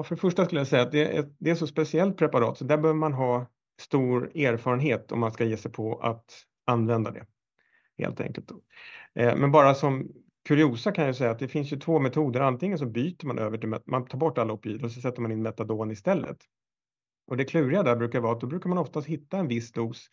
för 0.03 0.15
det 0.15 0.21
första 0.21 0.45
skulle 0.45 0.61
jag 0.61 0.67
säga 0.67 0.81
att 0.81 0.91
det 0.91 1.17
är, 1.17 1.29
det 1.37 1.49
är 1.49 1.55
så 1.55 1.67
speciellt 1.67 2.17
preparat 2.17 2.57
så 2.57 2.63
där 2.63 2.77
behöver 2.77 2.99
man 2.99 3.13
ha 3.13 3.45
stor 3.81 4.37
erfarenhet 4.37 5.11
om 5.11 5.19
man 5.19 5.31
ska 5.31 5.45
ge 5.45 5.57
sig 5.57 5.71
på 5.71 5.99
att 5.99 6.31
använda 6.65 7.11
det. 7.11 7.25
Helt 7.97 8.21
enkelt. 8.21 8.51
Eh, 9.13 9.35
men 9.35 9.51
bara 9.51 9.73
som 9.73 10.11
kuriosa 10.47 10.91
kan 10.91 11.05
jag 11.05 11.15
säga 11.15 11.31
att 11.31 11.39
det 11.39 11.47
finns 11.47 11.73
ju 11.73 11.79
två 11.79 11.99
metoder. 11.99 12.41
Antingen 12.41 12.77
så 12.77 12.85
byter 12.85 13.25
man 13.25 13.39
över 13.39 13.57
till, 13.57 13.75
man 13.85 14.05
tar 14.07 14.17
bort 14.17 14.37
alla 14.37 14.53
opioider 14.53 14.85
och 14.85 14.91
så 14.91 15.01
sätter 15.01 15.21
man 15.21 15.31
in 15.31 15.41
metadon 15.41 15.91
istället. 15.91 16.37
Och 17.27 17.37
det 17.37 17.45
kluriga 17.45 17.83
där 17.83 17.95
brukar 17.95 18.19
vara 18.19 18.33
att 18.33 18.41
då 18.41 18.47
brukar 18.47 18.69
man 18.69 18.77
oftast 18.77 19.07
hitta 19.07 19.37
en 19.37 19.47
viss 19.47 19.71
dos 19.71 20.09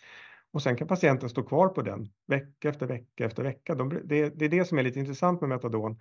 och 0.53 0.63
sen 0.63 0.77
kan 0.77 0.89
patienten 0.89 1.29
stå 1.29 1.43
kvar 1.43 1.69
på 1.69 1.83
den 1.83 2.09
vecka 2.27 2.69
efter 2.69 2.87
vecka 2.87 3.25
efter 3.25 3.43
vecka. 3.43 3.75
De, 3.75 3.89
det, 3.89 4.29
det, 4.39 4.45
är 4.45 4.49
det 4.49 4.65
som 4.65 4.79
är 4.79 4.83
lite 4.83 4.99
intressant 4.99 5.41
med 5.41 5.49
metadon. 5.51 5.99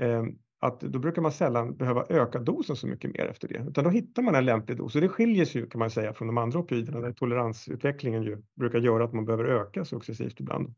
Eh, 0.00 0.24
att 0.60 0.80
då 0.80 0.98
brukar 0.98 1.22
man 1.22 1.32
sällan 1.32 1.76
behöva 1.76 2.06
öka 2.08 2.38
dosen 2.38 2.76
så 2.76 2.86
mycket 2.86 3.12
mer 3.12 3.26
efter 3.26 3.48
det, 3.48 3.64
utan 3.68 3.84
då 3.84 3.90
hittar 3.90 4.22
man 4.22 4.34
en 4.34 4.44
lämplig 4.44 4.76
dos. 4.76 4.94
Och 4.94 5.00
det 5.00 5.08
skiljer 5.08 5.44
sig 5.44 5.60
ju 5.60 5.66
kan 5.66 5.78
man 5.78 5.90
säga 5.90 6.12
från 6.12 6.28
de 6.28 6.38
andra 6.38 6.58
opioiderna 6.58 7.00
där 7.00 7.12
toleransutvecklingen 7.12 8.22
ju 8.22 8.42
brukar 8.54 8.78
göra 8.78 9.04
att 9.04 9.12
man 9.12 9.24
behöver 9.24 9.44
öka 9.44 9.84
successivt 9.84 10.40
ibland. 10.40 10.74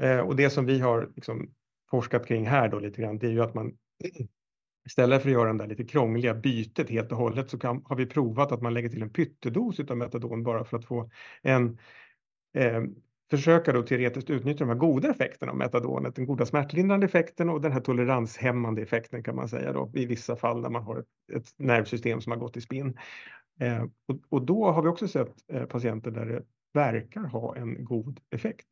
Eh, 0.00 0.18
och 0.18 0.36
det 0.36 0.50
som 0.50 0.66
vi 0.66 0.80
har 0.80 1.12
liksom 1.16 1.50
forskat 1.90 2.26
kring 2.26 2.46
här 2.46 2.68
då 2.68 2.78
lite 2.78 3.02
grann, 3.02 3.18
det 3.18 3.26
är 3.26 3.30
ju 3.30 3.40
att 3.40 3.54
man 3.54 3.72
istället 4.88 5.22
för 5.22 5.28
att 5.28 5.32
göra 5.32 5.52
det 5.52 5.58
där 5.58 5.66
lite 5.66 5.84
krångliga 5.84 6.34
bytet 6.34 6.90
helt 6.90 7.12
och 7.12 7.18
hållet 7.18 7.50
så 7.50 7.58
kan, 7.58 7.82
har 7.84 7.96
vi 7.96 8.06
provat 8.06 8.52
att 8.52 8.62
man 8.62 8.74
lägger 8.74 8.88
till 8.88 9.02
en 9.02 9.10
pyttedos 9.10 9.80
av 9.80 9.96
metadon 9.96 10.42
bara 10.42 10.64
för 10.64 10.76
att 10.76 10.84
få 10.84 11.10
en 11.42 11.78
eh, 12.54 12.82
försöka 13.30 13.72
då 13.72 13.82
teoretiskt 13.82 14.30
utnyttja 14.30 14.64
de 14.64 14.68
här 14.68 14.78
goda 14.78 15.10
effekterna 15.10 15.52
av 15.52 15.58
metadonet, 15.58 16.14
den 16.16 16.26
goda 16.26 16.46
smärtlindrande 16.46 17.06
effekten 17.06 17.48
och 17.48 17.60
den 17.60 17.72
här 17.72 17.80
toleranshämmande 17.80 18.82
effekten 18.82 19.22
kan 19.22 19.36
man 19.36 19.48
säga 19.48 19.72
då 19.72 19.90
i 19.94 20.06
vissa 20.06 20.36
fall 20.36 20.60
när 20.60 20.70
man 20.70 20.82
har 20.82 20.98
ett, 20.98 21.06
ett 21.32 21.54
nervsystem 21.56 22.20
som 22.20 22.32
har 22.32 22.38
gått 22.38 22.56
i 22.56 22.60
spinn. 22.60 22.98
Eh, 23.60 23.82
och, 23.82 24.18
och, 24.28 24.46
då 24.46 24.70
har 24.70 24.82
vi 24.82 24.88
också 24.88 25.08
sett 25.08 25.34
eh, 25.52 25.64
patienter 25.64 26.10
där 26.10 26.26
det 26.26 26.42
verkar 26.74 27.20
ha 27.20 27.56
en 27.56 27.84
god 27.84 28.20
effekt 28.30 28.66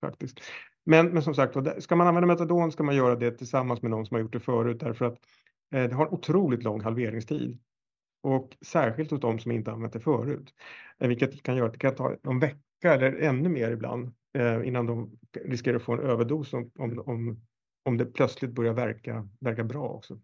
faktiskt. 0.00 0.40
Men, 0.84 1.06
men 1.06 1.22
som 1.22 1.34
sagt, 1.34 1.56
ska 1.78 1.96
man 1.96 2.06
använda 2.06 2.26
metadon 2.26 2.72
ska 2.72 2.82
man 2.82 2.96
göra 2.96 3.16
det 3.16 3.30
tillsammans 3.30 3.82
med 3.82 3.90
någon 3.90 4.06
som 4.06 4.14
har 4.14 4.22
gjort 4.22 4.32
det 4.32 4.40
förut 4.40 4.80
därför 4.80 5.04
att 5.04 5.18
eh, 5.74 5.84
det 5.84 5.94
har 5.94 6.06
en 6.06 6.12
otroligt 6.12 6.62
lång 6.62 6.80
halveringstid. 6.80 7.58
Och 8.22 8.56
särskilt 8.66 9.10
hos 9.10 9.20
de 9.20 9.38
som 9.38 9.52
inte 9.52 9.72
använt 9.72 9.92
det 9.92 10.00
förut. 10.00 10.54
Eh, 10.98 11.08
vilket 11.08 11.42
kan 11.42 11.56
göra 11.56 11.66
att 11.66 11.72
det 11.72 11.78
kan 11.78 11.94
ta 11.94 12.16
en 12.22 12.38
vecka 12.38 12.94
eller 12.94 13.12
ännu 13.12 13.48
mer 13.48 13.70
ibland 13.70 14.14
eh, 14.38 14.68
innan 14.68 14.86
de 14.86 15.18
riskerar 15.44 15.76
att 15.76 15.82
få 15.82 15.92
en 15.92 16.00
överdos 16.00 16.52
om, 16.52 16.70
om, 16.76 17.40
om 17.84 17.96
det 17.96 18.06
plötsligt 18.06 18.50
börjar 18.50 18.72
verka, 18.72 19.28
verka 19.40 19.64
bra 19.64 19.88
också. 19.88 20.20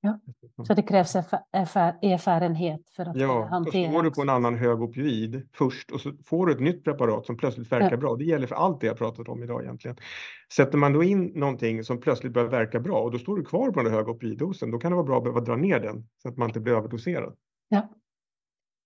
Ja. 0.00 0.20
Så 0.66 0.74
det 0.74 0.82
krävs 0.82 1.16
erfarenhet 1.16 2.90
för 2.90 3.06
att 3.06 3.16
ja, 3.16 3.46
hantera? 3.46 3.82
Ja, 3.82 3.90
går 3.90 4.02
du 4.02 4.10
på 4.10 4.22
en 4.22 4.28
annan 4.28 4.54
hög 4.54 4.82
opioid 4.82 5.48
först 5.52 5.90
och 5.90 6.00
så 6.00 6.12
får 6.24 6.46
du 6.46 6.52
ett 6.52 6.60
nytt 6.60 6.84
preparat 6.84 7.26
som 7.26 7.36
plötsligt 7.36 7.72
verkar 7.72 7.90
ja. 7.90 7.96
bra. 7.96 8.16
Det 8.16 8.24
gäller 8.24 8.46
för 8.46 8.54
allt 8.54 8.80
det 8.80 8.86
jag 8.86 8.98
pratat 8.98 9.28
om 9.28 9.42
idag 9.42 9.62
egentligen. 9.62 9.96
Sätter 10.52 10.78
man 10.78 10.92
då 10.92 11.02
in 11.02 11.24
någonting 11.24 11.84
som 11.84 12.00
plötsligt 12.00 12.32
börjar 12.32 12.48
verka 12.48 12.80
bra 12.80 13.00
och 13.00 13.12
då 13.12 13.18
står 13.18 13.36
du 13.36 13.44
kvar 13.44 13.70
på 13.70 13.82
den 13.82 13.92
höga 13.92 14.10
opioiddosen, 14.10 14.70
då 14.70 14.78
kan 14.78 14.90
det 14.90 14.96
vara 14.96 15.06
bra 15.06 15.16
att 15.16 15.24
behöva 15.24 15.40
dra 15.40 15.56
ner 15.56 15.80
den 15.80 16.08
så 16.22 16.28
att 16.28 16.36
man 16.36 16.48
inte 16.48 16.60
blir 16.60 16.72
överdoserad. 16.72 17.36
Ja. 17.68 17.88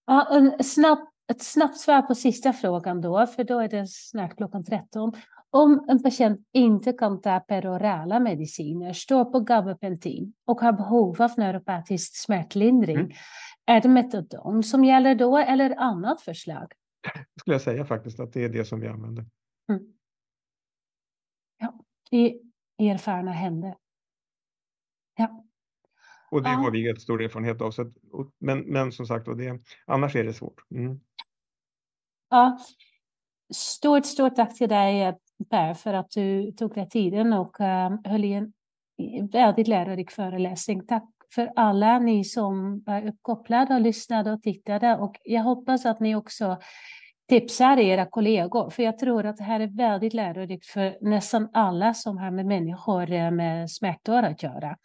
ja 0.06 0.56
snabb, 0.60 0.98
ett 1.32 1.42
snabbt 1.42 1.76
svar 1.76 2.02
på 2.02 2.14
sista 2.14 2.52
frågan 2.52 3.00
då, 3.00 3.26
för 3.26 3.44
då 3.44 3.58
är 3.58 3.68
det 3.68 3.86
snart 3.88 4.36
klockan 4.36 4.64
13. 4.64 5.12
Om 5.54 5.84
en 5.88 6.02
patient 6.02 6.48
inte 6.52 6.92
kan 6.92 7.20
ta 7.20 7.40
perorala 7.40 8.20
mediciner, 8.20 8.92
står 8.92 9.24
på 9.24 9.40
gabapentin 9.40 10.32
och 10.44 10.60
har 10.60 10.72
behov 10.72 11.22
av 11.22 11.30
neuropatisk 11.36 12.16
smärtlindring, 12.16 12.96
mm. 12.96 13.12
är 13.66 13.80
det 13.80 13.88
metadon 13.88 14.62
som 14.62 14.84
gäller 14.84 15.14
då 15.14 15.38
eller 15.38 15.76
annat 15.76 16.20
förslag? 16.20 16.72
Det 17.02 17.40
skulle 17.40 17.54
jag 17.54 17.62
säga 17.62 17.84
faktiskt 17.84 18.20
att 18.20 18.32
det 18.32 18.44
är 18.44 18.48
det 18.48 18.64
som 18.64 18.80
vi 18.80 18.88
använder. 18.88 19.26
Mm. 19.68 19.82
Ja, 21.58 21.78
i 22.10 22.40
erfarna 22.78 23.32
händer. 23.32 23.76
Ja. 25.16 25.44
Och 26.30 26.42
det 26.42 26.48
ja. 26.48 26.56
har 26.56 26.70
vi 26.70 26.86
jättestor 26.86 27.22
erfarenhet 27.22 27.60
av. 27.60 27.70
Så 27.70 27.82
att, 27.82 27.92
men, 28.38 28.58
men 28.60 28.92
som 28.92 29.06
sagt, 29.06 29.28
och 29.28 29.36
det, 29.36 29.60
annars 29.86 30.16
är 30.16 30.24
det 30.24 30.32
svårt. 30.32 30.70
Mm. 30.70 31.00
Ja. 32.30 32.58
Stort, 33.54 34.06
stort 34.06 34.36
tack 34.36 34.58
till 34.58 34.68
dig 34.68 35.18
Per 35.44 35.74
för 35.74 35.94
att 35.94 36.10
du 36.10 36.52
tog 36.52 36.74
dig 36.74 36.88
tiden 36.88 37.32
och 37.32 37.60
eh, 37.60 37.90
höll 38.04 38.24
i 38.24 38.32
en 38.32 38.52
väldigt 39.32 39.68
lärorik 39.68 40.10
föreläsning. 40.10 40.86
Tack 40.86 41.04
för 41.34 41.52
alla 41.56 41.98
ni 41.98 42.24
som 42.24 42.82
var 42.86 43.06
uppkopplade 43.06 43.74
och 43.74 43.80
lyssnade 43.80 44.32
och 44.32 44.42
tittade 44.42 44.96
och 44.96 45.16
jag 45.24 45.42
hoppas 45.42 45.86
att 45.86 46.00
ni 46.00 46.16
också 46.16 46.58
tipsar 47.28 47.76
era 47.76 48.06
kollegor, 48.06 48.70
för 48.70 48.82
jag 48.82 48.98
tror 48.98 49.26
att 49.26 49.36
det 49.36 49.44
här 49.44 49.60
är 49.60 49.76
väldigt 49.76 50.14
lärorikt 50.14 50.66
för 50.66 50.98
nästan 51.00 51.48
alla 51.52 51.94
som 51.94 52.18
har 52.18 52.30
med 52.30 52.46
människor 52.46 53.12
eh, 53.12 53.30
med 53.30 53.70
smärtor 53.70 54.22
att 54.22 54.42
göra. 54.42 54.76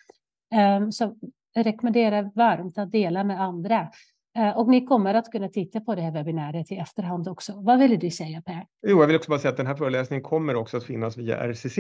Ehm, 0.54 0.92
så 0.92 1.16
jag 1.54 1.66
rekommenderar 1.66 2.32
varmt 2.36 2.78
att 2.78 2.92
dela 2.92 3.24
med 3.24 3.42
andra. 3.42 3.90
Eh, 4.38 4.58
och 4.58 4.68
ni 4.68 4.86
kommer 4.86 5.14
att 5.14 5.32
kunna 5.32 5.50
titta 5.50 5.82
på 5.82 5.96
det 5.96 6.02
här 6.02 6.12
webbinariet 6.12 6.72
i 6.72 6.76
efterhand 6.76 7.28
också. 7.28 7.54
Vad 7.56 7.80
vill 7.80 8.00
du 8.00 8.12
säga 8.12 8.42
Per? 8.42 8.66
Jo, 8.88 9.00
jag 9.00 9.08
vill 9.08 9.16
också 9.16 9.30
bara 9.30 9.40
säga 9.40 9.52
att 9.52 9.58
den 9.58 9.68
här 9.68 9.76
föreläsningen 9.76 10.24
kommer 10.24 10.56
också 10.56 10.78
att 10.78 10.84
finnas 10.84 11.18
via 11.18 11.38
RCC. 11.38 11.78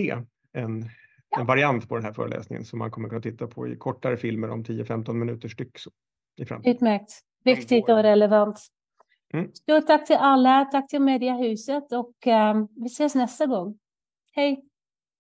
En, 0.53 0.89
ja. 1.29 1.39
en 1.39 1.45
variant 1.45 1.89
på 1.89 1.95
den 1.95 2.05
här 2.05 2.13
föreläsningen 2.13 2.65
som 2.65 2.79
man 2.79 2.91
kommer 2.91 3.09
kunna 3.09 3.21
titta 3.21 3.47
på 3.47 3.67
i 3.67 3.75
kortare 3.75 4.17
filmer 4.17 4.49
om 4.49 4.63
10-15 4.63 5.13
minuter 5.13 5.49
styck. 5.49 5.79
Så, 5.79 5.91
i 6.63 6.69
Utmärkt. 6.69 7.11
Viktigt 7.43 7.89
och 7.89 8.03
relevant. 8.03 8.59
Mm. 9.33 9.51
Stort 9.53 9.87
tack 9.87 10.07
till 10.07 10.15
alla. 10.15 10.65
Tack 10.65 10.87
till 10.89 11.01
Mediahuset 11.01 11.91
och 11.91 12.27
um, 12.27 12.67
vi 12.75 12.85
ses 12.85 13.15
nästa 13.15 13.45
gång. 13.45 13.77
Hej! 14.31 14.63